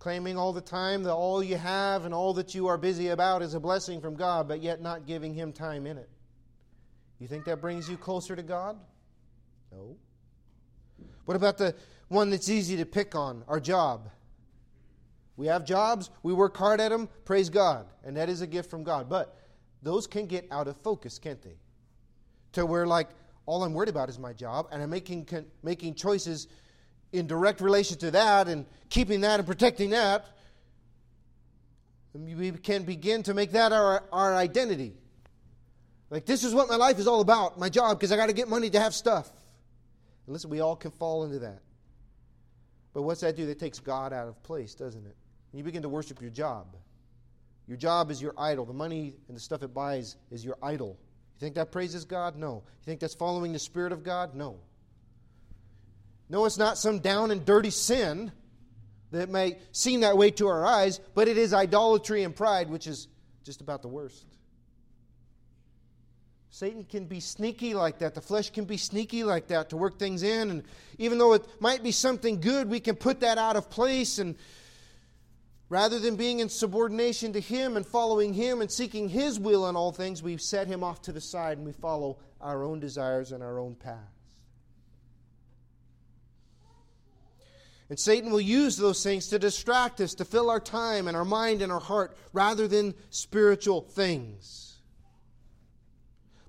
Claiming 0.00 0.36
all 0.36 0.52
the 0.52 0.60
time 0.60 1.04
that 1.04 1.14
all 1.14 1.44
you 1.44 1.56
have 1.56 2.04
and 2.04 2.12
all 2.12 2.34
that 2.34 2.52
you 2.52 2.66
are 2.66 2.76
busy 2.76 3.10
about 3.10 3.42
is 3.42 3.54
a 3.54 3.60
blessing 3.60 4.00
from 4.00 4.16
God, 4.16 4.48
but 4.48 4.60
yet 4.60 4.82
not 4.82 5.06
giving 5.06 5.34
Him 5.34 5.52
time 5.52 5.86
in 5.86 5.96
it. 5.96 6.08
You 7.20 7.28
think 7.28 7.44
that 7.44 7.60
brings 7.60 7.88
you 7.88 7.96
closer 7.96 8.34
to 8.34 8.42
God? 8.42 8.76
No. 9.70 9.96
What 11.26 11.36
about 11.36 11.56
the 11.56 11.76
one 12.10 12.28
that's 12.28 12.48
easy 12.48 12.76
to 12.76 12.84
pick 12.84 13.14
on, 13.14 13.44
our 13.48 13.60
job? 13.60 14.10
We 15.36 15.46
have 15.46 15.64
jobs, 15.64 16.10
we 16.22 16.34
work 16.34 16.56
hard 16.56 16.80
at 16.80 16.90
them, 16.90 17.08
praise 17.24 17.48
God, 17.48 17.86
and 18.04 18.16
that 18.18 18.28
is 18.28 18.42
a 18.42 18.46
gift 18.46 18.68
from 18.68 18.84
God. 18.84 19.08
But 19.08 19.34
those 19.82 20.06
can 20.06 20.26
get 20.26 20.46
out 20.50 20.68
of 20.68 20.76
focus, 20.76 21.18
can't 21.18 21.40
they? 21.40 21.56
To 22.52 22.66
where, 22.66 22.86
like, 22.86 23.08
all 23.46 23.64
I'm 23.64 23.72
worried 23.72 23.88
about 23.88 24.10
is 24.10 24.18
my 24.18 24.34
job, 24.34 24.66
and 24.70 24.82
I'm 24.82 24.90
making, 24.90 25.26
making 25.62 25.94
choices 25.94 26.48
in 27.12 27.26
direct 27.26 27.60
relation 27.60 27.96
to 27.98 28.10
that 28.10 28.48
and 28.48 28.66
keeping 28.90 29.22
that 29.22 29.40
and 29.40 29.46
protecting 29.46 29.90
that. 29.90 30.26
We 32.12 32.50
can 32.50 32.82
begin 32.82 33.22
to 33.22 33.34
make 33.34 33.52
that 33.52 33.72
our, 33.72 34.02
our 34.12 34.34
identity. 34.34 34.94
Like, 36.10 36.26
this 36.26 36.42
is 36.42 36.52
what 36.52 36.68
my 36.68 36.76
life 36.76 36.98
is 36.98 37.06
all 37.06 37.20
about 37.20 37.58
my 37.58 37.68
job, 37.68 37.98
because 37.98 38.10
I 38.10 38.16
got 38.16 38.26
to 38.26 38.34
get 38.34 38.48
money 38.48 38.68
to 38.70 38.80
have 38.80 38.94
stuff. 38.94 39.30
And 40.26 40.32
listen, 40.34 40.50
we 40.50 40.60
all 40.60 40.74
can 40.74 40.90
fall 40.90 41.24
into 41.24 41.38
that. 41.38 41.60
But 42.92 43.02
what's 43.02 43.20
that 43.20 43.36
do? 43.36 43.46
That 43.46 43.58
takes 43.58 43.78
God 43.78 44.12
out 44.12 44.28
of 44.28 44.42
place, 44.42 44.74
doesn't 44.74 45.06
it? 45.06 45.16
You 45.52 45.62
begin 45.62 45.82
to 45.82 45.88
worship 45.88 46.20
your 46.20 46.30
job. 46.30 46.76
Your 47.66 47.76
job 47.76 48.10
is 48.10 48.20
your 48.20 48.34
idol. 48.36 48.64
The 48.64 48.72
money 48.72 49.14
and 49.28 49.36
the 49.36 49.40
stuff 49.40 49.62
it 49.62 49.72
buys 49.72 50.16
is 50.30 50.44
your 50.44 50.56
idol. 50.62 50.98
You 51.34 51.46
think 51.46 51.54
that 51.54 51.70
praises 51.70 52.04
God? 52.04 52.36
No. 52.36 52.62
You 52.64 52.84
think 52.84 53.00
that's 53.00 53.14
following 53.14 53.52
the 53.52 53.58
Spirit 53.58 53.92
of 53.92 54.02
God? 54.02 54.34
No. 54.34 54.58
No, 56.28 56.44
it's 56.44 56.58
not 56.58 56.78
some 56.78 57.00
down 57.00 57.30
and 57.30 57.44
dirty 57.44 57.70
sin 57.70 58.32
that 59.10 59.28
may 59.28 59.58
seem 59.72 60.00
that 60.00 60.16
way 60.16 60.30
to 60.32 60.46
our 60.46 60.64
eyes, 60.64 61.00
but 61.14 61.28
it 61.28 61.36
is 61.36 61.52
idolatry 61.52 62.22
and 62.22 62.34
pride, 62.34 62.70
which 62.70 62.86
is 62.86 63.08
just 63.44 63.60
about 63.60 63.82
the 63.82 63.88
worst. 63.88 64.24
Satan 66.50 66.84
can 66.84 67.04
be 67.04 67.20
sneaky 67.20 67.74
like 67.74 68.00
that. 68.00 68.14
The 68.14 68.20
flesh 68.20 68.50
can 68.50 68.64
be 68.64 68.76
sneaky 68.76 69.22
like 69.22 69.46
that 69.48 69.70
to 69.70 69.76
work 69.76 69.98
things 69.98 70.24
in. 70.24 70.50
And 70.50 70.64
even 70.98 71.16
though 71.16 71.32
it 71.34 71.44
might 71.60 71.82
be 71.82 71.92
something 71.92 72.40
good, 72.40 72.68
we 72.68 72.80
can 72.80 72.96
put 72.96 73.20
that 73.20 73.38
out 73.38 73.54
of 73.54 73.70
place. 73.70 74.18
And 74.18 74.34
rather 75.68 76.00
than 76.00 76.16
being 76.16 76.40
in 76.40 76.48
subordination 76.48 77.32
to 77.34 77.40
Him 77.40 77.76
and 77.76 77.86
following 77.86 78.34
Him 78.34 78.60
and 78.60 78.70
seeking 78.70 79.08
His 79.08 79.38
will 79.38 79.68
in 79.68 79.76
all 79.76 79.92
things, 79.92 80.24
we 80.24 80.36
set 80.38 80.66
Him 80.66 80.82
off 80.82 81.00
to 81.02 81.12
the 81.12 81.20
side 81.20 81.56
and 81.56 81.66
we 81.66 81.72
follow 81.72 82.18
our 82.40 82.64
own 82.64 82.80
desires 82.80 83.30
and 83.30 83.44
our 83.44 83.60
own 83.60 83.76
paths. 83.76 84.00
And 87.88 87.98
Satan 87.98 88.30
will 88.30 88.40
use 88.40 88.76
those 88.76 89.02
things 89.02 89.28
to 89.28 89.38
distract 89.38 90.00
us, 90.00 90.14
to 90.14 90.24
fill 90.24 90.50
our 90.50 90.60
time 90.60 91.06
and 91.06 91.16
our 91.16 91.24
mind 91.24 91.62
and 91.62 91.72
our 91.72 91.80
heart 91.80 92.16
rather 92.32 92.66
than 92.66 92.94
spiritual 93.10 93.82
things. 93.82 94.69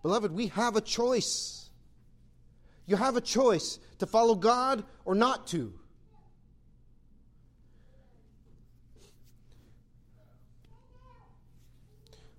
Beloved, 0.01 0.31
we 0.31 0.47
have 0.47 0.75
a 0.75 0.81
choice. 0.81 1.69
You 2.85 2.95
have 2.95 3.15
a 3.15 3.21
choice 3.21 3.79
to 3.99 4.05
follow 4.05 4.35
God 4.35 4.83
or 5.05 5.15
not 5.15 5.47
to. 5.47 5.73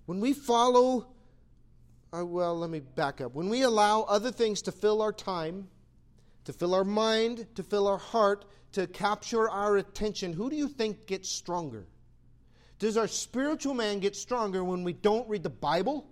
When 0.07 0.21
we 0.21 0.33
follow, 0.33 1.07
uh, 2.13 2.27
well, 2.27 2.59
let 2.59 2.69
me 2.69 2.81
back 2.81 3.21
up. 3.21 3.35
When 3.35 3.49
we 3.49 3.63
allow 3.63 4.03
other 4.03 4.33
things 4.33 4.61
to 4.63 4.73
fill 4.73 5.01
our 5.01 5.13
time, 5.13 5.69
to 6.45 6.53
fill 6.53 6.75
our 6.75 6.85
mind, 6.85 7.47
to 7.55 7.63
fill 7.63 7.87
our 7.87 7.99
heart, 7.99 8.45
to 8.73 8.87
capture 8.89 9.49
our 9.49 9.77
attention, 9.77 10.33
who 10.33 10.51
do 10.51 10.57
you 10.57 10.69
think 10.69 11.07
gets 11.07 11.29
stronger? 11.29 11.87
Does 12.79 12.97
our 12.97 13.07
spiritual 13.07 13.75
man 13.75 14.01
get 14.01 14.17
stronger 14.17 14.65
when 14.65 14.83
we 14.83 14.93
don't 14.93 15.29
read 15.29 15.45
the 15.45 15.51
Bible? 15.51 16.12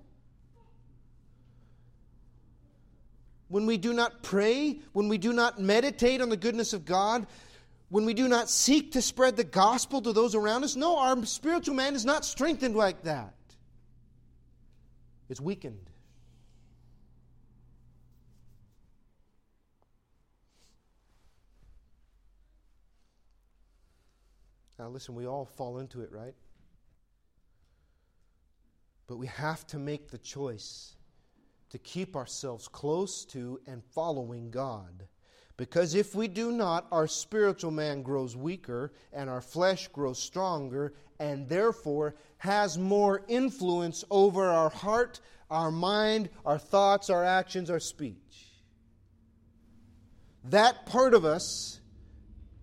When 3.50 3.66
we 3.66 3.76
do 3.76 3.92
not 3.92 4.22
pray, 4.22 4.78
when 4.92 5.08
we 5.08 5.18
do 5.18 5.32
not 5.32 5.58
meditate 5.58 6.20
on 6.20 6.28
the 6.28 6.36
goodness 6.36 6.72
of 6.72 6.84
God, 6.84 7.26
when 7.88 8.04
we 8.04 8.14
do 8.14 8.28
not 8.28 8.48
seek 8.48 8.92
to 8.92 9.02
spread 9.02 9.36
the 9.36 9.42
gospel 9.42 10.00
to 10.00 10.12
those 10.12 10.36
around 10.36 10.62
us. 10.62 10.76
No, 10.76 10.96
our 10.96 11.26
spiritual 11.26 11.74
man 11.74 11.96
is 11.96 12.04
not 12.04 12.24
strengthened 12.24 12.76
like 12.76 13.02
that, 13.02 13.34
it's 15.28 15.40
weakened. 15.40 15.90
Now, 24.78 24.88
listen, 24.88 25.14
we 25.14 25.26
all 25.26 25.44
fall 25.44 25.78
into 25.78 26.00
it, 26.00 26.10
right? 26.12 26.34
But 29.08 29.18
we 29.18 29.26
have 29.26 29.66
to 29.66 29.78
make 29.78 30.08
the 30.08 30.16
choice 30.18 30.94
to 31.70 31.78
keep 31.78 32.16
ourselves 32.16 32.68
close 32.68 33.24
to 33.26 33.60
and 33.66 33.82
following 33.94 34.50
God. 34.50 35.06
Because 35.56 35.94
if 35.94 36.14
we 36.14 36.26
do 36.26 36.52
not, 36.52 36.86
our 36.90 37.06
spiritual 37.06 37.70
man 37.70 38.02
grows 38.02 38.34
weaker 38.36 38.92
and 39.12 39.28
our 39.28 39.42
flesh 39.42 39.88
grows 39.88 40.22
stronger 40.22 40.94
and 41.18 41.48
therefore 41.48 42.14
has 42.38 42.78
more 42.78 43.22
influence 43.28 44.04
over 44.10 44.48
our 44.48 44.70
heart, 44.70 45.20
our 45.50 45.70
mind, 45.70 46.30
our 46.46 46.58
thoughts, 46.58 47.10
our 47.10 47.24
actions, 47.24 47.68
our 47.68 47.78
speech. 47.78 48.46
That 50.44 50.86
part 50.86 51.12
of 51.12 51.26
us 51.26 51.80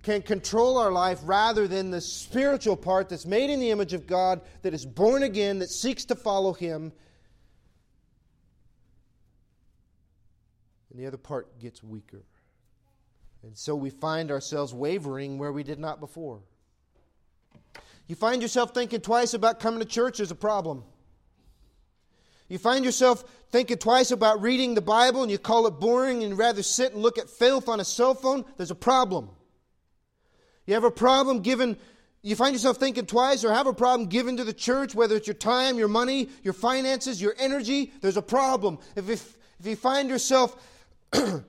can 0.02 0.22
control 0.22 0.78
our 0.78 0.92
life 0.92 1.20
rather 1.24 1.68
than 1.68 1.92
the 1.92 2.02
spiritual 2.02 2.78
part 2.78 3.10
that's 3.10 3.26
made 3.26 3.50
in 3.50 3.60
the 3.60 3.70
image 3.70 3.94
of 3.94 4.08
God, 4.08 4.42
that 4.62 4.74
is 4.74 4.86
born 4.86 5.22
again, 5.22 5.60
that 5.60 5.70
seeks 5.70 6.06
to 6.06 6.16
follow 6.16 6.54
Him. 6.54 6.94
And 10.98 11.04
the 11.04 11.08
other 11.10 11.18
part 11.18 11.60
gets 11.60 11.84
weaker. 11.84 12.24
And 13.44 13.56
so 13.56 13.76
we 13.76 13.92
find 13.92 14.32
ourselves 14.32 14.74
wavering 14.74 15.38
where 15.38 15.52
we 15.52 15.62
did 15.62 15.78
not 15.78 16.00
before. 16.00 16.40
You 18.08 18.16
find 18.16 18.42
yourself 18.42 18.74
thinking 18.74 19.02
twice 19.02 19.36
about 19.36 19.60
coming 19.60 19.80
to 19.80 19.86
church, 19.86 20.18
there's 20.18 20.32
a 20.32 20.36
problem. 20.36 20.84
You 22.50 22.58
find 22.58 22.84
yourself 22.84 23.24
thinking 23.52 23.78
twice 23.78 24.10
about 24.10 24.42
reading 24.42 24.74
the 24.74 24.82
Bible 24.82 25.22
and 25.22 25.30
you 25.30 25.38
call 25.38 25.68
it 25.68 25.80
boring 25.80 26.24
and 26.24 26.36
rather 26.36 26.64
sit 26.64 26.94
and 26.94 27.04
look 27.04 27.20
at 27.20 27.30
filth 27.30 27.70
on 27.70 27.80
a 27.80 27.86
cell 27.86 28.16
phone, 28.16 28.44
there's 28.58 28.72
a 28.72 28.76
problem. 28.76 29.30
You 30.66 30.74
have 30.74 30.84
a 30.84 30.90
problem 30.90 31.42
given, 31.42 31.78
you 32.24 32.36
find 32.36 32.56
yourself 32.56 32.78
thinking 32.78 33.06
twice 33.06 33.44
or 33.44 33.54
have 33.54 33.68
a 33.68 33.74
problem 33.74 34.10
given 34.10 34.36
to 34.38 34.44
the 34.44 34.52
church, 34.52 34.96
whether 34.96 35.16
it's 35.16 35.28
your 35.28 35.36
time, 35.36 35.78
your 35.78 35.90
money, 35.90 36.30
your 36.42 36.56
finances, 36.56 37.22
your 37.22 37.36
energy, 37.38 37.94
there's 38.02 38.18
a 38.18 38.22
problem. 38.24 38.80
If, 38.96 39.10
if, 39.10 39.38
if 39.60 39.68
you 39.68 39.76
find 39.76 40.10
yourself 40.10 40.56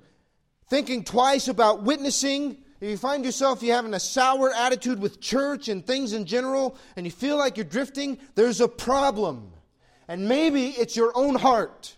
thinking 0.69 1.05
twice 1.05 1.49
about 1.49 1.83
witnessing, 1.83 2.59
if 2.81 2.89
you 2.89 2.97
find 2.97 3.25
yourself 3.25 3.63
you 3.63 3.73
having 3.73 3.95
a 3.95 4.01
sour 4.01 4.53
attitude 4.53 5.01
with 5.01 5.21
church 5.21 5.69
and 5.69 5.87
things 5.87 6.13
in 6.13 6.27
general, 6.27 6.77
and 6.97 7.07
you 7.07 7.11
feel 7.11 7.37
like 7.37 7.57
you're 7.57 7.65
drifting, 7.65 8.19
there's 8.35 8.61
a 8.61 8.69
problem. 8.69 9.53
And 10.07 10.29
maybe 10.29 10.69
it's 10.69 10.97
your 10.97 11.13
own 11.15 11.35
heart. 11.35 11.97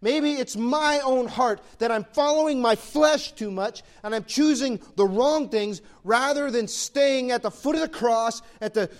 Maybe 0.00 0.34
it's 0.34 0.56
my 0.56 1.00
own 1.04 1.26
heart 1.26 1.60
that 1.78 1.90
I'm 1.90 2.04
following 2.04 2.60
my 2.62 2.76
flesh 2.76 3.32
too 3.32 3.50
much 3.50 3.82
and 4.04 4.14
I'm 4.14 4.24
choosing 4.24 4.80
the 4.96 5.06
wrong 5.06 5.48
things 5.48 5.82
rather 6.04 6.50
than 6.50 6.68
staying 6.68 7.32
at 7.32 7.42
the 7.42 7.50
foot 7.50 7.74
of 7.74 7.80
the 7.80 7.88
cross, 7.88 8.40
at 8.60 8.74
the, 8.74 8.90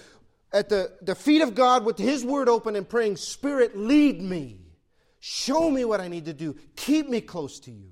at 0.52 0.68
the, 0.68 0.92
the 1.02 1.14
feet 1.14 1.42
of 1.42 1.54
God 1.54 1.84
with 1.84 1.98
His 1.98 2.24
word 2.24 2.48
open 2.48 2.74
and 2.74 2.88
praying, 2.88 3.16
Spirit, 3.16 3.76
lead 3.76 4.20
me. 4.20 4.58
Show 5.20 5.70
me 5.70 5.84
what 5.84 6.00
I 6.00 6.08
need 6.08 6.26
to 6.26 6.32
do. 6.32 6.56
Keep 6.76 7.08
me 7.08 7.20
close 7.20 7.58
to 7.60 7.70
you. 7.70 7.90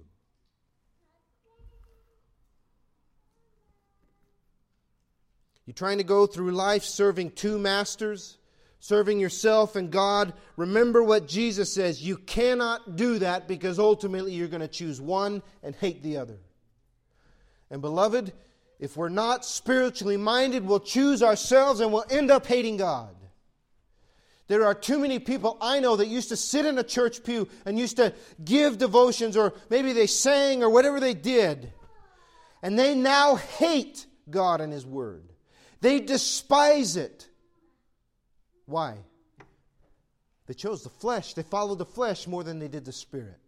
You're 5.66 5.74
trying 5.74 5.98
to 5.98 6.04
go 6.04 6.26
through 6.26 6.52
life 6.52 6.84
serving 6.84 7.32
two 7.32 7.58
masters, 7.58 8.38
serving 8.78 9.18
yourself 9.18 9.74
and 9.74 9.90
God. 9.90 10.32
Remember 10.56 11.02
what 11.02 11.26
Jesus 11.26 11.74
says. 11.74 12.00
You 12.00 12.18
cannot 12.18 12.94
do 12.94 13.18
that 13.18 13.48
because 13.48 13.80
ultimately 13.80 14.32
you're 14.32 14.46
going 14.46 14.60
to 14.60 14.68
choose 14.68 15.00
one 15.00 15.42
and 15.64 15.74
hate 15.74 16.04
the 16.04 16.18
other. 16.18 16.38
And 17.68 17.82
beloved, 17.82 18.32
if 18.78 18.96
we're 18.96 19.08
not 19.08 19.44
spiritually 19.44 20.16
minded, 20.16 20.64
we'll 20.64 20.78
choose 20.78 21.20
ourselves 21.20 21.80
and 21.80 21.92
we'll 21.92 22.04
end 22.10 22.30
up 22.30 22.46
hating 22.46 22.76
God. 22.76 23.16
There 24.48 24.64
are 24.64 24.74
too 24.74 24.98
many 24.98 25.18
people 25.18 25.58
I 25.60 25.80
know 25.80 25.96
that 25.96 26.06
used 26.06 26.28
to 26.28 26.36
sit 26.36 26.66
in 26.66 26.78
a 26.78 26.84
church 26.84 27.24
pew 27.24 27.48
and 27.64 27.78
used 27.78 27.96
to 27.96 28.14
give 28.44 28.78
devotions, 28.78 29.36
or 29.36 29.54
maybe 29.70 29.92
they 29.92 30.06
sang 30.06 30.62
or 30.62 30.70
whatever 30.70 31.00
they 31.00 31.14
did, 31.14 31.72
and 32.62 32.78
they 32.78 32.94
now 32.94 33.34
hate 33.36 34.06
God 34.30 34.60
and 34.60 34.72
His 34.72 34.86
Word. 34.86 35.32
They 35.80 36.00
despise 36.00 36.96
it. 36.96 37.28
Why? 38.66 38.98
They 40.46 40.54
chose 40.54 40.82
the 40.82 40.90
flesh. 40.90 41.34
They 41.34 41.42
followed 41.42 41.78
the 41.78 41.84
flesh 41.84 42.26
more 42.26 42.44
than 42.44 42.58
they 42.58 42.68
did 42.68 42.84
the 42.84 42.92
spirit. 42.92 43.40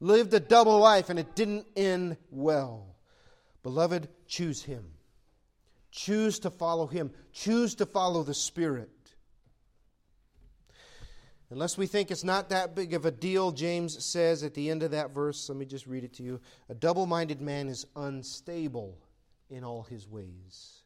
Lived 0.00 0.34
a 0.34 0.40
double 0.40 0.78
life 0.78 1.10
and 1.10 1.18
it 1.18 1.34
didn't 1.34 1.66
end 1.76 2.16
well. 2.30 2.96
Beloved, 3.62 4.08
choose 4.26 4.62
Him. 4.62 4.84
Choose 5.90 6.38
to 6.40 6.50
follow 6.50 6.86
Him. 6.86 7.10
Choose 7.32 7.76
to 7.76 7.86
follow 7.86 8.22
the 8.22 8.34
Spirit. 8.34 8.90
Unless 11.50 11.78
we 11.78 11.86
think 11.86 12.10
it's 12.10 12.24
not 12.24 12.50
that 12.50 12.74
big 12.74 12.92
of 12.92 13.06
a 13.06 13.10
deal, 13.10 13.52
James 13.52 14.04
says 14.04 14.42
at 14.42 14.52
the 14.52 14.68
end 14.70 14.82
of 14.82 14.90
that 14.90 15.14
verse, 15.14 15.48
let 15.48 15.56
me 15.56 15.64
just 15.64 15.86
read 15.86 16.04
it 16.04 16.12
to 16.14 16.22
you. 16.22 16.40
A 16.68 16.74
double 16.74 17.06
minded 17.06 17.40
man 17.40 17.68
is 17.68 17.86
unstable 17.96 18.98
in 19.48 19.64
all 19.64 19.82
his 19.82 20.06
ways. 20.06 20.82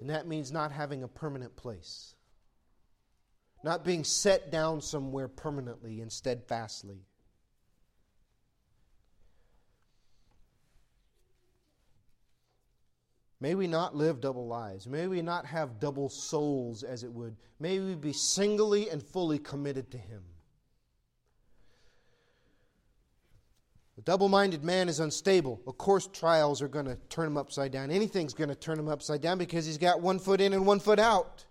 And 0.00 0.10
that 0.10 0.26
means 0.26 0.50
not 0.50 0.72
having 0.72 1.02
a 1.02 1.08
permanent 1.08 1.54
place, 1.54 2.14
not 3.62 3.84
being 3.84 4.02
set 4.02 4.50
down 4.50 4.80
somewhere 4.80 5.28
permanently 5.28 6.00
and 6.00 6.10
steadfastly. 6.10 7.04
May 13.40 13.54
we 13.54 13.66
not 13.66 13.96
live 13.96 14.20
double 14.20 14.46
lives. 14.46 14.86
May 14.86 15.06
we 15.06 15.22
not 15.22 15.46
have 15.46 15.80
double 15.80 16.10
souls, 16.10 16.82
as 16.82 17.04
it 17.04 17.12
would. 17.12 17.36
May 17.58 17.78
we 17.78 17.94
be 17.94 18.12
singly 18.12 18.90
and 18.90 19.02
fully 19.02 19.38
committed 19.38 19.90
to 19.92 19.98
Him. 19.98 20.22
A 24.00 24.02
double 24.02 24.30
minded 24.30 24.64
man 24.64 24.88
is 24.88 24.98
unstable. 24.98 25.60
Of 25.66 25.76
course, 25.76 26.06
trials 26.06 26.62
are 26.62 26.68
going 26.68 26.86
to 26.86 26.96
turn 27.10 27.26
him 27.26 27.36
upside 27.36 27.70
down. 27.70 27.90
Anything's 27.90 28.32
going 28.32 28.48
to 28.48 28.54
turn 28.54 28.78
him 28.78 28.88
upside 28.88 29.20
down 29.20 29.36
because 29.36 29.66
he's 29.66 29.76
got 29.76 30.00
one 30.00 30.18
foot 30.18 30.40
in 30.40 30.54
and 30.54 30.64
one 30.64 30.80
foot 30.80 30.98
out. 30.98 31.44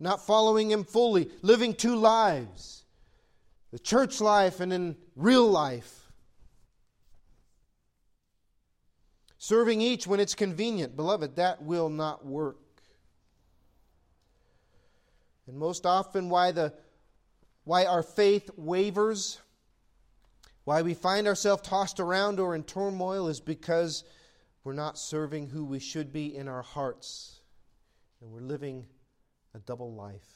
Not 0.00 0.24
following 0.24 0.70
him 0.70 0.82
fully, 0.82 1.28
living 1.42 1.74
two 1.74 1.96
lives 1.96 2.84
the 3.70 3.78
church 3.78 4.22
life 4.22 4.60
and 4.60 4.72
in 4.72 4.96
real 5.14 5.46
life. 5.46 6.05
Serving 9.46 9.80
each 9.80 10.08
when 10.08 10.18
it's 10.18 10.34
convenient. 10.34 10.96
Beloved, 10.96 11.36
that 11.36 11.62
will 11.62 11.88
not 11.88 12.26
work. 12.26 12.56
And 15.46 15.56
most 15.56 15.86
often, 15.86 16.28
why, 16.28 16.50
the, 16.50 16.74
why 17.62 17.84
our 17.84 18.02
faith 18.02 18.50
wavers 18.56 19.38
why 20.64 20.82
we 20.82 20.94
find 20.94 21.28
ourselves 21.28 21.62
tossed 21.62 22.00
around 22.00 22.40
or 22.40 22.56
in 22.56 22.64
turmoil 22.64 23.28
is 23.28 23.38
because 23.38 24.02
we're 24.64 24.72
not 24.72 24.98
serving 24.98 25.46
who 25.46 25.64
we 25.64 25.78
should 25.78 26.12
be 26.12 26.34
in 26.34 26.48
our 26.48 26.62
hearts, 26.62 27.38
and 28.20 28.32
we're 28.32 28.40
living 28.40 28.84
a 29.54 29.60
double 29.60 29.92
life. 29.92 30.26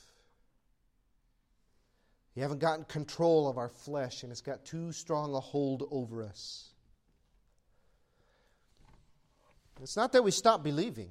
We 2.37 2.43
haven't 2.43 2.61
gotten 2.61 2.85
control 2.85 3.49
of 3.49 3.59
our 3.59 3.71
flesh, 3.71 4.23
and 4.23 4.31
it's 4.31 4.41
got 4.41 4.65
too 4.65 4.93
strong 4.93 5.35
a 5.35 5.41
hold 5.41 5.89
over 5.91 6.23
us. 6.23 6.70
It's 9.83 9.97
not 9.97 10.13
that 10.13 10.23
we 10.23 10.31
stop 10.31 10.63
believing. 10.63 11.11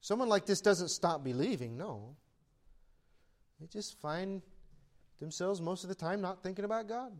Someone 0.00 0.28
like 0.28 0.46
this 0.46 0.60
doesn't 0.60 0.88
stop 0.88 1.24
believing, 1.24 1.76
no. 1.76 2.16
They 3.60 3.66
just 3.66 4.00
find 4.00 4.42
themselves 5.20 5.60
most 5.60 5.84
of 5.84 5.88
the 5.88 5.94
time 5.94 6.20
not 6.20 6.42
thinking 6.42 6.64
about 6.64 6.88
God 6.88 7.12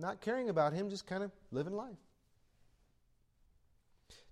not 0.00 0.20
caring 0.20 0.48
about 0.48 0.72
him, 0.72 0.90
just 0.90 1.06
kind 1.06 1.22
of 1.22 1.30
living 1.50 1.74
life. 1.74 1.96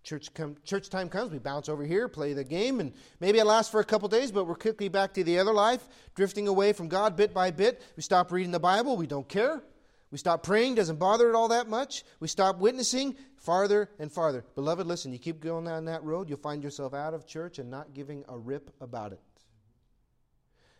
Church, 0.02 0.32
come, 0.32 0.56
church 0.64 0.88
time 0.88 1.08
comes, 1.08 1.30
we 1.32 1.38
bounce 1.38 1.68
over 1.68 1.84
here, 1.84 2.08
play 2.08 2.32
the 2.32 2.44
game, 2.44 2.80
and 2.80 2.94
maybe 3.20 3.38
it 3.38 3.44
lasts 3.44 3.70
for 3.70 3.80
a 3.80 3.84
couple 3.84 4.08
days, 4.08 4.32
but 4.32 4.44
we're 4.44 4.54
quickly 4.54 4.88
back 4.88 5.12
to 5.14 5.24
the 5.24 5.38
other 5.38 5.52
life, 5.52 5.86
drifting 6.14 6.48
away 6.48 6.72
from 6.72 6.88
God 6.88 7.14
bit 7.16 7.34
by 7.34 7.50
bit. 7.50 7.82
We 7.96 8.02
stop 8.02 8.32
reading 8.32 8.52
the 8.52 8.60
Bible, 8.60 8.96
we 8.96 9.06
don't 9.06 9.28
care. 9.28 9.62
We 10.10 10.18
stop 10.18 10.42
praying, 10.42 10.76
doesn't 10.76 10.98
bother 10.98 11.28
it 11.28 11.34
all 11.34 11.48
that 11.48 11.68
much. 11.68 12.02
We 12.18 12.28
stop 12.28 12.58
witnessing, 12.58 13.16
farther 13.36 13.90
and 13.98 14.10
farther. 14.10 14.44
Beloved, 14.54 14.86
listen, 14.86 15.12
you 15.12 15.18
keep 15.18 15.40
going 15.40 15.66
down 15.66 15.84
that 15.84 16.02
road, 16.02 16.28
you'll 16.28 16.38
find 16.38 16.62
yourself 16.62 16.94
out 16.94 17.12
of 17.12 17.26
church 17.26 17.58
and 17.58 17.70
not 17.70 17.92
giving 17.92 18.24
a 18.28 18.38
rip 18.38 18.70
about 18.80 19.12
it. 19.12 19.20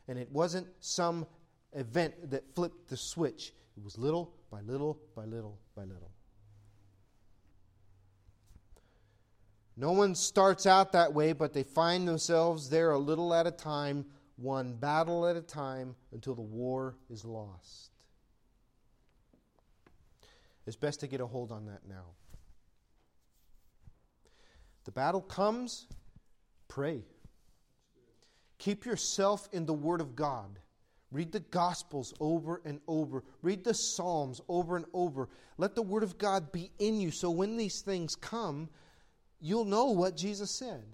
And 0.07 0.19
it 0.19 0.31
wasn't 0.33 0.67
some 0.81 1.27
event 1.75 2.31
that 2.31 2.55
flipped 2.55 2.89
the 2.89 2.97
switch, 2.97 3.53
it 3.77 3.85
was 3.85 3.99
little 3.99 4.33
by 4.51 4.63
little 4.63 4.99
by 5.15 5.25
little 5.25 5.59
by 5.77 5.83
little. 5.83 6.11
No 9.77 9.93
one 9.93 10.15
starts 10.17 10.67
out 10.67 10.93
that 10.93 11.13
way, 11.13 11.33
but 11.33 11.53
they 11.53 11.63
find 11.63 12.09
themselves 12.09 12.69
there 12.69 12.91
a 12.91 12.99
little 12.99 13.33
at 13.33 13.47
a 13.47 13.53
time, 13.53 14.07
one 14.37 14.75
battle 14.75 15.25
at 15.27 15.37
a 15.37 15.41
time, 15.41 15.95
until 16.11 16.35
the 16.35 16.43
war 16.43 16.97
is 17.09 17.25
lost. 17.25 17.98
It's 20.69 20.77
best 20.77 21.01
to 21.01 21.07
get 21.07 21.23
a 21.23 21.27
hold 21.27 21.51
on 21.51 21.65
that 21.65 21.81
now. 21.89 22.05
The 24.85 24.93
battle 24.93 25.23
comes, 25.23 25.87
pray. 26.69 27.05
Keep 28.59 28.85
yourself 28.85 29.49
in 29.53 29.65
the 29.65 29.73
Word 29.73 30.03
of 30.03 30.15
God. 30.15 30.59
Read 31.11 31.33
the 31.33 31.41
Gospels 31.41 32.13
over 32.21 32.61
and 32.67 32.81
over. 32.87 33.25
Read 33.41 33.65
the 33.65 33.73
Psalms 33.73 34.43
over 34.47 34.77
and 34.77 34.85
over. 34.93 35.31
Let 35.57 35.75
the 35.75 35.81
Word 35.81 36.03
of 36.03 36.19
God 36.19 36.53
be 36.53 36.71
in 36.79 37.01
you 37.01 37.13
so 37.13 37.31
when 37.31 37.57
these 37.57 37.81
things 37.81 38.15
come, 38.15 38.69
you'll 39.41 39.65
know 39.65 39.87
what 39.87 40.19
Jesus 40.19 40.59
said. 40.59 40.85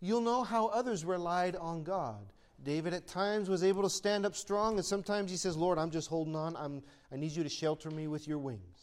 You'll 0.00 0.20
know 0.20 0.44
how 0.44 0.68
others 0.68 1.04
relied 1.04 1.56
on 1.56 1.82
God. 1.82 2.32
David 2.62 2.94
at 2.94 3.08
times 3.08 3.48
was 3.48 3.64
able 3.64 3.82
to 3.82 3.90
stand 3.90 4.24
up 4.24 4.36
strong, 4.36 4.76
and 4.76 4.84
sometimes 4.84 5.32
he 5.32 5.36
says, 5.36 5.56
Lord, 5.56 5.78
I'm 5.78 5.90
just 5.90 6.08
holding 6.08 6.36
on. 6.36 6.56
I'm, 6.56 6.80
I 7.10 7.16
need 7.16 7.32
you 7.32 7.42
to 7.42 7.48
shelter 7.48 7.90
me 7.90 8.06
with 8.06 8.28
your 8.28 8.38
wings. 8.38 8.73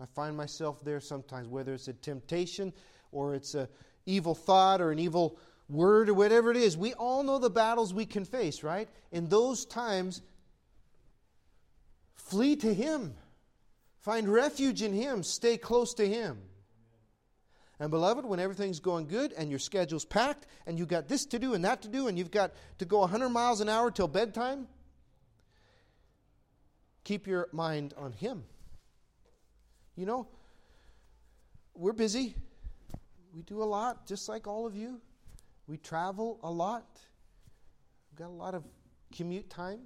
I 0.00 0.04
find 0.14 0.36
myself 0.36 0.84
there 0.84 1.00
sometimes, 1.00 1.48
whether 1.48 1.72
it's 1.72 1.88
a 1.88 1.94
temptation 1.94 2.72
or 3.12 3.34
it's 3.34 3.54
an 3.54 3.68
evil 4.04 4.34
thought 4.34 4.80
or 4.80 4.92
an 4.92 4.98
evil 4.98 5.38
word 5.68 6.10
or 6.10 6.14
whatever 6.14 6.50
it 6.50 6.58
is. 6.58 6.76
We 6.76 6.92
all 6.94 7.22
know 7.22 7.38
the 7.38 7.50
battles 7.50 7.94
we 7.94 8.04
can 8.04 8.24
face, 8.24 8.62
right? 8.62 8.88
In 9.10 9.28
those 9.28 9.64
times, 9.64 10.20
flee 12.14 12.56
to 12.56 12.74
Him, 12.74 13.14
find 14.00 14.28
refuge 14.28 14.82
in 14.82 14.92
Him, 14.92 15.22
stay 15.22 15.56
close 15.56 15.94
to 15.94 16.06
Him. 16.06 16.42
And 17.80 17.90
beloved, 17.90 18.24
when 18.24 18.40
everything's 18.40 18.80
going 18.80 19.06
good 19.06 19.32
and 19.32 19.50
your 19.50 19.58
schedule's 19.58 20.04
packed 20.04 20.46
and 20.66 20.78
you've 20.78 20.88
got 20.88 21.08
this 21.08 21.26
to 21.26 21.38
do 21.38 21.54
and 21.54 21.64
that 21.64 21.82
to 21.82 21.88
do 21.88 22.08
and 22.08 22.18
you've 22.18 22.30
got 22.30 22.52
to 22.78 22.84
go 22.84 23.00
100 23.00 23.28
miles 23.28 23.60
an 23.60 23.68
hour 23.68 23.90
till 23.90 24.08
bedtime, 24.08 24.66
keep 27.04 27.26
your 27.26 27.48
mind 27.52 27.94
on 27.98 28.12
Him. 28.12 28.44
You 29.96 30.06
know, 30.06 30.28
we're 31.74 31.92
busy. 31.92 32.34
We 33.34 33.42
do 33.42 33.62
a 33.62 33.64
lot, 33.64 34.06
just 34.06 34.28
like 34.28 34.46
all 34.46 34.66
of 34.66 34.76
you. 34.76 35.00
We 35.66 35.78
travel 35.78 36.38
a 36.42 36.50
lot. 36.50 36.86
We've 38.10 38.18
got 38.18 38.28
a 38.28 38.38
lot 38.38 38.54
of 38.54 38.64
commute 39.14 39.50
time. 39.50 39.80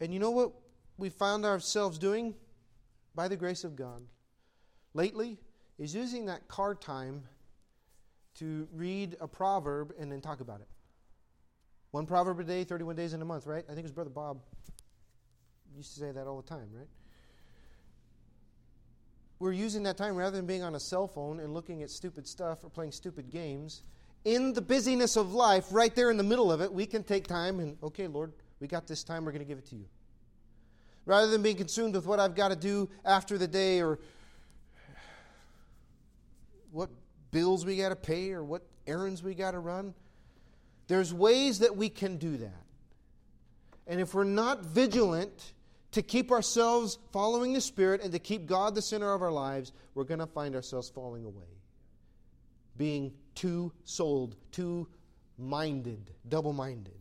And 0.00 0.12
you 0.12 0.18
know 0.18 0.30
what 0.30 0.52
we 0.98 1.08
found 1.08 1.44
ourselves 1.44 1.98
doing? 1.98 2.34
By 3.14 3.28
the 3.28 3.36
grace 3.36 3.64
of 3.64 3.76
God. 3.76 4.02
Lately, 4.94 5.38
is 5.78 5.94
using 5.94 6.26
that 6.26 6.46
car 6.48 6.74
time 6.74 7.22
to 8.36 8.68
read 8.72 9.16
a 9.20 9.26
proverb 9.26 9.92
and 9.98 10.10
then 10.10 10.20
talk 10.20 10.40
about 10.40 10.60
it. 10.60 10.68
One 11.90 12.06
proverb 12.06 12.38
a 12.38 12.44
day, 12.44 12.64
31 12.64 12.96
days 12.96 13.14
in 13.14 13.22
a 13.22 13.24
month, 13.24 13.46
right? 13.46 13.64
I 13.64 13.68
think 13.68 13.80
it 13.80 13.82
was 13.84 13.92
brother 13.92 14.10
Bob 14.10 14.40
used 15.74 15.94
to 15.94 16.00
say 16.00 16.12
that 16.12 16.26
all 16.26 16.40
the 16.40 16.48
time, 16.48 16.68
right? 16.72 16.88
We're 19.40 19.52
using 19.52 19.84
that 19.84 19.96
time 19.96 20.16
rather 20.16 20.36
than 20.36 20.44
being 20.44 20.62
on 20.62 20.74
a 20.74 20.80
cell 20.80 21.08
phone 21.08 21.40
and 21.40 21.54
looking 21.54 21.82
at 21.82 21.90
stupid 21.90 22.28
stuff 22.28 22.62
or 22.62 22.68
playing 22.68 22.92
stupid 22.92 23.30
games. 23.30 23.82
In 24.26 24.52
the 24.52 24.60
busyness 24.60 25.16
of 25.16 25.32
life, 25.32 25.64
right 25.70 25.94
there 25.94 26.10
in 26.10 26.18
the 26.18 26.22
middle 26.22 26.52
of 26.52 26.60
it, 26.60 26.70
we 26.70 26.84
can 26.84 27.02
take 27.02 27.26
time 27.26 27.58
and, 27.58 27.78
okay, 27.82 28.06
Lord, 28.06 28.34
we 28.60 28.66
got 28.68 28.86
this 28.86 29.02
time, 29.02 29.24
we're 29.24 29.32
going 29.32 29.40
to 29.40 29.48
give 29.48 29.56
it 29.56 29.66
to 29.70 29.76
you. 29.76 29.86
Rather 31.06 31.30
than 31.30 31.42
being 31.42 31.56
consumed 31.56 31.94
with 31.94 32.04
what 32.04 32.20
I've 32.20 32.34
got 32.34 32.48
to 32.48 32.56
do 32.56 32.90
after 33.02 33.38
the 33.38 33.48
day 33.48 33.80
or 33.80 33.98
what 36.70 36.90
bills 37.30 37.64
we 37.64 37.78
got 37.78 37.88
to 37.88 37.96
pay 37.96 38.32
or 38.32 38.44
what 38.44 38.62
errands 38.86 39.22
we 39.22 39.34
got 39.34 39.52
to 39.52 39.58
run. 39.58 39.94
There's 40.86 41.14
ways 41.14 41.60
that 41.60 41.74
we 41.74 41.88
can 41.88 42.18
do 42.18 42.36
that. 42.36 42.62
And 43.86 44.00
if 44.00 44.12
we're 44.12 44.24
not 44.24 44.66
vigilant 44.66 45.54
to 45.92 46.02
keep 46.02 46.30
ourselves 46.30 46.98
following 47.12 47.52
the 47.52 47.60
Spirit 47.60 48.02
and 48.02 48.12
to 48.12 48.18
keep 48.18 48.46
God 48.46 48.74
the 48.74 48.82
center 48.82 49.12
of 49.12 49.22
our 49.22 49.32
lives, 49.32 49.72
we're 49.94 50.04
going 50.04 50.20
to 50.20 50.26
find 50.26 50.54
ourselves 50.54 50.88
falling 50.88 51.24
away. 51.24 51.58
Being 52.76 53.12
too 53.34 53.72
sold, 53.84 54.36
too 54.52 54.86
minded, 55.36 56.12
double 56.28 56.52
minded. 56.52 56.94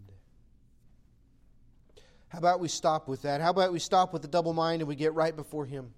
How 2.29 2.39
about 2.39 2.59
we 2.59 2.67
stop 2.67 3.07
with 3.07 3.23
that? 3.23 3.41
How 3.41 3.49
about 3.49 3.73
we 3.73 3.79
stop 3.79 4.13
with 4.13 4.21
the 4.21 4.27
double 4.27 4.53
mind 4.53 4.81
and 4.81 4.87
we 4.87 4.95
get 4.95 5.13
right 5.13 5.35
before 5.35 5.65
Him? 5.65 5.93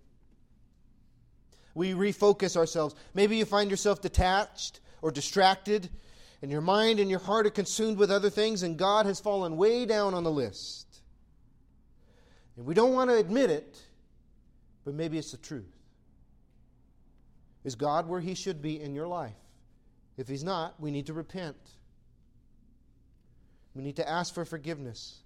We 1.73 1.93
refocus 1.93 2.57
ourselves. 2.57 2.95
Maybe 3.13 3.37
you 3.37 3.45
find 3.45 3.69
yourself 3.69 4.01
detached 4.01 4.81
or 5.01 5.11
distracted, 5.11 5.89
and 6.41 6.51
your 6.51 6.61
mind 6.61 6.99
and 6.99 7.09
your 7.09 7.19
heart 7.19 7.47
are 7.47 7.51
consumed 7.51 7.97
with 7.97 8.11
other 8.11 8.29
things, 8.29 8.63
and 8.63 8.77
God 8.77 9.05
has 9.05 9.19
fallen 9.19 9.57
way 9.57 9.85
down 9.85 10.13
on 10.13 10.23
the 10.23 10.31
list. 10.31 10.90
And 12.57 12.65
we 12.65 12.73
don't 12.73 12.93
want 12.93 13.09
to 13.09 13.15
admit 13.15 13.49
it, 13.49 13.81
but 14.83 14.93
maybe 14.93 15.17
it's 15.17 15.31
the 15.31 15.37
truth. 15.37 15.71
Is 17.63 17.75
God 17.75 18.07
where 18.07 18.19
He 18.19 18.33
should 18.33 18.61
be 18.61 18.81
in 18.81 18.93
your 18.93 19.07
life? 19.07 19.35
If 20.17 20.27
He's 20.27 20.43
not, 20.43 20.79
we 20.79 20.91
need 20.91 21.07
to 21.07 21.13
repent. 21.13 21.57
We 23.73 23.83
need 23.83 23.95
to 23.97 24.07
ask 24.07 24.33
for 24.33 24.43
forgiveness. 24.45 25.17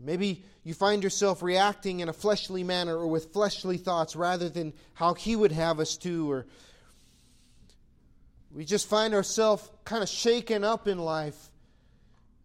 Maybe 0.00 0.44
you 0.64 0.74
find 0.74 1.04
yourself 1.04 1.42
reacting 1.42 2.00
in 2.00 2.08
a 2.08 2.12
fleshly 2.12 2.64
manner 2.64 2.96
or 2.96 3.06
with 3.06 3.32
fleshly 3.32 3.76
thoughts 3.76 4.16
rather 4.16 4.48
than 4.48 4.72
how 4.94 5.14
He 5.14 5.36
would 5.36 5.52
have 5.52 5.78
us 5.78 5.96
to, 5.98 6.30
or 6.30 6.46
we 8.52 8.64
just 8.64 8.88
find 8.88 9.14
ourselves 9.14 9.68
kind 9.84 10.02
of 10.02 10.08
shaken 10.08 10.64
up 10.64 10.88
in 10.88 10.98
life. 10.98 11.50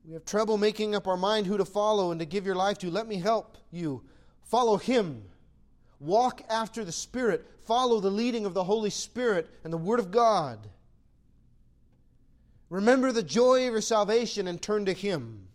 We 0.08 0.14
have 0.14 0.26
trouble 0.26 0.58
making 0.58 0.96
up 0.96 1.06
our 1.08 1.18
mind 1.18 1.46
who 1.46 1.58
to 1.58 1.66
follow 1.66 2.12
and 2.12 2.20
to 2.20 2.26
give 2.26 2.46
your 2.46 2.56
life 2.56 2.80
to. 2.80 2.90
Let 2.90 3.08
me 3.08 3.18
help 3.18 3.58
you. 3.72 4.04
Follow 4.44 4.78
Him. 4.78 5.22
Walk 6.00 6.42
after 6.50 6.84
the 6.84 6.92
Spirit. 6.92 7.46
Follow 7.66 8.00
the 8.00 8.10
leading 8.10 8.46
of 8.46 8.54
the 8.54 8.64
Holy 8.64 8.90
Spirit 8.90 9.50
and 9.64 9.72
the 9.72 9.78
Word 9.78 10.00
of 10.00 10.10
God. 10.10 10.68
Remember 12.70 13.12
the 13.12 13.22
joy 13.22 13.68
of 13.68 13.74
your 13.74 13.82
salvation 13.82 14.48
and 14.48 14.62
turn 14.62 14.86
to 14.86 14.94
Him. 14.94 15.48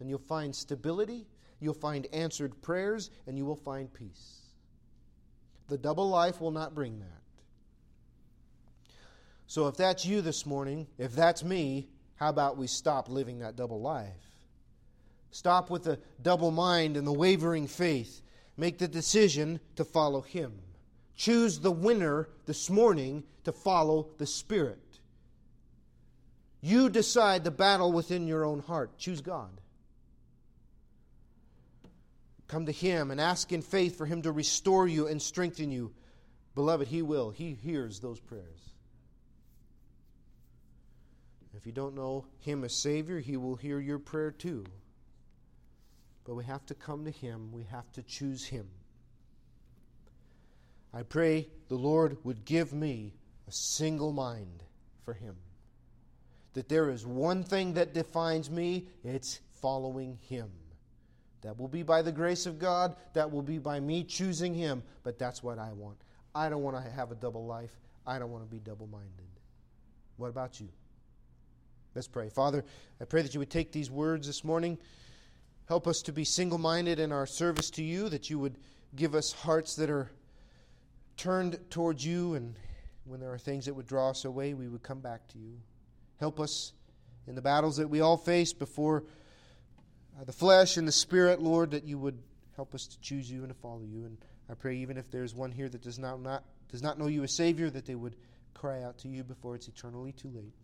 And 0.00 0.08
you'll 0.08 0.18
find 0.18 0.56
stability 0.56 1.26
You'll 1.60 1.74
find 1.74 2.06
answered 2.12 2.60
prayers 2.62 3.10
and 3.26 3.36
you 3.36 3.44
will 3.44 3.54
find 3.54 3.92
peace. 3.92 4.38
The 5.68 5.78
double 5.78 6.08
life 6.08 6.40
will 6.40 6.50
not 6.50 6.74
bring 6.74 6.98
that. 6.98 7.06
So, 9.46 9.66
if 9.68 9.76
that's 9.76 10.04
you 10.04 10.20
this 10.22 10.46
morning, 10.46 10.86
if 10.96 11.12
that's 11.12 11.44
me, 11.44 11.88
how 12.20 12.28
about 12.28 12.58
we 12.58 12.66
stop 12.66 13.08
living 13.08 13.38
that 13.38 13.56
double 13.56 13.80
life? 13.80 14.12
Stop 15.30 15.70
with 15.70 15.84
the 15.84 15.98
double 16.22 16.50
mind 16.50 16.98
and 16.98 17.06
the 17.06 17.12
wavering 17.12 17.66
faith. 17.66 18.20
Make 18.58 18.76
the 18.76 18.88
decision 18.88 19.58
to 19.76 19.84
follow 19.84 20.20
Him. 20.20 20.52
Choose 21.16 21.60
the 21.60 21.72
winner 21.72 22.28
this 22.44 22.68
morning 22.68 23.24
to 23.44 23.52
follow 23.52 24.08
the 24.18 24.26
Spirit. 24.26 24.78
You 26.60 26.90
decide 26.90 27.42
the 27.42 27.50
battle 27.50 27.90
within 27.90 28.26
your 28.26 28.44
own 28.44 28.60
heart. 28.60 28.98
Choose 28.98 29.22
God. 29.22 29.58
Come 32.48 32.66
to 32.66 32.72
Him 32.72 33.10
and 33.10 33.18
ask 33.18 33.50
in 33.50 33.62
faith 33.62 33.96
for 33.96 34.04
Him 34.04 34.20
to 34.22 34.32
restore 34.32 34.86
you 34.86 35.06
and 35.06 35.22
strengthen 35.22 35.70
you. 35.70 35.94
Beloved, 36.54 36.88
He 36.88 37.00
will. 37.00 37.30
He 37.30 37.54
hears 37.54 38.00
those 38.00 38.20
prayers. 38.20 38.69
If 41.60 41.66
you 41.66 41.72
don't 41.72 41.94
know 41.94 42.24
Him 42.38 42.64
as 42.64 42.74
Savior, 42.74 43.18
He 43.20 43.36
will 43.36 43.54
hear 43.54 43.78
your 43.78 43.98
prayer 43.98 44.30
too. 44.30 44.64
But 46.24 46.34
we 46.34 46.44
have 46.44 46.64
to 46.66 46.74
come 46.74 47.04
to 47.04 47.10
Him, 47.10 47.52
we 47.52 47.64
have 47.64 47.92
to 47.92 48.02
choose 48.02 48.46
Him. 48.46 48.66
I 50.94 51.02
pray 51.02 51.48
the 51.68 51.76
Lord 51.76 52.16
would 52.24 52.46
give 52.46 52.72
me 52.72 53.12
a 53.46 53.52
single 53.52 54.10
mind 54.10 54.62
for 55.04 55.12
Him. 55.12 55.36
That 56.54 56.70
there 56.70 56.88
is 56.88 57.04
one 57.04 57.44
thing 57.44 57.74
that 57.74 57.92
defines 57.92 58.50
me, 58.50 58.88
it's 59.04 59.40
following 59.60 60.18
Him. 60.30 60.50
That 61.42 61.58
will 61.58 61.68
be 61.68 61.82
by 61.82 62.00
the 62.00 62.12
grace 62.12 62.46
of 62.46 62.58
God. 62.58 62.96
That 63.12 63.30
will 63.30 63.42
be 63.42 63.58
by 63.58 63.80
me 63.80 64.04
choosing 64.04 64.54
Him. 64.54 64.82
But 65.02 65.18
that's 65.18 65.42
what 65.42 65.58
I 65.58 65.72
want. 65.72 65.98
I 66.34 66.48
don't 66.48 66.62
want 66.62 66.82
to 66.82 66.90
have 66.90 67.12
a 67.12 67.14
double 67.14 67.46
life. 67.46 67.74
I 68.06 68.18
don't 68.18 68.30
want 68.30 68.44
to 68.44 68.50
be 68.50 68.60
double 68.60 68.86
minded. 68.86 69.10
What 70.16 70.28
about 70.28 70.58
you? 70.58 70.68
Let's 72.00 72.08
pray. 72.08 72.30
Father, 72.30 72.64
I 72.98 73.04
pray 73.04 73.20
that 73.20 73.34
you 73.34 73.40
would 73.40 73.50
take 73.50 73.72
these 73.72 73.90
words 73.90 74.26
this 74.26 74.42
morning. 74.42 74.78
Help 75.68 75.86
us 75.86 76.00
to 76.00 76.14
be 76.14 76.24
single 76.24 76.56
minded 76.56 76.98
in 76.98 77.12
our 77.12 77.26
service 77.26 77.68
to 77.72 77.82
you, 77.82 78.08
that 78.08 78.30
you 78.30 78.38
would 78.38 78.56
give 78.96 79.14
us 79.14 79.32
hearts 79.34 79.76
that 79.76 79.90
are 79.90 80.10
turned 81.18 81.58
towards 81.68 82.02
you, 82.02 82.32
and 82.36 82.54
when 83.04 83.20
there 83.20 83.30
are 83.30 83.36
things 83.36 83.66
that 83.66 83.74
would 83.74 83.86
draw 83.86 84.08
us 84.08 84.24
away, 84.24 84.54
we 84.54 84.66
would 84.66 84.82
come 84.82 85.00
back 85.00 85.28
to 85.28 85.38
you. 85.38 85.58
Help 86.18 86.40
us 86.40 86.72
in 87.26 87.34
the 87.34 87.42
battles 87.42 87.76
that 87.76 87.90
we 87.90 88.00
all 88.00 88.16
face 88.16 88.54
before 88.54 89.04
uh, 90.18 90.24
the 90.24 90.32
flesh 90.32 90.78
and 90.78 90.88
the 90.88 90.92
spirit, 90.92 91.42
Lord, 91.42 91.72
that 91.72 91.84
you 91.84 91.98
would 91.98 92.18
help 92.56 92.74
us 92.74 92.86
to 92.86 93.00
choose 93.02 93.30
you 93.30 93.40
and 93.40 93.50
to 93.50 93.58
follow 93.60 93.82
you. 93.82 94.06
And 94.06 94.16
I 94.48 94.54
pray, 94.54 94.76
even 94.76 94.96
if 94.96 95.10
there's 95.10 95.34
one 95.34 95.52
here 95.52 95.68
that 95.68 95.82
does 95.82 95.98
not, 95.98 96.22
not, 96.22 96.44
does 96.70 96.82
not 96.82 96.98
know 96.98 97.08
you 97.08 97.22
as 97.24 97.36
Savior, 97.36 97.68
that 97.68 97.84
they 97.84 97.94
would 97.94 98.16
cry 98.54 98.84
out 98.84 98.96
to 99.00 99.08
you 99.08 99.22
before 99.22 99.54
it's 99.54 99.68
eternally 99.68 100.12
too 100.12 100.30
late. 100.34 100.54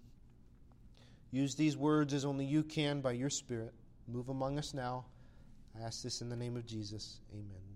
Use 1.30 1.54
these 1.54 1.76
words 1.76 2.14
as 2.14 2.24
only 2.24 2.44
you 2.44 2.62
can 2.62 3.00
by 3.00 3.12
your 3.12 3.30
Spirit. 3.30 3.74
Move 4.08 4.28
among 4.28 4.58
us 4.58 4.74
now. 4.74 5.06
I 5.78 5.84
ask 5.84 6.02
this 6.02 6.20
in 6.20 6.28
the 6.28 6.36
name 6.36 6.56
of 6.56 6.66
Jesus. 6.66 7.20
Amen. 7.32 7.75